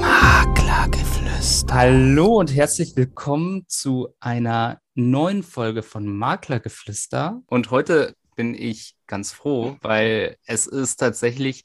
Maklergeflüster. 0.00 1.74
Hallo 1.74 2.38
und 2.38 2.54
herzlich 2.54 2.94
willkommen 2.94 3.64
zu 3.66 4.14
einer 4.20 4.80
neuen 4.94 5.42
Folge 5.42 5.82
von 5.82 6.06
Maklergeflüster. 6.06 7.42
Und 7.46 7.72
heute 7.72 8.14
bin 8.36 8.54
ich 8.54 8.94
ganz 9.08 9.32
froh, 9.32 9.78
weil 9.80 10.36
es 10.46 10.68
ist 10.68 10.98
tatsächlich 10.98 11.64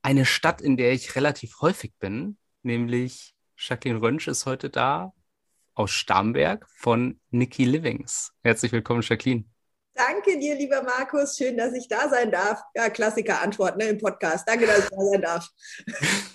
eine 0.00 0.24
Stadt, 0.24 0.60
in 0.60 0.76
der 0.76 0.92
ich 0.92 1.16
relativ 1.16 1.60
häufig 1.60 1.94
bin, 1.98 2.38
nämlich 2.62 3.34
Jacqueline 3.56 4.00
Rönsch 4.00 4.28
ist 4.28 4.46
heute 4.46 4.70
da 4.70 5.12
aus 5.74 5.90
Starnberg 5.90 6.68
von 6.70 7.18
Nikki 7.30 7.64
Livings. 7.64 8.30
Herzlich 8.44 8.70
willkommen, 8.70 9.02
Jacqueline. 9.02 9.46
Danke 9.98 10.38
dir, 10.38 10.54
lieber 10.54 10.80
Markus. 10.84 11.36
Schön, 11.36 11.56
dass 11.56 11.72
ich 11.74 11.88
da 11.88 12.08
sein 12.08 12.30
darf. 12.30 12.62
Ja, 12.72 12.88
Klassiker-Antwort 12.88 13.78
ne, 13.78 13.86
im 13.86 13.98
Podcast. 13.98 14.48
Danke, 14.48 14.64
dass 14.64 14.84
ich 14.84 14.90
da 14.90 14.96
sein 14.96 15.22
darf. 15.22 15.48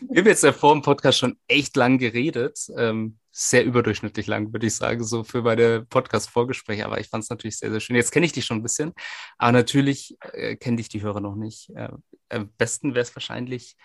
Wir 0.01 0.19
haben 0.19 0.27
jetzt 0.27 0.43
ja 0.43 0.51
vor 0.51 0.73
dem 0.73 0.81
Podcast 0.81 1.19
schon 1.19 1.37
echt 1.47 1.77
lang 1.77 1.97
geredet. 1.97 2.59
Ähm, 2.75 3.19
sehr 3.31 3.63
überdurchschnittlich 3.63 4.27
lang, 4.27 4.51
würde 4.51 4.67
ich 4.67 4.75
sagen, 4.75 5.01
so 5.05 5.23
für 5.23 5.43
meine 5.43 5.85
Podcast-Vorgespräche. 5.85 6.85
Aber 6.85 6.99
ich 6.99 7.07
fand 7.07 7.23
es 7.23 7.29
natürlich 7.29 7.57
sehr, 7.57 7.71
sehr 7.71 7.79
schön. 7.79 7.95
Jetzt 7.95 8.11
kenne 8.11 8.25
ich 8.25 8.33
dich 8.33 8.43
schon 8.43 8.57
ein 8.57 8.63
bisschen, 8.63 8.91
aber 9.37 9.53
natürlich 9.53 10.17
äh, 10.33 10.57
kenne 10.57 10.75
dich 10.75 10.89
die 10.89 11.01
Hörer 11.01 11.21
noch 11.21 11.35
nicht. 11.35 11.69
Äh, 11.69 11.87
am 12.27 12.49
besten 12.57 12.95
wäre 12.95 13.03
es 13.03 13.15
wahrscheinlich, 13.15 13.77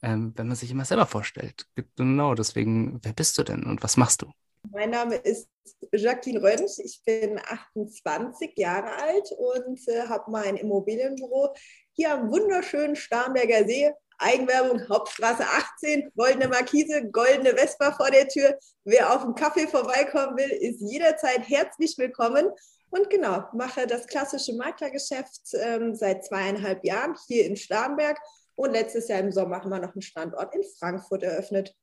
äh, 0.00 0.16
wenn 0.16 0.48
man 0.48 0.56
sich 0.56 0.70
immer 0.70 0.86
selber 0.86 1.04
vorstellt. 1.04 1.66
Genau, 1.96 2.34
deswegen, 2.34 2.98
wer 3.02 3.12
bist 3.12 3.36
du 3.36 3.42
denn 3.42 3.64
und 3.64 3.82
was 3.82 3.98
machst 3.98 4.22
du? 4.22 4.32
Mein 4.72 4.90
Name 4.90 5.16
ist 5.16 5.48
Jacqueline 5.92 6.42
Rönsch. 6.42 6.78
Ich 6.78 7.02
bin 7.04 7.38
28 7.38 8.52
Jahre 8.56 8.90
alt 9.02 9.30
und 9.38 9.86
äh, 9.88 10.02
habe 10.02 10.30
mein 10.30 10.56
Immobilienbüro 10.56 11.54
hier 11.92 12.12
am 12.12 12.30
wunderschönen 12.30 12.96
Starnberger 12.96 13.64
See. 13.64 13.90
Eigenwerbung, 14.18 14.88
Hauptstraße 14.88 15.44
18, 15.44 16.10
goldene 16.16 16.48
Markise, 16.48 17.08
goldene 17.10 17.56
Vespa 17.56 17.92
vor 17.92 18.10
der 18.10 18.26
Tür. 18.26 18.58
Wer 18.84 19.14
auf 19.14 19.22
einen 19.22 19.36
Kaffee 19.36 19.68
vorbeikommen 19.68 20.36
will, 20.36 20.50
ist 20.50 20.80
jederzeit 20.80 21.48
herzlich 21.48 21.96
willkommen. 21.98 22.50
Und 22.90 23.10
genau, 23.10 23.44
mache 23.52 23.86
das 23.86 24.06
klassische 24.06 24.54
Maklergeschäft 24.54 25.54
ähm, 25.54 25.94
seit 25.94 26.24
zweieinhalb 26.24 26.84
Jahren 26.84 27.14
hier 27.28 27.46
in 27.46 27.56
Starnberg. 27.56 28.18
Und 28.56 28.72
letztes 28.72 29.06
Jahr 29.06 29.20
im 29.20 29.30
Sommer 29.30 29.62
haben 29.62 29.70
wir 29.70 29.78
noch 29.78 29.94
einen 29.94 30.02
Standort 30.02 30.52
in 30.54 30.64
Frankfurt 30.78 31.22
eröffnet. 31.22 31.76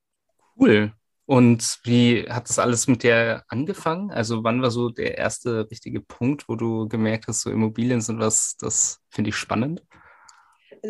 Cool. 0.59 0.93
Und 1.27 1.79
wie 1.83 2.29
hat 2.29 2.49
das 2.49 2.59
alles 2.59 2.87
mit 2.87 3.01
dir 3.03 3.43
angefangen? 3.47 4.11
Also 4.11 4.43
wann 4.43 4.61
war 4.61 4.69
so 4.69 4.89
der 4.89 5.17
erste 5.17 5.69
richtige 5.71 6.01
Punkt, 6.01 6.47
wo 6.47 6.55
du 6.55 6.87
gemerkt 6.87 7.27
hast, 7.27 7.41
so 7.41 7.49
Immobilien 7.49 8.01
sind 8.01 8.19
was, 8.19 8.57
das 8.57 8.99
finde 9.09 9.29
ich 9.29 9.35
spannend? 9.35 9.81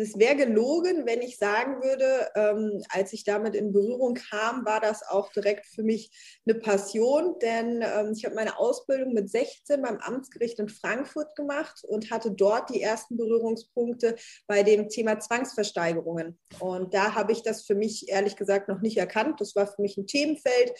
Es 0.00 0.18
wäre 0.18 0.36
gelogen, 0.36 1.06
wenn 1.06 1.22
ich 1.22 1.38
sagen 1.38 1.82
würde, 1.82 2.28
ähm, 2.34 2.82
als 2.90 3.12
ich 3.12 3.24
damit 3.24 3.54
in 3.54 3.72
Berührung 3.72 4.14
kam, 4.14 4.66
war 4.66 4.80
das 4.80 5.02
auch 5.02 5.32
direkt 5.32 5.66
für 5.66 5.82
mich 5.82 6.10
eine 6.46 6.58
Passion, 6.58 7.38
denn 7.40 7.82
ähm, 7.82 8.12
ich 8.14 8.24
habe 8.24 8.34
meine 8.34 8.58
Ausbildung 8.58 9.14
mit 9.14 9.30
16 9.30 9.80
beim 9.80 9.96
Amtsgericht 9.98 10.58
in 10.58 10.68
Frankfurt 10.68 11.34
gemacht 11.34 11.82
und 11.84 12.10
hatte 12.10 12.30
dort 12.30 12.70
die 12.70 12.82
ersten 12.82 13.16
Berührungspunkte 13.16 14.16
bei 14.46 14.62
dem 14.62 14.88
Thema 14.88 15.18
Zwangsversteigerungen. 15.18 16.38
Und 16.60 16.92
da 16.92 17.14
habe 17.14 17.32
ich 17.32 17.42
das 17.42 17.62
für 17.62 17.74
mich 17.74 18.10
ehrlich 18.10 18.36
gesagt 18.36 18.68
noch 18.68 18.82
nicht 18.82 18.98
erkannt. 18.98 19.40
Das 19.40 19.56
war 19.56 19.66
für 19.66 19.80
mich 19.80 19.96
ein 19.96 20.06
Themenfeld, 20.06 20.72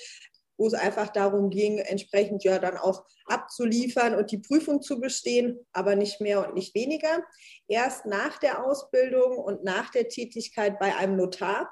wo 0.58 0.66
es 0.66 0.74
einfach 0.74 1.08
darum 1.08 1.50
ging, 1.50 1.78
entsprechend 1.78 2.44
ja 2.44 2.58
dann 2.58 2.76
auch 2.76 3.04
abzuliefern 3.26 4.14
und 4.14 4.30
die 4.30 4.38
Prüfung 4.38 4.82
zu 4.82 5.00
bestehen, 5.00 5.58
aber 5.72 5.96
nicht 5.96 6.20
mehr 6.20 6.46
und 6.46 6.54
nicht 6.54 6.74
weniger. 6.74 7.24
Erst 7.68 8.06
nach 8.06 8.38
der 8.38 8.64
Ausbildung 8.64 9.38
und 9.38 9.64
nach 9.64 9.90
der 9.90 10.08
Tätigkeit 10.08 10.78
bei 10.78 10.94
einem 10.96 11.16
Notar, 11.16 11.70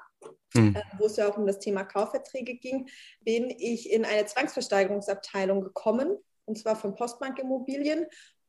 mhm. 0.53 0.77
wo 0.97 1.05
es 1.05 1.17
ja 1.17 1.29
auch 1.29 1.37
um 1.37 1.47
das 1.47 1.59
Thema 1.59 1.83
Kaufverträge 1.83 2.55
ging, 2.55 2.87
bin 3.21 3.49
ich 3.49 3.91
in 3.91 4.05
eine 4.05 4.25
Zwangsversteigerungsabteilung 4.25 5.61
gekommen, 5.61 6.17
und 6.45 6.59
zwar 6.59 6.75
von 6.75 6.95
Postbank 6.95 7.39
Immobilien. 7.39 8.05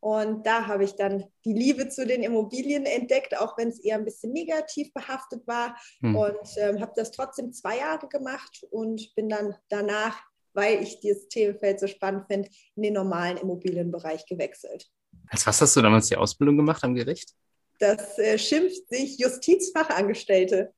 Und 0.07 0.47
da 0.47 0.69
habe 0.69 0.85
ich 0.85 0.95
dann 0.95 1.25
die 1.45 1.53
Liebe 1.53 1.89
zu 1.89 2.07
den 2.07 2.23
Immobilien 2.23 2.87
entdeckt, 2.87 3.37
auch 3.37 3.59
wenn 3.59 3.71
es 3.71 3.81
eher 3.81 3.97
ein 3.97 4.05
bisschen 4.05 4.33
negativ 4.33 4.95
behaftet 4.95 5.45
war. 5.49 5.77
Mhm. 5.99 6.15
Und 6.15 6.49
ähm, 6.59 6.81
habe 6.81 6.93
das 6.95 7.11
trotzdem 7.11 7.53
zwei 7.53 7.79
Jahre 7.79 8.07
gemacht 8.07 8.65
und 8.71 9.13
bin 9.17 9.29
dann 9.29 9.57
danach, 9.69 10.17
weil 10.53 10.81
ich 10.81 11.01
dieses 11.01 11.27
Themenfeld 11.27 11.81
so 11.81 11.89
spannend 11.89 12.27
finde, 12.29 12.49
in 12.77 12.85
den 12.85 12.93
normalen 12.93 13.37
Immobilienbereich 13.39 14.25
gewechselt. 14.27 14.87
Als 15.27 15.45
was 15.45 15.61
hast 15.61 15.75
du 15.75 15.83
damals 15.83 16.07
die 16.07 16.17
Ausbildung 16.17 16.57
gemacht 16.57 16.85
am 16.85 16.95
Gericht? 16.95 17.33
Das 17.81 18.17
äh, 18.21 18.39
schimpft 18.39 18.89
sich 18.89 19.19
Justizfachangestellte. 19.19 20.73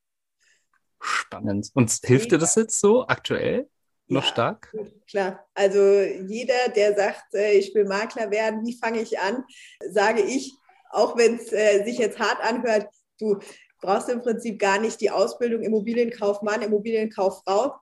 Spannend. 0.99 1.69
Und 1.75 1.91
hilft 2.03 2.31
dir 2.31 2.39
das 2.39 2.55
jetzt 2.55 2.79
so 2.79 3.05
aktuell? 3.05 3.69
Noch 4.09 4.23
ja, 4.23 4.29
stark? 4.29 4.75
Klar. 5.09 5.45
Also 5.53 6.01
jeder, 6.01 6.69
der 6.75 6.95
sagt, 6.95 7.33
äh, 7.33 7.53
ich 7.53 7.73
will 7.73 7.85
Makler 7.85 8.31
werden, 8.31 8.65
wie 8.65 8.77
fange 8.77 9.01
ich 9.01 9.19
an, 9.19 9.43
sage 9.89 10.21
ich, 10.21 10.53
auch 10.91 11.17
wenn 11.17 11.35
es 11.35 11.51
äh, 11.51 11.83
sich 11.83 11.97
jetzt 11.97 12.19
hart 12.19 12.41
anhört, 12.41 12.87
du 13.19 13.39
brauchst 13.81 14.09
im 14.09 14.21
Prinzip 14.21 14.59
gar 14.59 14.79
nicht 14.79 14.99
die 15.01 15.11
Ausbildung 15.11 15.61
Immobilienkaufmann, 15.61 16.61
Immobilienkauffrau. 16.61 17.75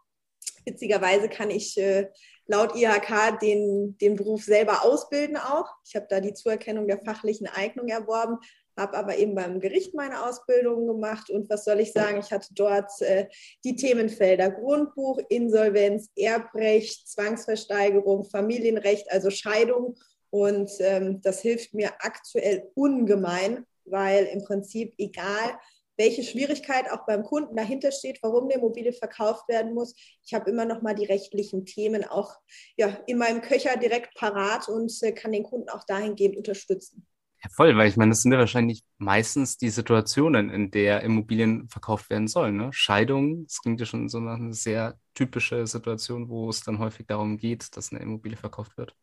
Witzigerweise 0.66 1.30
kann 1.30 1.50
ich 1.50 1.78
äh, 1.78 2.10
laut 2.46 2.76
IHK 2.76 3.40
den, 3.40 3.98
den 3.98 4.16
Beruf 4.16 4.44
selber 4.44 4.84
ausbilden 4.84 5.38
auch. 5.38 5.68
Ich 5.86 5.96
habe 5.96 6.08
da 6.10 6.20
die 6.20 6.34
Zuerkennung 6.34 6.88
der 6.88 7.00
fachlichen 7.04 7.48
Eignung 7.48 7.88
erworben, 7.88 8.38
habe 8.78 8.96
aber 8.96 9.18
eben 9.18 9.36
beim 9.36 9.60
Gericht 9.60 9.94
meine 9.96 10.26
Ausbildung 10.26 10.88
gemacht 10.88 11.30
und 11.30 11.50
was 11.50 11.66
soll 11.66 11.80
ich 11.80 11.92
sagen, 11.92 12.20
ich 12.20 12.32
hatte 12.32 12.54
dort 12.54 12.92
äh, 13.02 13.28
die 13.64 13.76
Themenfelder 13.76 14.52
Grundbuch, 14.52 15.20
Insolvenz, 15.30 16.10
Erbrecht, 16.16 17.08
Zwangsversteigerung, 17.10 18.24
Familienrecht, 18.26 19.12
also 19.12 19.30
Scheidung 19.30 19.98
und 20.30 20.70
ähm, 20.80 21.22
das 21.22 21.42
hilft 21.42 21.74
mir 21.74 21.92
aktuell 22.00 22.70
ungemein, 22.76 23.66
weil 23.86 24.26
im 24.26 24.44
Prinzip 24.44 24.94
egal, 24.98 25.58
welche 25.98 26.24
Schwierigkeit 26.24 26.90
auch 26.92 27.06
beim 27.06 27.24
Kunden 27.24 27.56
dahinter 27.56 27.92
steht, 27.92 28.20
warum 28.22 28.44
eine 28.44 28.54
Immobilie 28.54 28.94
verkauft 28.94 29.50
werden 29.50 29.74
muss. 29.74 29.96
Ich 30.24 30.34
habe 30.34 30.50
immer 30.52 30.66
noch 30.66 30.82
mal 30.82 30.94
die 30.94 31.06
rechtlichen 31.06 31.66
Themen 31.66 32.04
auch 32.04 32.36
ja, 32.78 33.00
in 33.08 33.18
meinem 33.18 33.42
Köcher 33.42 33.78
direkt 33.78 34.16
parat 34.16 34.70
und 34.70 34.92
äh, 35.02 35.12
kann 35.12 35.32
den 35.32 35.44
Kunden 35.44 35.70
auch 35.70 35.84
dahingehend 35.86 36.38
unterstützen. 36.38 37.08
Voll, 37.52 37.76
weil 37.78 37.90
ich 37.90 37.98
meine, 37.98 38.12
das 38.12 38.22
sind 38.22 38.32
ja 38.32 38.40
wahrscheinlich 38.40 38.84
meistens 38.98 39.58
die 39.58 39.70
Situationen, 39.70 40.50
in 40.50 40.72
der 40.72 41.02
Immobilien 41.02 41.68
verkauft 41.70 42.10
werden 42.10 42.28
sollen. 42.28 42.58
Ne? 42.58 42.70
Scheidung, 42.72 43.44
das 43.46 43.62
klingt 43.62 43.80
ja 43.80 43.86
schon 43.86 44.10
so 44.10 44.20
nach 44.20 44.36
einer 44.36 44.54
sehr 44.54 44.98
typische 45.14 45.66
Situation, 45.68 46.30
wo 46.30 46.50
es 46.50 46.62
dann 46.62 46.80
häufig 46.80 47.08
darum 47.08 47.38
geht, 47.38 47.76
dass 47.76 47.92
eine 47.92 48.02
Immobilie 48.02 48.38
verkauft 48.38 48.78
wird. 48.78 48.96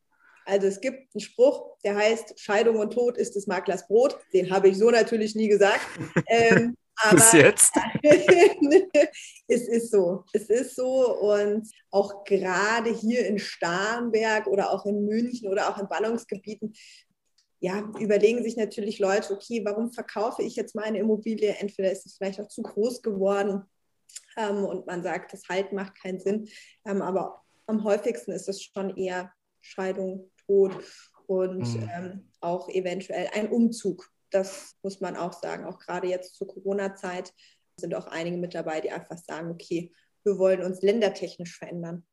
Also 0.46 0.66
es 0.66 0.80
gibt 0.80 1.14
einen 1.14 1.20
Spruch, 1.20 1.78
der 1.84 1.96
heißt, 1.96 2.38
Scheidung 2.38 2.76
und 2.76 2.92
Tod 2.92 3.16
ist 3.16 3.34
des 3.34 3.46
Maklers 3.46 3.86
Brot. 3.86 4.18
Den 4.32 4.50
habe 4.50 4.68
ich 4.68 4.76
so 4.76 4.90
natürlich 4.90 5.34
nie 5.34 5.48
gesagt. 5.48 5.80
ähm, 6.28 6.76
aber 6.96 7.16
Bis 7.16 7.32
jetzt. 7.32 7.74
es 9.48 9.68
ist 9.68 9.90
so. 9.90 10.24
Es 10.32 10.48
ist 10.48 10.76
so. 10.76 11.18
Und 11.18 11.68
auch 11.90 12.24
gerade 12.24 12.90
hier 12.90 13.26
in 13.26 13.38
Starnberg 13.38 14.46
oder 14.46 14.70
auch 14.70 14.86
in 14.86 15.04
München 15.04 15.50
oder 15.50 15.68
auch 15.68 15.78
in 15.78 15.88
Ballungsgebieten 15.88 16.74
ja, 17.64 17.90
überlegen 17.98 18.42
sich 18.42 18.58
natürlich 18.58 18.98
Leute, 18.98 19.32
okay, 19.32 19.64
warum 19.64 19.90
verkaufe 19.90 20.42
ich 20.42 20.54
jetzt 20.54 20.74
meine 20.74 20.98
Immobilie? 20.98 21.56
Entweder 21.58 21.90
ist 21.90 22.04
es 22.04 22.18
vielleicht 22.18 22.38
auch 22.38 22.48
zu 22.48 22.60
groß 22.60 23.00
geworden 23.00 23.62
ähm, 24.36 24.66
und 24.66 24.86
man 24.86 25.02
sagt, 25.02 25.32
das 25.32 25.48
Halt 25.48 25.72
macht 25.72 25.94
keinen 25.94 26.20
Sinn. 26.20 26.46
Ähm, 26.84 27.00
aber 27.00 27.42
am 27.66 27.82
häufigsten 27.82 28.32
ist 28.32 28.50
es 28.50 28.62
schon 28.62 28.94
eher 28.98 29.32
Scheidung, 29.62 30.30
Tod 30.44 30.76
und 31.26 31.60
mhm. 31.60 31.90
ähm, 31.90 32.30
auch 32.42 32.68
eventuell 32.68 33.30
ein 33.32 33.48
Umzug. 33.48 34.10
Das 34.30 34.76
muss 34.82 35.00
man 35.00 35.16
auch 35.16 35.32
sagen. 35.32 35.64
Auch 35.64 35.78
gerade 35.78 36.06
jetzt 36.06 36.34
zur 36.34 36.48
Corona-Zeit 36.48 37.32
sind 37.80 37.94
auch 37.94 38.08
einige 38.08 38.36
mit 38.36 38.54
dabei, 38.54 38.82
die 38.82 38.90
einfach 38.90 39.16
sagen, 39.16 39.50
okay, 39.50 39.90
wir 40.22 40.36
wollen 40.36 40.62
uns 40.62 40.82
ländertechnisch 40.82 41.56
verändern. 41.56 42.04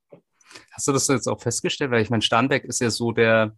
Hast 0.71 0.87
du 0.87 0.93
das 0.93 1.09
jetzt 1.09 1.27
auch 1.27 1.41
festgestellt? 1.41 1.91
Weil 1.91 2.03
ich 2.03 2.09
meine, 2.09 2.21
Starnberg 2.21 2.63
ist 2.63 2.79
ja 2.79 2.89
so 2.89 3.11
der, 3.11 3.57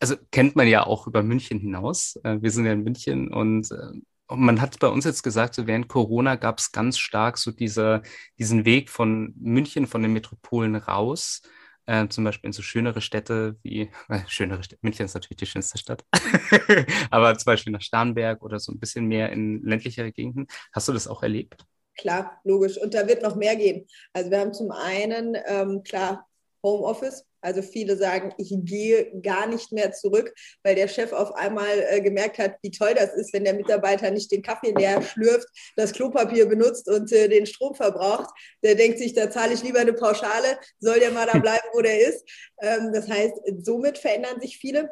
also 0.00 0.16
kennt 0.30 0.56
man 0.56 0.68
ja 0.68 0.86
auch 0.86 1.06
über 1.06 1.22
München 1.22 1.58
hinaus. 1.58 2.16
Äh, 2.24 2.42
wir 2.42 2.50
sind 2.50 2.66
ja 2.66 2.72
in 2.72 2.82
München 2.84 3.32
und 3.32 3.70
äh, 3.70 4.00
man 4.28 4.60
hat 4.60 4.78
bei 4.78 4.88
uns 4.88 5.04
jetzt 5.04 5.22
gesagt, 5.22 5.54
so 5.54 5.66
während 5.66 5.88
Corona 5.88 6.36
gab 6.36 6.58
es 6.58 6.72
ganz 6.72 6.98
stark 6.98 7.38
so 7.38 7.50
diese, 7.50 8.02
diesen 8.38 8.64
Weg 8.64 8.90
von 8.90 9.34
München, 9.36 9.86
von 9.86 10.02
den 10.02 10.12
Metropolen 10.12 10.76
raus, 10.76 11.42
äh, 11.86 12.08
zum 12.08 12.24
Beispiel 12.24 12.48
in 12.48 12.52
so 12.52 12.62
schönere 12.62 13.00
Städte 13.00 13.56
wie, 13.62 13.90
äh, 14.08 14.20
schönere 14.26 14.62
Städte, 14.62 14.80
München 14.82 15.06
ist 15.06 15.14
natürlich 15.14 15.38
die 15.38 15.46
schönste 15.46 15.78
Stadt, 15.78 16.04
aber 17.10 17.36
zum 17.36 17.46
Beispiel 17.46 17.72
nach 17.72 17.82
Starnberg 17.82 18.42
oder 18.42 18.58
so 18.58 18.72
ein 18.72 18.78
bisschen 18.78 19.06
mehr 19.06 19.30
in 19.30 19.62
ländlichere 19.62 20.12
Gegenden. 20.12 20.46
Hast 20.72 20.88
du 20.88 20.92
das 20.92 21.06
auch 21.06 21.22
erlebt? 21.22 21.66
Klar, 21.96 22.40
logisch. 22.42 22.76
Und 22.78 22.92
da 22.94 23.06
wird 23.06 23.22
noch 23.22 23.36
mehr 23.36 23.54
gehen. 23.54 23.86
Also 24.12 24.30
wir 24.30 24.40
haben 24.40 24.52
zum 24.52 24.72
einen, 24.72 25.36
ähm, 25.46 25.82
klar, 25.84 26.26
Homeoffice, 26.62 27.24
Also 27.44 27.60
viele 27.60 27.96
sagen, 27.96 28.32
ich 28.38 28.54
gehe 28.64 29.20
gar 29.20 29.46
nicht 29.46 29.70
mehr 29.70 29.92
zurück, 29.92 30.34
weil 30.62 30.74
der 30.74 30.88
Chef 30.88 31.12
auf 31.12 31.34
einmal 31.34 31.84
äh, 31.90 32.00
gemerkt 32.00 32.38
hat, 32.38 32.56
wie 32.62 32.70
toll 32.70 32.94
das 32.94 33.14
ist, 33.14 33.34
wenn 33.34 33.44
der 33.44 33.54
Mitarbeiter 33.54 34.10
nicht 34.10 34.32
den 34.32 34.42
Kaffee 34.42 34.72
leer 34.76 35.02
schlürft, 35.02 35.48
das 35.76 35.92
Klopapier 35.92 36.46
benutzt 36.46 36.88
und 36.88 37.12
äh, 37.12 37.28
den 37.28 37.44
Strom 37.46 37.74
verbraucht. 37.74 38.30
Der 38.62 38.74
denkt 38.74 38.98
sich, 38.98 39.12
da 39.12 39.30
zahle 39.30 39.52
ich 39.52 39.62
lieber 39.62 39.80
eine 39.80 39.92
Pauschale, 39.92 40.58
soll 40.80 41.00
der 41.00 41.10
mal 41.10 41.26
da 41.26 41.38
bleiben, 41.38 41.68
wo 41.74 41.82
der 41.82 42.00
ist. 42.08 42.24
Ähm, 42.62 42.92
das 42.94 43.08
heißt, 43.08 43.34
somit 43.62 43.98
verändern 43.98 44.40
sich 44.40 44.56
viele 44.56 44.90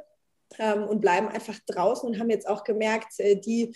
ähm, 0.58 0.84
und 0.84 1.00
bleiben 1.00 1.28
einfach 1.28 1.58
draußen 1.66 2.08
und 2.08 2.18
haben 2.18 2.30
jetzt 2.30 2.48
auch 2.48 2.64
gemerkt, 2.64 3.18
äh, 3.18 3.36
die 3.36 3.74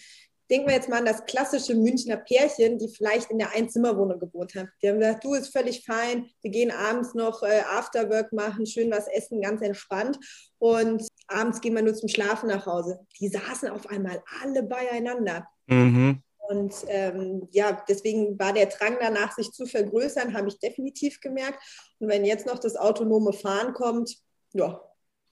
denken 0.51 0.69
wir 0.69 0.75
jetzt 0.75 0.89
mal 0.89 0.99
an 0.99 1.07
das 1.07 1.25
klassische 1.25 1.75
Münchner 1.75 2.17
Pärchen, 2.17 2.79
die 2.79 2.89
vielleicht 2.89 3.31
in 3.31 3.39
der 3.39 3.55
Einzimmerwohnung 3.55 4.19
gewohnt 4.19 4.55
haben. 4.55 4.69
Die 4.83 4.89
haben 4.89 5.01
gesagt, 5.01 5.25
du 5.25 5.35
ist 5.35 5.53
völlig 5.53 5.85
fein, 5.85 6.29
wir 6.43 6.51
gehen 6.51 6.71
abends 6.71 7.15
noch 7.15 7.43
äh, 7.43 7.63
Afterwork 7.71 8.33
machen, 8.33 8.67
schön 8.67 8.91
was 8.91 9.09
essen, 9.09 9.41
ganz 9.41 9.63
entspannt. 9.63 10.19
Und 10.59 11.07
abends 11.29 11.61
gehen 11.61 11.75
wir 11.75 11.83
nur 11.83 11.95
zum 11.95 12.09
Schlafen 12.09 12.49
nach 12.49 12.67
Hause. 12.67 13.01
Die 13.21 13.29
saßen 13.29 13.69
auf 13.69 13.89
einmal 13.89 14.23
alle 14.43 14.63
beieinander. 14.63 15.47
Mhm. 15.67 16.23
Und 16.49 16.75
ähm, 16.87 17.49
ja, 17.51 17.83
deswegen 17.89 18.39
war 18.39 18.53
der 18.53 18.67
Drang 18.67 18.99
danach, 19.01 19.33
sich 19.35 19.51
zu 19.51 19.67
vergrößern, 19.67 20.35
habe 20.35 20.49
ich 20.49 20.59
definitiv 20.61 21.21
gemerkt. 21.21 21.61
Und 21.99 22.09
wenn 22.09 22.25
jetzt 22.25 22.47
noch 22.47 22.61
das 22.61 22.77
autonome 22.77 23.33
Fahren 23.33 23.75
kommt, 23.75 24.17
ja, 24.53 24.81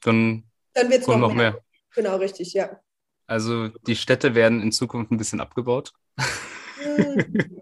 dann, 0.03 0.45
dann 0.73 0.91
wird 0.91 1.03
es 1.03 1.07
noch, 1.07 1.19
noch 1.19 1.33
mehr. 1.33 1.53
mehr. 1.53 1.61
Genau, 1.95 2.17
richtig, 2.17 2.53
ja. 2.53 2.81
Also 3.27 3.69
die 3.87 3.97
Städte 3.97 4.35
werden 4.35 4.63
in 4.63 4.73
Zukunft 4.73 5.11
ein 5.11 5.19
bisschen 5.19 5.41
abgebaut. 5.41 5.93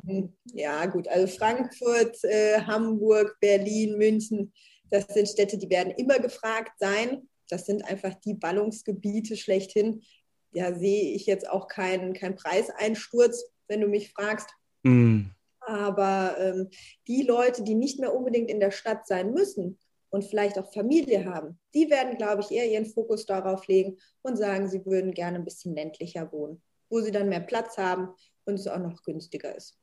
Hm. 0.05 0.33
ja, 0.53 0.87
gut. 0.87 1.09
Also 1.09 1.27
Frankfurt, 1.27 2.23
äh, 2.25 2.61
Hamburg, 2.63 3.37
Berlin, 3.41 3.97
München, 3.97 4.53
das 4.91 5.07
sind 5.07 5.29
Städte, 5.29 5.57
die 5.57 5.71
werden 5.71 5.93
immer 5.97 6.19
gefragt 6.19 6.73
sein. 6.79 7.29
Das 7.49 7.67
sind 7.67 7.83
einfach 7.85 8.15
die 8.15 8.35
Ballungsgebiete 8.35 9.37
schlechthin. 9.37 10.03
Ja, 10.53 10.75
sehe 10.75 11.15
ich 11.15 11.27
jetzt 11.27 11.49
auch 11.49 11.67
keinen 11.67 12.13
kein 12.13 12.37
Preiseinsturz, 12.37 13.45
wenn 13.69 13.81
du 13.81 13.89
mich 13.89 14.13
fragst. 14.13 14.51
Mm. 14.83 15.31
Aber 15.61 16.37
ähm, 16.39 16.69
die 17.07 17.23
Leute, 17.23 17.63
die 17.63 17.75
nicht 17.75 18.01
mehr 18.01 18.15
unbedingt 18.15 18.51
in 18.51 18.61
der 18.61 18.71
Stadt 18.71 19.07
sein 19.07 19.33
müssen, 19.33 19.79
und 20.13 20.25
vielleicht 20.25 20.59
auch 20.59 20.71
Familie 20.73 21.25
haben, 21.25 21.59
die 21.75 21.91
werden, 21.91 22.19
glaube 22.19 22.43
ich, 22.43 22.51
eher 22.51 22.71
ihren 22.71 22.87
Fokus 22.87 23.25
darauf 23.25 23.67
legen 23.67 23.97
und 24.21 24.37
sagen, 24.37 24.69
sie 24.69 24.85
würden 24.85 25.15
gerne 25.15 25.39
ein 25.39 25.45
bisschen 25.45 25.75
ländlicher 25.75 26.31
wohnen, 26.31 26.63
wo 26.91 27.01
sie 27.01 27.11
dann 27.11 27.31
mehr 27.31 27.41
Platz 27.41 27.79
haben 27.79 28.09
und 28.45 28.55
es 28.55 28.69
auch 28.69 28.79
noch 28.79 29.03
günstiger 29.03 29.57
ist. 29.57 29.79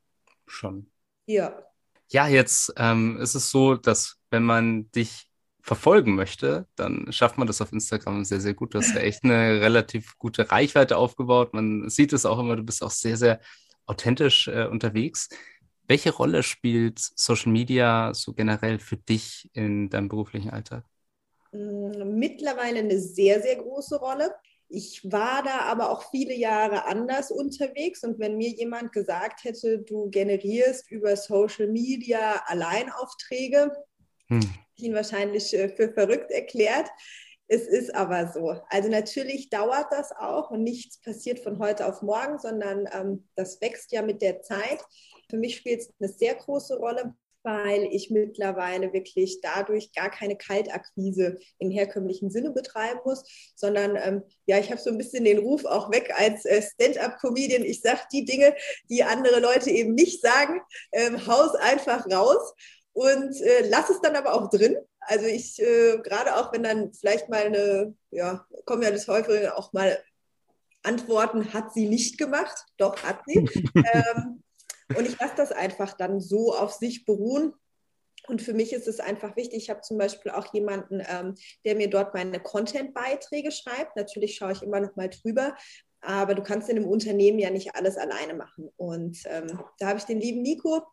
Schon. 0.45 0.91
Ja. 1.25 1.63
Ja, 2.11 2.27
jetzt 2.27 2.73
ähm, 2.77 3.19
ist 3.19 3.35
es 3.35 3.49
so, 3.49 3.75
dass 3.75 4.17
wenn 4.29 4.43
man 4.43 4.91
dich 4.91 5.29
verfolgen 5.61 6.15
möchte, 6.15 6.67
dann 6.75 7.11
schafft 7.11 7.37
man 7.37 7.47
das 7.47 7.61
auf 7.61 7.73
Instagram 7.73 8.23
sehr, 8.23 8.39
sehr 8.39 8.53
gut. 8.53 8.73
Du 8.73 8.79
hast 8.79 8.93
ja 8.93 9.01
echt 9.01 9.23
eine 9.23 9.33
relativ 9.61 10.17
gute 10.17 10.51
Reichweite 10.51 10.97
aufgebaut. 10.97 11.53
Man 11.53 11.89
sieht 11.89 12.13
es 12.13 12.25
auch 12.25 12.39
immer, 12.39 12.55
du 12.55 12.63
bist 12.63 12.83
auch 12.83 12.91
sehr, 12.91 13.17
sehr 13.17 13.39
authentisch 13.85 14.47
äh, 14.47 14.67
unterwegs. 14.67 15.29
Welche 15.89 16.13
Rolle 16.13 16.43
spielt 16.43 16.99
Social 16.99 17.51
Media 17.51 18.13
so 18.13 18.33
generell 18.33 18.77
für 18.77 18.95
dich 18.95 19.49
in 19.53 19.89
deinem 19.89 20.07
beruflichen 20.07 20.51
Alltag? 20.51 20.85
Mm, 21.51 22.19
mittlerweile 22.19 22.79
eine 22.81 22.99
sehr, 22.99 23.41
sehr 23.41 23.55
große 23.55 23.97
Rolle. 23.97 24.31
Ich 24.67 25.01
war 25.11 25.41
da 25.41 25.61
aber 25.61 25.89
auch 25.89 26.11
viele 26.11 26.35
Jahre 26.35 26.85
anders 26.85 27.31
unterwegs 27.31 28.03
und 28.03 28.19
wenn 28.19 28.37
mir 28.37 28.49
jemand 28.49 28.91
gesagt 28.91 29.43
hätte, 29.43 29.79
du 29.79 30.11
generierst 30.11 30.91
über 30.91 31.17
Social 31.17 31.65
Media 31.65 32.43
Alleinaufträge, 32.45 33.71
hm. 34.27 34.41
ich 34.75 34.83
ihn 34.83 34.93
wahrscheinlich 34.93 35.55
äh, 35.55 35.69
für 35.69 35.91
verrückt 35.91 36.29
erklärt. 36.29 36.87
Es 37.47 37.65
ist 37.65 37.95
aber 37.95 38.31
so. 38.31 38.61
Also 38.69 38.89
natürlich 38.89 39.49
dauert 39.49 39.87
das 39.89 40.11
auch 40.11 40.51
und 40.51 40.61
nichts 40.61 41.01
passiert 41.01 41.39
von 41.39 41.57
heute 41.57 41.87
auf 41.87 42.03
morgen, 42.03 42.37
sondern 42.37 42.87
ähm, 42.93 43.27
das 43.33 43.59
wächst 43.59 43.91
ja 43.91 44.03
mit 44.03 44.21
der 44.21 44.43
Zeit. 44.43 44.85
Für 45.29 45.37
mich 45.37 45.57
spielt 45.57 45.81
es 45.81 45.93
eine 45.99 46.09
sehr 46.09 46.35
große 46.35 46.77
Rolle, 46.77 47.13
weil 47.43 47.87
ich 47.91 48.09
mittlerweile 48.09 48.91
wirklich 48.93 49.39
dadurch 49.41 49.93
gar 49.93 50.09
keine 50.09 50.35
Kaltakquise 50.35 51.39
im 51.57 51.69
herkömmlichen 51.71 52.29
Sinne 52.29 52.51
betreiben 52.51 52.99
muss, 53.05 53.23
sondern 53.55 53.95
ähm, 53.95 54.23
ja, 54.45 54.59
ich 54.59 54.71
habe 54.71 54.81
so 54.81 54.89
ein 54.89 54.97
bisschen 54.97 55.23
den 55.23 55.39
Ruf 55.39 55.65
auch 55.65 55.91
weg 55.91 56.11
als 56.15 56.45
äh, 56.45 56.61
Stand-up-Comedian. 56.61 57.63
Ich 57.63 57.81
sage 57.81 58.01
die 58.11 58.25
Dinge, 58.25 58.55
die 58.89 59.03
andere 59.03 59.39
Leute 59.39 59.69
eben 59.69 59.93
nicht 59.93 60.21
sagen, 60.21 60.61
ähm, 60.91 61.25
haus 61.27 61.55
einfach 61.55 62.05
raus 62.11 62.53
und 62.93 63.39
äh, 63.41 63.67
lass 63.69 63.89
es 63.89 64.01
dann 64.01 64.15
aber 64.15 64.33
auch 64.33 64.49
drin. 64.49 64.75
Also 64.99 65.25
ich, 65.25 65.61
äh, 65.61 65.97
gerade 66.03 66.35
auch 66.35 66.51
wenn 66.51 66.63
dann 66.63 66.93
vielleicht 66.93 67.29
mal 67.29 67.45
eine, 67.45 67.95
ja, 68.11 68.45
kommen 68.65 68.83
ja 68.83 68.91
das 68.91 69.07
häufig 69.07 69.49
auch 69.51 69.71
mal 69.73 69.97
Antworten, 70.83 71.53
hat 71.53 71.73
sie 71.73 71.87
nicht 71.87 72.17
gemacht. 72.17 72.65
Doch, 72.77 73.01
hat 73.03 73.21
sie. 73.25 73.37
ähm, 73.75 74.43
und 74.95 75.07
ich 75.07 75.19
lasse 75.19 75.35
das 75.35 75.51
einfach 75.51 75.93
dann 75.93 76.19
so 76.19 76.53
auf 76.53 76.73
sich 76.73 77.05
beruhen. 77.05 77.53
Und 78.27 78.41
für 78.41 78.53
mich 78.53 78.73
ist 78.73 78.87
es 78.87 78.99
einfach 78.99 79.35
wichtig, 79.35 79.63
ich 79.63 79.69
habe 79.69 79.81
zum 79.81 79.97
Beispiel 79.97 80.31
auch 80.31 80.53
jemanden, 80.53 81.01
ähm, 81.07 81.35
der 81.65 81.75
mir 81.75 81.89
dort 81.89 82.13
meine 82.13 82.39
Content-Beiträge 82.39 83.51
schreibt. 83.51 83.95
Natürlich 83.95 84.35
schaue 84.35 84.51
ich 84.51 84.61
immer 84.61 84.79
noch 84.79 84.95
mal 84.95 85.09
drüber, 85.09 85.55
aber 86.01 86.35
du 86.35 86.43
kannst 86.43 86.69
in 86.69 86.77
einem 86.77 86.87
Unternehmen 86.87 87.39
ja 87.39 87.49
nicht 87.49 87.75
alles 87.75 87.97
alleine 87.97 88.33
machen. 88.33 88.69
Und 88.77 89.19
ähm, 89.25 89.59
da 89.79 89.87
habe 89.87 89.99
ich 89.99 90.05
den 90.05 90.19
lieben 90.19 90.41
Nico, 90.41 90.83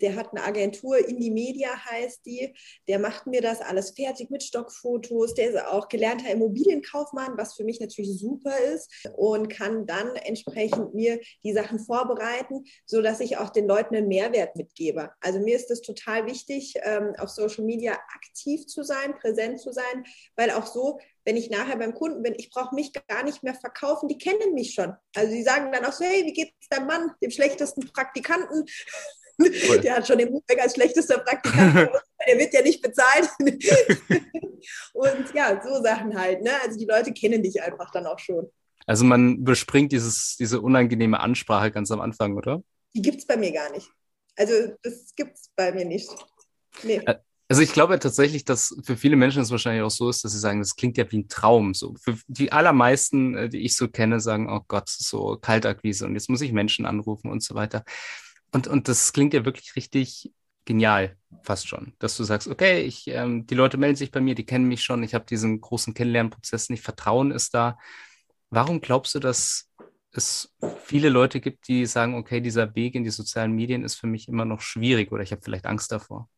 der 0.00 0.16
hat 0.16 0.32
eine 0.32 0.44
Agentur, 0.44 0.98
Indie 0.98 1.30
Media 1.30 1.70
heißt 1.86 2.24
die. 2.26 2.54
Der 2.86 2.98
macht 2.98 3.26
mir 3.26 3.40
das 3.40 3.60
alles 3.60 3.90
fertig 3.90 4.30
mit 4.30 4.42
Stockfotos. 4.42 5.34
Der 5.34 5.50
ist 5.50 5.58
auch 5.58 5.88
gelernter 5.88 6.30
Immobilienkaufmann, 6.30 7.36
was 7.36 7.54
für 7.54 7.64
mich 7.64 7.80
natürlich 7.80 8.18
super 8.18 8.56
ist 8.58 9.08
und 9.16 9.48
kann 9.48 9.86
dann 9.86 10.14
entsprechend 10.16 10.94
mir 10.94 11.20
die 11.42 11.52
Sachen 11.52 11.78
vorbereiten, 11.78 12.64
sodass 12.86 13.20
ich 13.20 13.36
auch 13.36 13.50
den 13.50 13.66
Leuten 13.66 13.96
einen 13.96 14.08
Mehrwert 14.08 14.56
mitgebe. 14.56 15.10
Also 15.20 15.40
mir 15.40 15.56
ist 15.56 15.70
es 15.70 15.82
total 15.82 16.26
wichtig, 16.26 16.74
ähm, 16.82 17.14
auf 17.18 17.30
Social 17.30 17.64
Media 17.64 17.98
aktiv 18.14 18.66
zu 18.66 18.82
sein, 18.82 19.14
präsent 19.16 19.60
zu 19.60 19.72
sein, 19.72 20.04
weil 20.36 20.50
auch 20.50 20.66
so 20.66 20.98
wenn 21.28 21.36
ich 21.36 21.50
nachher 21.50 21.76
beim 21.76 21.92
Kunden 21.92 22.22
bin, 22.22 22.34
ich 22.38 22.48
brauche 22.48 22.74
mich 22.74 22.90
gar 23.06 23.22
nicht 23.22 23.42
mehr 23.42 23.54
verkaufen, 23.54 24.08
die 24.08 24.16
kennen 24.16 24.54
mich 24.54 24.72
schon. 24.72 24.94
Also 25.14 25.30
sie 25.30 25.42
sagen 25.42 25.70
dann 25.70 25.84
auch 25.84 25.92
so, 25.92 26.02
hey, 26.02 26.24
wie 26.24 26.32
geht's 26.32 26.68
deinem 26.70 26.86
Mann, 26.86 27.10
dem 27.22 27.30
schlechtesten 27.30 27.86
Praktikanten? 27.92 28.64
Cool. 29.38 29.78
Der 29.82 29.96
hat 29.96 30.06
schon 30.06 30.16
den 30.16 30.28
Ruf 30.28 30.42
weg 30.48 30.58
als 30.62 30.72
schlechtester 30.72 31.18
Praktikant. 31.18 31.90
der 32.26 32.38
wird 32.38 32.54
ja 32.54 32.62
nicht 32.62 32.80
bezahlt. 32.80 33.28
und 34.94 35.34
ja, 35.34 35.62
so 35.62 35.82
Sachen 35.82 36.18
halt. 36.18 36.42
Ne? 36.42 36.50
Also 36.64 36.78
die 36.78 36.86
Leute 36.86 37.12
kennen 37.12 37.42
dich 37.42 37.62
einfach 37.62 37.90
dann 37.92 38.06
auch 38.06 38.18
schon. 38.18 38.50
Also 38.86 39.04
man 39.04 39.44
bespringt 39.44 39.92
dieses, 39.92 40.34
diese 40.40 40.62
unangenehme 40.62 41.20
Ansprache 41.20 41.70
ganz 41.70 41.90
am 41.90 42.00
Anfang, 42.00 42.36
oder? 42.36 42.62
Die 42.94 43.02
gibt 43.02 43.18
es 43.18 43.26
bei 43.26 43.36
mir 43.36 43.52
gar 43.52 43.70
nicht. 43.70 43.88
Also 44.34 44.74
das 44.82 45.14
gibt 45.14 45.36
es 45.36 45.50
bei 45.54 45.72
mir 45.72 45.84
nicht. 45.84 46.08
Nee. 46.82 47.02
Also 47.50 47.62
ich 47.62 47.72
glaube 47.72 47.98
tatsächlich, 47.98 48.44
dass 48.44 48.76
für 48.84 48.96
viele 48.96 49.16
Menschen 49.16 49.40
es 49.40 49.50
wahrscheinlich 49.50 49.82
auch 49.82 49.90
so 49.90 50.10
ist, 50.10 50.22
dass 50.22 50.32
sie 50.32 50.38
sagen, 50.38 50.58
das 50.58 50.76
klingt 50.76 50.98
ja 50.98 51.10
wie 51.10 51.20
ein 51.20 51.28
Traum. 51.28 51.72
So 51.72 51.94
für 51.98 52.18
die 52.26 52.52
allermeisten, 52.52 53.34
äh, 53.34 53.48
die 53.48 53.64
ich 53.64 53.74
so 53.74 53.88
kenne, 53.88 54.20
sagen, 54.20 54.50
oh 54.50 54.60
Gott, 54.68 54.90
so 54.90 55.38
Kaltakquise 55.40 56.04
und 56.04 56.14
jetzt 56.14 56.28
muss 56.28 56.42
ich 56.42 56.52
Menschen 56.52 56.84
anrufen 56.84 57.30
und 57.30 57.42
so 57.42 57.54
weiter. 57.54 57.84
Und, 58.52 58.66
und 58.66 58.88
das 58.88 59.12
klingt 59.14 59.32
ja 59.32 59.46
wirklich 59.46 59.76
richtig 59.76 60.30
genial, 60.66 61.16
fast 61.42 61.66
schon, 61.68 61.94
dass 61.98 62.16
du 62.18 62.24
sagst, 62.24 62.48
okay, 62.48 62.82
ich, 62.82 63.08
ähm, 63.08 63.46
die 63.46 63.54
Leute 63.54 63.78
melden 63.78 63.96
sich 63.96 64.10
bei 64.10 64.20
mir, 64.20 64.34
die 64.34 64.44
kennen 64.44 64.66
mich 64.66 64.82
schon, 64.82 65.02
ich 65.02 65.14
habe 65.14 65.24
diesen 65.24 65.62
großen 65.62 65.94
Kennenlernprozess 65.94 66.68
nicht, 66.68 66.82
Vertrauen 66.82 67.30
ist 67.30 67.54
da. 67.54 67.78
Warum 68.50 68.82
glaubst 68.82 69.14
du, 69.14 69.20
dass 69.20 69.70
es 70.12 70.54
viele 70.84 71.08
Leute 71.08 71.40
gibt, 71.40 71.68
die 71.68 71.86
sagen, 71.86 72.14
okay, 72.14 72.42
dieser 72.42 72.74
Weg 72.74 72.94
in 72.94 73.04
die 73.04 73.10
sozialen 73.10 73.52
Medien 73.52 73.82
ist 73.84 73.94
für 73.94 74.06
mich 74.06 74.28
immer 74.28 74.44
noch 74.44 74.60
schwierig 74.60 75.12
oder 75.12 75.22
ich 75.22 75.32
habe 75.32 75.40
vielleicht 75.42 75.66
Angst 75.66 75.90
davor? 75.92 76.28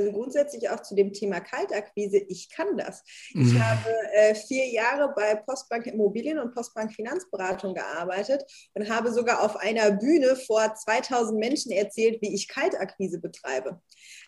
Also 0.00 0.12
grundsätzlich 0.12 0.70
auch 0.70 0.80
zu 0.80 0.94
dem 0.94 1.12
Thema 1.12 1.40
Kaltakquise, 1.40 2.16
ich 2.16 2.48
kann 2.48 2.78
das. 2.78 3.02
Ich 3.30 3.52
mhm. 3.52 3.62
habe 3.62 3.90
äh, 4.14 4.34
vier 4.34 4.66
Jahre 4.68 5.12
bei 5.14 5.34
Postbank 5.34 5.86
Immobilien 5.86 6.38
und 6.38 6.54
Postbank 6.54 6.94
Finanzberatung 6.94 7.74
gearbeitet 7.74 8.42
und 8.74 8.88
habe 8.88 9.12
sogar 9.12 9.42
auf 9.42 9.56
einer 9.56 9.90
Bühne 9.90 10.36
vor 10.36 10.74
2000 10.74 11.38
Menschen 11.38 11.70
erzählt, 11.72 12.22
wie 12.22 12.34
ich 12.34 12.48
Kaltakquise 12.48 13.18
betreibe. 13.18 13.80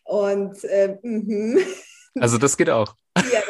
Und 0.04 0.62
äh, 0.64 0.98
mhm. 1.02 1.58
Also 2.20 2.38
das 2.38 2.56
geht 2.56 2.70
auch. 2.70 2.94
Ja, 3.32 3.42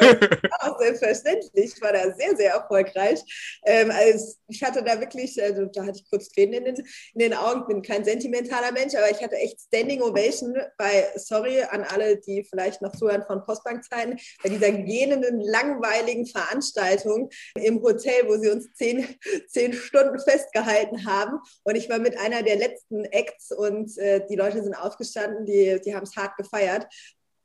auch 0.59 0.79
selbstverständlich. 0.79 1.73
Ich 1.75 1.81
war 1.81 1.93
da 1.93 2.13
sehr, 2.13 2.35
sehr 2.35 2.53
erfolgreich. 2.53 3.21
Ähm, 3.65 3.91
also 3.91 4.35
ich 4.47 4.61
hatte 4.61 4.83
da 4.83 4.99
wirklich, 4.99 5.41
also 5.41 5.65
da 5.65 5.85
hatte 5.85 5.99
ich 5.99 6.09
kurz 6.09 6.29
Tränen 6.29 6.65
in 6.65 6.75
den, 6.75 6.85
in 7.13 7.19
den 7.19 7.33
Augen, 7.33 7.65
bin 7.67 7.81
kein 7.81 8.03
sentimentaler 8.03 8.71
Mensch, 8.71 8.93
aber 8.95 9.09
ich 9.09 9.21
hatte 9.21 9.35
echt 9.37 9.61
Standing 9.61 10.01
Ovation 10.01 10.55
bei, 10.77 11.07
sorry 11.15 11.61
an 11.63 11.83
alle, 11.83 12.17
die 12.17 12.43
vielleicht 12.43 12.81
noch 12.81 12.91
zuhören 12.93 13.23
von 13.25 13.43
Postbankzeiten, 13.43 14.19
bei 14.43 14.49
dieser 14.49 14.71
gähnenden, 14.71 15.39
langweiligen 15.41 16.25
Veranstaltung 16.25 17.29
im 17.55 17.81
Hotel, 17.81 18.27
wo 18.27 18.37
sie 18.37 18.49
uns 18.49 18.73
zehn, 18.73 19.07
zehn 19.47 19.73
Stunden 19.73 20.19
festgehalten 20.19 21.05
haben. 21.05 21.39
Und 21.63 21.75
ich 21.75 21.89
war 21.89 21.99
mit 21.99 22.17
einer 22.17 22.43
der 22.43 22.57
letzten 22.57 23.05
Acts 23.05 23.51
und 23.51 23.97
äh, 23.97 24.25
die 24.29 24.35
Leute 24.35 24.61
sind 24.61 24.75
aufgestanden, 24.75 25.45
die, 25.45 25.79
die 25.85 25.95
haben 25.95 26.03
es 26.03 26.15
hart 26.15 26.35
gefeiert. 26.37 26.85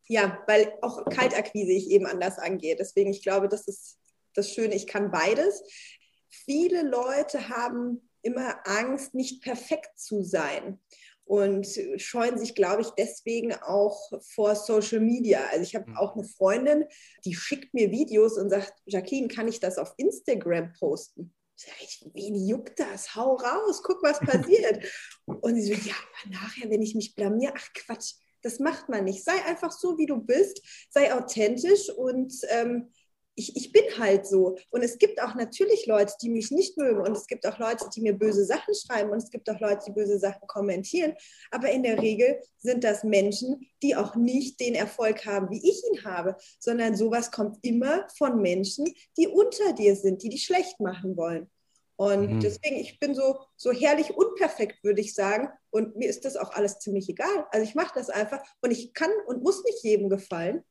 Ja, 0.08 0.42
weil 0.46 0.72
auch 0.80 1.04
Kaltakquise 1.04 1.72
ich 1.72 1.90
eben 1.90 2.06
anders 2.06 2.38
angehe. 2.38 2.76
Deswegen, 2.76 3.10
ich 3.10 3.22
glaube, 3.22 3.48
das 3.48 3.68
ist 3.68 3.98
das 4.34 4.52
Schöne, 4.52 4.74
ich 4.74 4.86
kann 4.86 5.10
beides. 5.10 5.62
Viele 6.28 6.82
Leute 6.82 7.48
haben 7.48 8.08
immer 8.22 8.66
Angst, 8.66 9.14
nicht 9.14 9.42
perfekt 9.42 9.98
zu 9.98 10.22
sein 10.22 10.80
und 11.28 11.66
scheuen 11.96 12.38
sich, 12.38 12.54
glaube 12.54 12.80
ich, 12.82 12.88
deswegen 12.90 13.52
auch 13.52 14.10
vor 14.22 14.56
Social 14.56 15.00
Media. 15.00 15.40
Also 15.50 15.62
ich 15.62 15.74
habe 15.74 15.90
mhm. 15.90 15.96
auch 15.98 16.14
eine 16.14 16.24
Freundin, 16.24 16.86
die 17.24 17.34
schickt 17.34 17.74
mir 17.74 17.90
Videos 17.90 18.38
und 18.38 18.48
sagt, 18.48 18.72
Jacqueline, 18.86 19.28
kann 19.28 19.46
ich 19.46 19.60
das 19.60 19.76
auf 19.76 19.92
Instagram 19.98 20.72
posten? 20.72 21.34
Sag 21.54 21.74
ich, 21.82 22.08
wen 22.14 22.34
juckt 22.34 22.80
das? 22.80 23.14
Hau 23.14 23.34
raus, 23.34 23.82
guck, 23.82 24.02
was 24.02 24.20
passiert. 24.20 24.86
und 25.26 25.54
sie 25.56 25.74
so, 25.74 25.88
ja, 25.88 25.96
aber 25.96 26.34
nachher, 26.34 26.70
wenn 26.70 26.80
ich 26.80 26.94
mich 26.94 27.14
blamier, 27.14 27.52
ach 27.54 27.68
Quatsch, 27.74 28.14
das 28.42 28.58
macht 28.58 28.88
man 28.88 29.04
nicht. 29.04 29.24
Sei 29.24 29.44
einfach 29.46 29.72
so, 29.72 29.98
wie 29.98 30.06
du 30.06 30.20
bist, 30.20 30.62
sei 30.90 31.14
authentisch 31.14 31.90
und 31.90 32.32
ähm, 32.50 32.90
ich, 33.38 33.56
ich 33.56 33.72
bin 33.72 33.84
halt 33.98 34.26
so. 34.26 34.56
Und 34.70 34.82
es 34.82 34.98
gibt 34.98 35.22
auch 35.22 35.34
natürlich 35.34 35.86
Leute, 35.86 36.12
die 36.20 36.28
mich 36.28 36.50
nicht 36.50 36.76
mögen 36.76 37.00
und 37.00 37.16
es 37.16 37.26
gibt 37.26 37.46
auch 37.46 37.58
Leute, 37.58 37.88
die 37.94 38.00
mir 38.00 38.12
böse 38.12 38.44
Sachen 38.44 38.74
schreiben 38.74 39.10
und 39.10 39.18
es 39.18 39.30
gibt 39.30 39.48
auch 39.48 39.60
Leute, 39.60 39.84
die 39.86 39.92
böse 39.92 40.18
Sachen 40.18 40.46
kommentieren. 40.48 41.14
Aber 41.50 41.70
in 41.70 41.84
der 41.84 42.02
Regel 42.02 42.40
sind 42.58 42.82
das 42.82 43.04
Menschen, 43.04 43.68
die 43.82 43.94
auch 43.94 44.16
nicht 44.16 44.58
den 44.60 44.74
Erfolg 44.74 45.24
haben, 45.24 45.50
wie 45.50 45.62
ich 45.68 45.82
ihn 45.90 46.04
habe, 46.04 46.36
sondern 46.58 46.96
sowas 46.96 47.30
kommt 47.30 47.58
immer 47.62 48.08
von 48.16 48.42
Menschen, 48.42 48.92
die 49.16 49.28
unter 49.28 49.72
dir 49.72 49.94
sind, 49.94 50.22
die 50.22 50.30
dich 50.30 50.44
schlecht 50.44 50.80
machen 50.80 51.16
wollen. 51.16 51.48
Und 51.98 52.34
mhm. 52.34 52.40
deswegen, 52.40 52.76
ich 52.76 53.00
bin 53.00 53.12
so, 53.12 53.40
so 53.56 53.72
herrlich 53.72 54.10
unperfekt, 54.16 54.84
würde 54.84 55.00
ich 55.00 55.14
sagen. 55.14 55.48
Und 55.70 55.96
mir 55.96 56.08
ist 56.08 56.24
das 56.24 56.36
auch 56.36 56.52
alles 56.52 56.78
ziemlich 56.78 57.08
egal. 57.08 57.46
Also 57.50 57.68
ich 57.68 57.74
mache 57.74 57.92
das 57.92 58.08
einfach 58.08 58.40
und 58.60 58.70
ich 58.70 58.94
kann 58.94 59.10
und 59.26 59.42
muss 59.42 59.64
nicht 59.64 59.82
jedem 59.82 60.08
gefallen. 60.08 60.62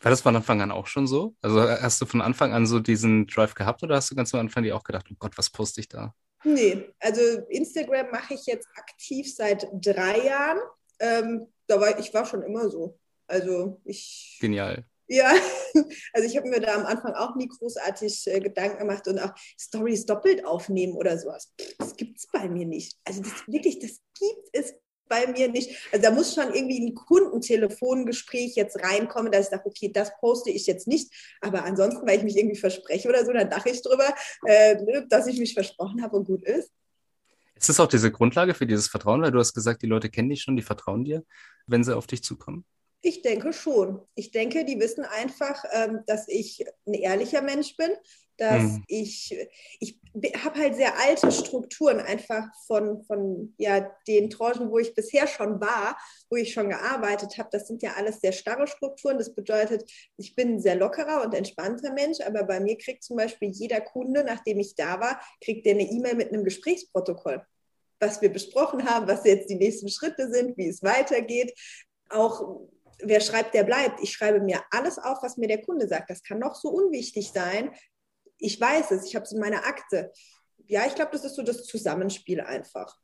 War 0.00 0.10
das 0.10 0.20
von 0.20 0.36
Anfang 0.36 0.60
an 0.62 0.70
auch 0.70 0.86
schon 0.86 1.08
so? 1.08 1.34
Also 1.42 1.60
hast 1.60 2.00
du 2.00 2.06
von 2.06 2.20
Anfang 2.20 2.52
an 2.52 2.68
so 2.68 2.78
diesen 2.78 3.26
Drive 3.26 3.56
gehabt 3.56 3.82
oder 3.82 3.96
hast 3.96 4.12
du 4.12 4.14
ganz 4.14 4.32
am 4.32 4.40
Anfang 4.40 4.62
dir 4.62 4.76
auch 4.76 4.84
gedacht, 4.84 5.06
oh 5.10 5.16
Gott, 5.18 5.36
was 5.36 5.50
poste 5.50 5.80
ich 5.80 5.88
da? 5.88 6.14
Nee, 6.44 6.88
also 7.00 7.20
Instagram 7.48 8.12
mache 8.12 8.34
ich 8.34 8.46
jetzt 8.46 8.68
aktiv 8.76 9.34
seit 9.34 9.66
drei 9.72 10.24
Jahren. 10.24 10.58
Ähm, 11.00 11.46
da 11.66 11.80
war, 11.80 11.98
ich 11.98 12.14
war 12.14 12.26
schon 12.26 12.42
immer 12.42 12.68
so. 12.68 12.96
Also 13.26 13.80
ich. 13.84 14.38
Genial. 14.40 14.84
Ja, 15.06 15.34
also 16.12 16.26
ich 16.26 16.36
habe 16.36 16.48
mir 16.48 16.60
da 16.60 16.74
am 16.74 16.86
Anfang 16.86 17.12
auch 17.14 17.36
nie 17.36 17.48
großartig 17.48 18.26
äh, 18.26 18.40
Gedanken 18.40 18.78
gemacht 18.78 19.06
und 19.08 19.18
auch 19.18 19.32
Stories 19.58 20.06
doppelt 20.06 20.44
aufnehmen 20.46 20.94
oder 20.94 21.18
sowas. 21.18 21.52
Das 21.78 21.96
gibt 21.96 22.18
es 22.18 22.26
bei 22.26 22.48
mir 22.48 22.66
nicht. 22.66 22.96
Also 23.04 23.22
das 23.22 23.32
wirklich, 23.46 23.78
das 23.78 24.00
gibt 24.18 24.48
es 24.52 24.74
bei 25.08 25.26
mir 25.26 25.48
nicht. 25.48 25.70
Also 25.92 26.02
da 26.02 26.10
muss 26.10 26.34
schon 26.34 26.52
irgendwie 26.54 26.86
ein 26.86 26.94
Kundentelefongespräch 26.94 28.54
jetzt 28.56 28.82
reinkommen, 28.82 29.30
dass 29.30 29.46
ich 29.46 29.50
sage, 29.50 29.66
okay, 29.66 29.90
das 29.92 30.16
poste 30.18 30.50
ich 30.50 30.66
jetzt 30.66 30.88
nicht. 30.88 31.12
Aber 31.40 31.64
ansonsten, 31.64 32.06
weil 32.06 32.18
ich 32.18 32.24
mich 32.24 32.36
irgendwie 32.36 32.58
verspreche 32.58 33.08
oder 33.08 33.24
so, 33.24 33.32
dann 33.32 33.50
dachte 33.50 33.70
ich 33.70 33.82
drüber, 33.82 34.14
äh, 34.46 34.76
ne, 34.76 35.06
dass 35.08 35.26
ich 35.26 35.38
mich 35.38 35.54
versprochen 35.54 36.02
habe 36.02 36.16
und 36.16 36.26
gut 36.26 36.44
ist. 36.44 36.70
Ist 37.56 37.68
das 37.68 37.80
auch 37.80 37.86
diese 37.86 38.10
Grundlage 38.10 38.54
für 38.54 38.66
dieses 38.66 38.88
Vertrauen? 38.88 39.22
Weil 39.22 39.30
du 39.30 39.38
hast 39.38 39.54
gesagt, 39.54 39.82
die 39.82 39.86
Leute 39.86 40.10
kennen 40.10 40.30
dich 40.30 40.42
schon, 40.42 40.56
die 40.56 40.62
vertrauen 40.62 41.04
dir, 41.04 41.22
wenn 41.66 41.84
sie 41.84 41.96
auf 41.96 42.06
dich 42.06 42.22
zukommen? 42.22 42.64
Ich 43.06 43.20
denke 43.20 43.52
schon. 43.52 44.00
Ich 44.14 44.30
denke, 44.30 44.64
die 44.64 44.80
wissen 44.80 45.04
einfach, 45.04 45.62
ähm, 45.72 46.00
dass 46.06 46.26
ich 46.26 46.64
ein 46.86 46.94
ehrlicher 46.94 47.42
Mensch 47.42 47.76
bin, 47.76 47.90
dass 48.38 48.62
mhm. 48.62 48.84
ich, 48.88 49.36
ich 49.78 50.00
habe 50.42 50.58
halt 50.58 50.74
sehr 50.74 50.98
alte 50.98 51.30
Strukturen 51.30 52.00
einfach 52.00 52.46
von, 52.66 53.04
von 53.04 53.54
ja, 53.58 53.94
den 54.08 54.30
Tranchen, 54.30 54.70
wo 54.70 54.78
ich 54.78 54.94
bisher 54.94 55.26
schon 55.26 55.60
war, 55.60 55.98
wo 56.30 56.36
ich 56.36 56.54
schon 56.54 56.70
gearbeitet 56.70 57.36
habe. 57.36 57.50
Das 57.52 57.68
sind 57.68 57.82
ja 57.82 57.92
alles 57.92 58.22
sehr 58.22 58.32
starre 58.32 58.66
Strukturen. 58.66 59.18
Das 59.18 59.34
bedeutet, 59.34 59.84
ich 60.16 60.34
bin 60.34 60.54
ein 60.54 60.60
sehr 60.62 60.76
lockerer 60.76 61.24
und 61.24 61.34
entspannter 61.34 61.92
Mensch, 61.92 62.22
aber 62.22 62.44
bei 62.44 62.58
mir 62.58 62.78
kriegt 62.78 63.04
zum 63.04 63.18
Beispiel 63.18 63.50
jeder 63.50 63.82
Kunde, 63.82 64.24
nachdem 64.24 64.60
ich 64.60 64.76
da 64.76 64.98
war, 64.98 65.20
kriegt 65.42 65.66
der 65.66 65.74
eine 65.74 65.90
E-Mail 65.90 66.14
mit 66.14 66.32
einem 66.32 66.44
Gesprächsprotokoll 66.44 67.44
was 68.00 68.20
wir 68.20 68.28
besprochen 68.30 68.84
haben, 68.84 69.08
was 69.08 69.24
jetzt 69.24 69.48
die 69.48 69.54
nächsten 69.54 69.88
Schritte 69.88 70.30
sind, 70.30 70.58
wie 70.58 70.68
es 70.68 70.82
weitergeht. 70.82 71.54
Auch 72.10 72.68
wer 73.00 73.20
schreibt, 73.20 73.54
der 73.54 73.64
bleibt. 73.64 74.00
Ich 74.02 74.12
schreibe 74.12 74.40
mir 74.40 74.62
alles 74.70 74.98
auf, 74.98 75.22
was 75.22 75.36
mir 75.36 75.48
der 75.48 75.62
Kunde 75.62 75.88
sagt. 75.88 76.10
Das 76.10 76.22
kann 76.22 76.38
noch 76.38 76.54
so 76.54 76.68
unwichtig 76.68 77.30
sein. 77.32 77.70
Ich 78.38 78.60
weiß 78.60 78.90
es, 78.90 79.06
ich 79.06 79.14
habe 79.14 79.24
es 79.24 79.32
in 79.32 79.40
meiner 79.40 79.66
Akte. 79.66 80.12
Ja, 80.66 80.86
ich 80.86 80.94
glaube, 80.94 81.12
das 81.12 81.24
ist 81.24 81.36
so 81.36 81.42
das 81.42 81.64
Zusammenspiel 81.64 82.40
einfach. 82.40 82.96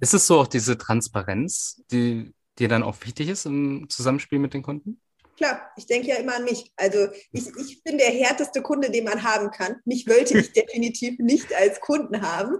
Ist 0.00 0.14
es 0.14 0.26
so 0.26 0.40
auch 0.40 0.46
diese 0.46 0.76
Transparenz, 0.78 1.82
die 1.90 2.34
dir 2.58 2.68
dann 2.68 2.82
auch 2.82 2.96
wichtig 3.04 3.28
ist 3.28 3.46
im 3.46 3.86
Zusammenspiel 3.88 4.38
mit 4.38 4.54
den 4.54 4.62
Kunden? 4.62 5.00
Klar, 5.36 5.70
ich 5.76 5.86
denke 5.86 6.08
ja 6.08 6.16
immer 6.16 6.36
an 6.36 6.44
mich. 6.44 6.72
Also 6.76 7.08
ich, 7.32 7.48
ich 7.56 7.82
bin 7.82 7.98
der 7.98 8.10
härteste 8.10 8.62
Kunde, 8.62 8.90
den 8.90 9.04
man 9.04 9.22
haben 9.22 9.50
kann. 9.50 9.76
Mich 9.84 10.06
wollte 10.06 10.38
ich 10.38 10.52
definitiv 10.52 11.18
nicht 11.18 11.54
als 11.54 11.80
Kunden 11.80 12.22
haben. 12.22 12.58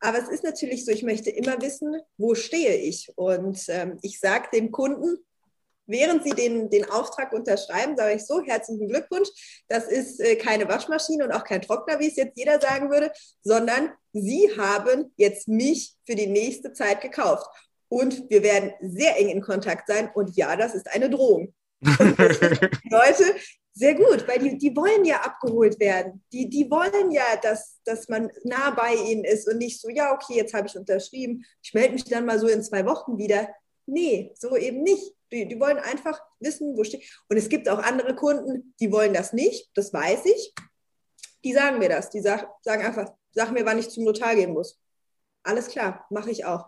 Aber 0.00 0.18
es 0.18 0.28
ist 0.28 0.42
natürlich 0.42 0.84
so, 0.84 0.90
ich 0.90 1.04
möchte 1.04 1.30
immer 1.30 1.60
wissen, 1.62 1.94
wo 2.16 2.34
stehe 2.34 2.76
ich. 2.76 3.12
Und 3.16 3.64
ähm, 3.68 3.98
ich 4.02 4.18
sage 4.18 4.48
dem 4.52 4.72
Kunden, 4.72 5.16
während 5.86 6.24
Sie 6.24 6.30
den, 6.30 6.70
den 6.70 6.88
Auftrag 6.90 7.32
unterschreiben, 7.32 7.96
sage 7.96 8.14
ich 8.14 8.26
so, 8.26 8.42
herzlichen 8.42 8.88
Glückwunsch, 8.88 9.28
das 9.68 9.86
ist 9.86 10.20
äh, 10.20 10.36
keine 10.36 10.68
Waschmaschine 10.68 11.24
und 11.24 11.32
auch 11.32 11.44
kein 11.44 11.62
Trockner, 11.62 11.98
wie 12.00 12.08
es 12.08 12.16
jetzt 12.16 12.36
jeder 12.36 12.60
sagen 12.60 12.90
würde, 12.90 13.12
sondern 13.42 13.92
Sie 14.12 14.50
haben 14.56 15.12
jetzt 15.16 15.48
mich 15.48 15.94
für 16.06 16.14
die 16.14 16.26
nächste 16.26 16.72
Zeit 16.72 17.00
gekauft. 17.00 17.46
Und 17.88 18.30
wir 18.30 18.42
werden 18.42 18.72
sehr 18.80 19.18
eng 19.18 19.28
in 19.28 19.42
Kontakt 19.42 19.86
sein. 19.86 20.10
Und 20.14 20.34
ja, 20.36 20.56
das 20.56 20.74
ist 20.74 20.88
eine 20.90 21.10
Drohung. 21.10 21.52
Leute, 21.82 23.34
sehr 23.74 23.94
gut, 23.94 24.26
weil 24.28 24.38
die, 24.38 24.58
die 24.58 24.76
wollen 24.76 25.04
ja 25.04 25.22
abgeholt 25.22 25.80
werden. 25.80 26.22
Die, 26.32 26.48
die 26.48 26.70
wollen 26.70 27.10
ja, 27.10 27.36
dass, 27.42 27.80
dass 27.84 28.08
man 28.08 28.30
nah 28.44 28.70
bei 28.70 28.94
ihnen 28.94 29.24
ist 29.24 29.48
und 29.48 29.58
nicht 29.58 29.80
so, 29.80 29.88
ja, 29.88 30.12
okay, 30.12 30.34
jetzt 30.36 30.52
habe 30.52 30.68
ich 30.68 30.76
unterschrieben, 30.76 31.44
ich 31.62 31.72
melde 31.72 31.94
mich 31.94 32.04
dann 32.04 32.26
mal 32.26 32.38
so 32.38 32.48
in 32.48 32.62
zwei 32.62 32.84
Wochen 32.86 33.16
wieder. 33.16 33.48
Nee, 33.86 34.32
so 34.34 34.56
eben 34.56 34.82
nicht. 34.82 35.14
Die, 35.32 35.48
die 35.48 35.58
wollen 35.58 35.78
einfach 35.78 36.20
wissen, 36.40 36.76
wo 36.76 36.84
steht. 36.84 37.04
Und 37.28 37.36
es 37.36 37.48
gibt 37.48 37.68
auch 37.68 37.78
andere 37.78 38.14
Kunden, 38.14 38.74
die 38.80 38.92
wollen 38.92 39.14
das 39.14 39.32
nicht, 39.32 39.70
das 39.74 39.92
weiß 39.92 40.26
ich. 40.26 40.54
Die 41.44 41.52
sagen 41.52 41.78
mir 41.78 41.88
das. 41.88 42.10
Die 42.10 42.20
sag, 42.20 42.48
sagen 42.62 42.84
einfach, 42.84 43.12
sag 43.32 43.50
mir, 43.50 43.64
wann 43.64 43.78
ich 43.78 43.88
zum 43.88 44.04
Notar 44.04 44.34
gehen 44.34 44.52
muss. 44.52 44.78
Alles 45.42 45.68
klar, 45.68 46.06
mache 46.10 46.30
ich 46.30 46.44
auch. 46.44 46.66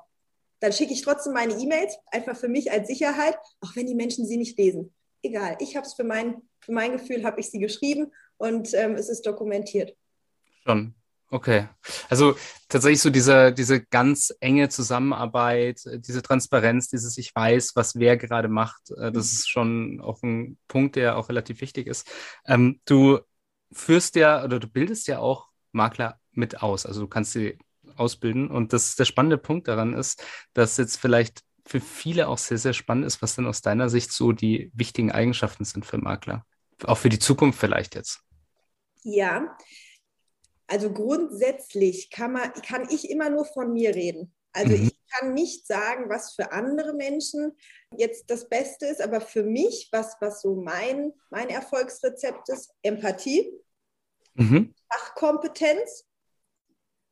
Dann 0.61 0.73
schicke 0.73 0.95
ich 0.95 1.03
trotzdem 1.03 1.35
meine 1.35 1.55
E-Mails, 1.55 1.97
einfach 2.07 2.37
für 2.37 2.49
mich 2.49 2.73
als 2.73 2.89
Sicherheit, 2.89 3.37
auch 3.61 3.77
wenn 3.77 3.87
die 3.87 3.95
Menschen 3.95 4.27
sie 4.27 4.39
nicht 4.39 4.59
lesen. 4.59 4.95
Egal, 5.23 5.57
ich 5.61 5.77
habe 5.77 5.87
es 5.87 5.95
für 5.95 6.05
mein, 6.05 6.43
für 6.61 6.73
mein 6.73 6.93
Gefühl, 6.93 7.25
habe 7.25 7.41
ich 7.41 7.51
sie 7.51 7.59
geschrieben 7.59 8.13
und 8.39 8.73
ähm, 8.75 8.95
es 8.95 9.09
ist 9.09 9.27
dokumentiert. 9.27 9.97
Schon. 10.65 10.95
Okay. 11.35 11.69
Also 12.09 12.37
tatsächlich 12.69 13.01
so 13.01 13.11
diese, 13.11 13.53
diese 13.53 13.85
ganz 13.85 14.33
enge 14.39 14.69
Zusammenarbeit, 14.69 15.85
äh, 15.85 15.99
diese 15.99 16.23
Transparenz, 16.23 16.87
dieses 16.87 17.19
Ich 17.19 17.35
weiß, 17.35 17.73
was 17.75 17.97
wer 17.97 18.17
gerade 18.17 18.47
macht, 18.47 18.93
äh, 18.93 19.11
das 19.11 19.33
ist 19.33 19.51
schon 19.51 20.01
auch 20.01 20.23
ein 20.23 20.59
Punkt, 20.69 20.95
der 20.95 21.19
auch 21.19 21.29
relativ 21.29 21.61
wichtig 21.61 21.89
ist. 21.89 22.09
Ähm, 22.47 22.81
du 22.85 23.19
führst 23.73 24.15
ja 24.15 24.45
oder 24.45 24.61
du 24.61 24.69
bildest 24.69 25.09
ja 25.09 25.19
auch 25.19 25.49
Makler 25.73 26.21
mit 26.31 26.63
aus. 26.63 26.87
Also 26.87 27.01
du 27.01 27.09
kannst 27.09 27.33
sie 27.33 27.59
ausbilden. 27.97 28.49
Und 28.49 28.73
das 28.73 28.95
der 28.95 29.05
spannende 29.05 29.37
Punkt 29.37 29.67
daran 29.67 29.93
ist, 29.93 30.23
dass 30.53 30.77
jetzt 30.77 30.99
vielleicht 30.99 31.41
für 31.67 31.81
viele 31.81 32.29
auch 32.29 32.39
sehr, 32.39 32.59
sehr 32.59 32.75
spannend 32.75 33.07
ist, 33.07 33.23
was 33.23 33.35
denn 33.35 33.49
aus 33.49 33.61
deiner 33.61 33.89
Sicht 33.89 34.13
so 34.13 34.31
die 34.31 34.71
wichtigen 34.73 35.11
Eigenschaften 35.11 35.65
sind 35.65 35.85
für 35.85 35.99
Makler. 35.99 36.47
Auch 36.85 36.99
für 36.99 37.09
die 37.09 37.19
Zukunft 37.19 37.59
vielleicht 37.59 37.97
jetzt. 37.97 38.21
Ja, 39.03 39.57
also 40.67 40.93
grundsätzlich 40.93 42.11
kann, 42.11 42.33
man, 42.33 42.53
kann 42.67 42.89
ich 42.91 43.11
immer 43.11 43.31
nur 43.31 43.45
von 43.45 43.73
mir 43.73 43.95
reden. 43.95 44.35
Also 44.53 44.77
mhm. 44.77 44.85
ich 44.85 44.99
kann 45.11 45.35
nicht 45.35 45.67
sagen, 45.67 46.09
was 46.09 46.35
für 46.35 46.53
andere 46.53 46.95
Menschen 46.95 47.57
jetzt 47.97 48.31
das 48.31 48.49
Beste 48.49 48.87
ist, 48.87 49.01
aber 49.01 49.21
für 49.21 49.43
mich, 49.43 49.89
was, 49.93 50.17
was 50.21 50.43
so 50.43 50.55
mein, 50.55 51.13
mein 51.31 51.49
Erfolgsrezept 51.49 52.49
ist, 52.49 52.73
Empathie, 52.83 53.53
mhm. 54.35 54.75
Fachkompetenz, 54.93 56.07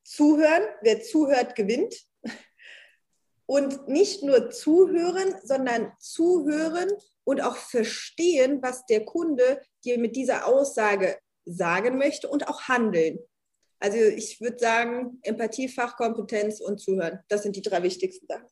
Zuhören, 0.04 0.64
wer 0.82 1.02
zuhört, 1.02 1.54
gewinnt. 1.54 1.94
Und 3.46 3.88
nicht 3.88 4.22
nur 4.22 4.50
zuhören, 4.50 5.34
sondern 5.42 5.92
zuhören 5.98 6.90
und 7.24 7.40
auch 7.40 7.56
verstehen, 7.56 8.62
was 8.62 8.86
der 8.86 9.04
Kunde 9.04 9.60
dir 9.84 9.98
mit 9.98 10.16
dieser 10.16 10.46
Aussage 10.46 11.18
sagen 11.44 11.98
möchte 11.98 12.28
und 12.28 12.48
auch 12.48 12.62
handeln. 12.62 13.18
Also 13.82 13.98
ich 13.98 14.40
würde 14.40 14.58
sagen, 14.58 15.18
Empathie, 15.22 15.68
Fachkompetenz 15.68 16.60
und 16.60 16.78
Zuhören. 16.78 17.18
Das 17.28 17.42
sind 17.42 17.56
die 17.56 17.62
drei 17.62 17.82
wichtigsten 17.82 18.26
Sachen. 18.26 18.46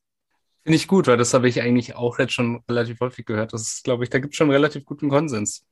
Finde 0.62 0.76
ich 0.76 0.88
gut, 0.88 1.06
weil 1.06 1.16
das 1.16 1.32
habe 1.32 1.48
ich 1.48 1.62
eigentlich 1.62 1.94
auch 1.94 2.18
jetzt 2.18 2.32
schon 2.32 2.62
relativ 2.68 3.00
häufig 3.00 3.24
gehört. 3.24 3.52
Das 3.52 3.62
ist, 3.62 3.84
glaube 3.84 4.04
ich, 4.04 4.10
da 4.10 4.18
gibt 4.18 4.34
es 4.34 4.36
schon 4.36 4.50
relativ 4.50 4.84
guten 4.84 5.08
Konsens 5.08 5.66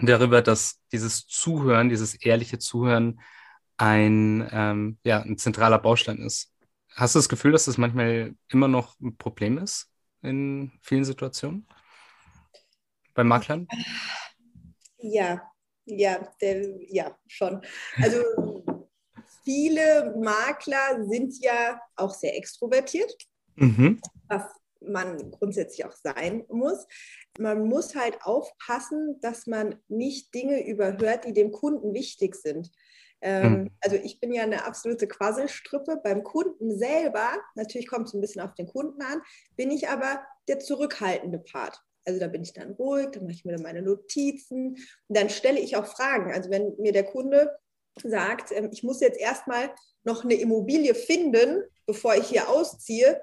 darüber, 0.00 0.42
dass 0.42 0.80
dieses 0.92 1.26
Zuhören, 1.26 1.88
dieses 1.88 2.14
ehrliche 2.14 2.58
Zuhören 2.58 3.20
ein, 3.76 4.48
ähm, 4.50 4.98
ja, 5.04 5.20
ein 5.20 5.38
zentraler 5.38 5.78
Baustein 5.78 6.18
ist. 6.18 6.52
Hast 6.94 7.14
du 7.14 7.18
das 7.18 7.28
Gefühl, 7.28 7.52
dass 7.52 7.66
das 7.66 7.78
manchmal 7.78 8.34
immer 8.48 8.66
noch 8.66 8.98
ein 9.00 9.16
Problem 9.16 9.58
ist 9.58 9.90
in 10.22 10.72
vielen 10.82 11.04
Situationen? 11.04 11.66
bei 13.14 13.24
Maklern? 13.24 13.68
Ja, 14.98 15.42
ja, 15.84 16.26
der, 16.40 16.64
ja, 16.88 17.18
schon. 17.26 17.60
Also 18.00 18.59
viele 19.50 20.14
Makler 20.16 21.04
sind 21.08 21.40
ja 21.40 21.80
auch 21.96 22.14
sehr 22.14 22.36
extrovertiert, 22.36 23.12
mhm. 23.56 24.00
was 24.28 24.44
man 24.80 25.30
grundsätzlich 25.32 25.84
auch 25.84 25.92
sein 25.92 26.44
muss. 26.48 26.86
Man 27.38 27.66
muss 27.66 27.96
halt 27.96 28.18
aufpassen, 28.22 29.18
dass 29.20 29.46
man 29.46 29.76
nicht 29.88 30.32
Dinge 30.34 30.66
überhört, 30.66 31.24
die 31.24 31.32
dem 31.32 31.50
Kunden 31.50 31.92
wichtig 31.94 32.36
sind. 32.36 32.70
Ähm, 33.22 33.52
mhm. 33.52 33.70
Also 33.80 33.96
ich 33.96 34.20
bin 34.20 34.32
ja 34.32 34.44
eine 34.44 34.64
absolute 34.64 35.08
Quasselstrippe. 35.08 36.00
Beim 36.02 36.22
Kunden 36.22 36.78
selber, 36.78 37.28
natürlich 37.56 37.88
kommt 37.88 38.06
es 38.06 38.14
ein 38.14 38.20
bisschen 38.20 38.42
auf 38.42 38.54
den 38.54 38.68
Kunden 38.68 39.02
an, 39.02 39.20
bin 39.56 39.70
ich 39.70 39.88
aber 39.88 40.24
der 40.48 40.60
zurückhaltende 40.60 41.40
Part. 41.40 41.82
Also 42.06 42.20
da 42.20 42.28
bin 42.28 42.42
ich 42.42 42.52
dann 42.52 42.72
ruhig, 42.72 43.08
dann 43.12 43.24
mache 43.24 43.34
ich 43.34 43.44
mir 43.44 43.52
dann 43.52 43.62
meine 43.62 43.82
Notizen 43.82 44.76
und 45.08 45.16
dann 45.16 45.28
stelle 45.28 45.58
ich 45.58 45.76
auch 45.76 45.86
Fragen. 45.86 46.32
Also 46.32 46.50
wenn 46.50 46.74
mir 46.78 46.92
der 46.92 47.04
Kunde 47.04 47.50
sagt, 48.02 48.52
ähm, 48.52 48.70
ich 48.72 48.82
muss 48.82 49.00
jetzt 49.00 49.18
erstmal 49.18 49.74
noch 50.04 50.24
eine 50.24 50.34
Immobilie 50.34 50.94
finden, 50.94 51.62
bevor 51.86 52.14
ich 52.14 52.28
hier 52.28 52.48
ausziehe, 52.48 53.22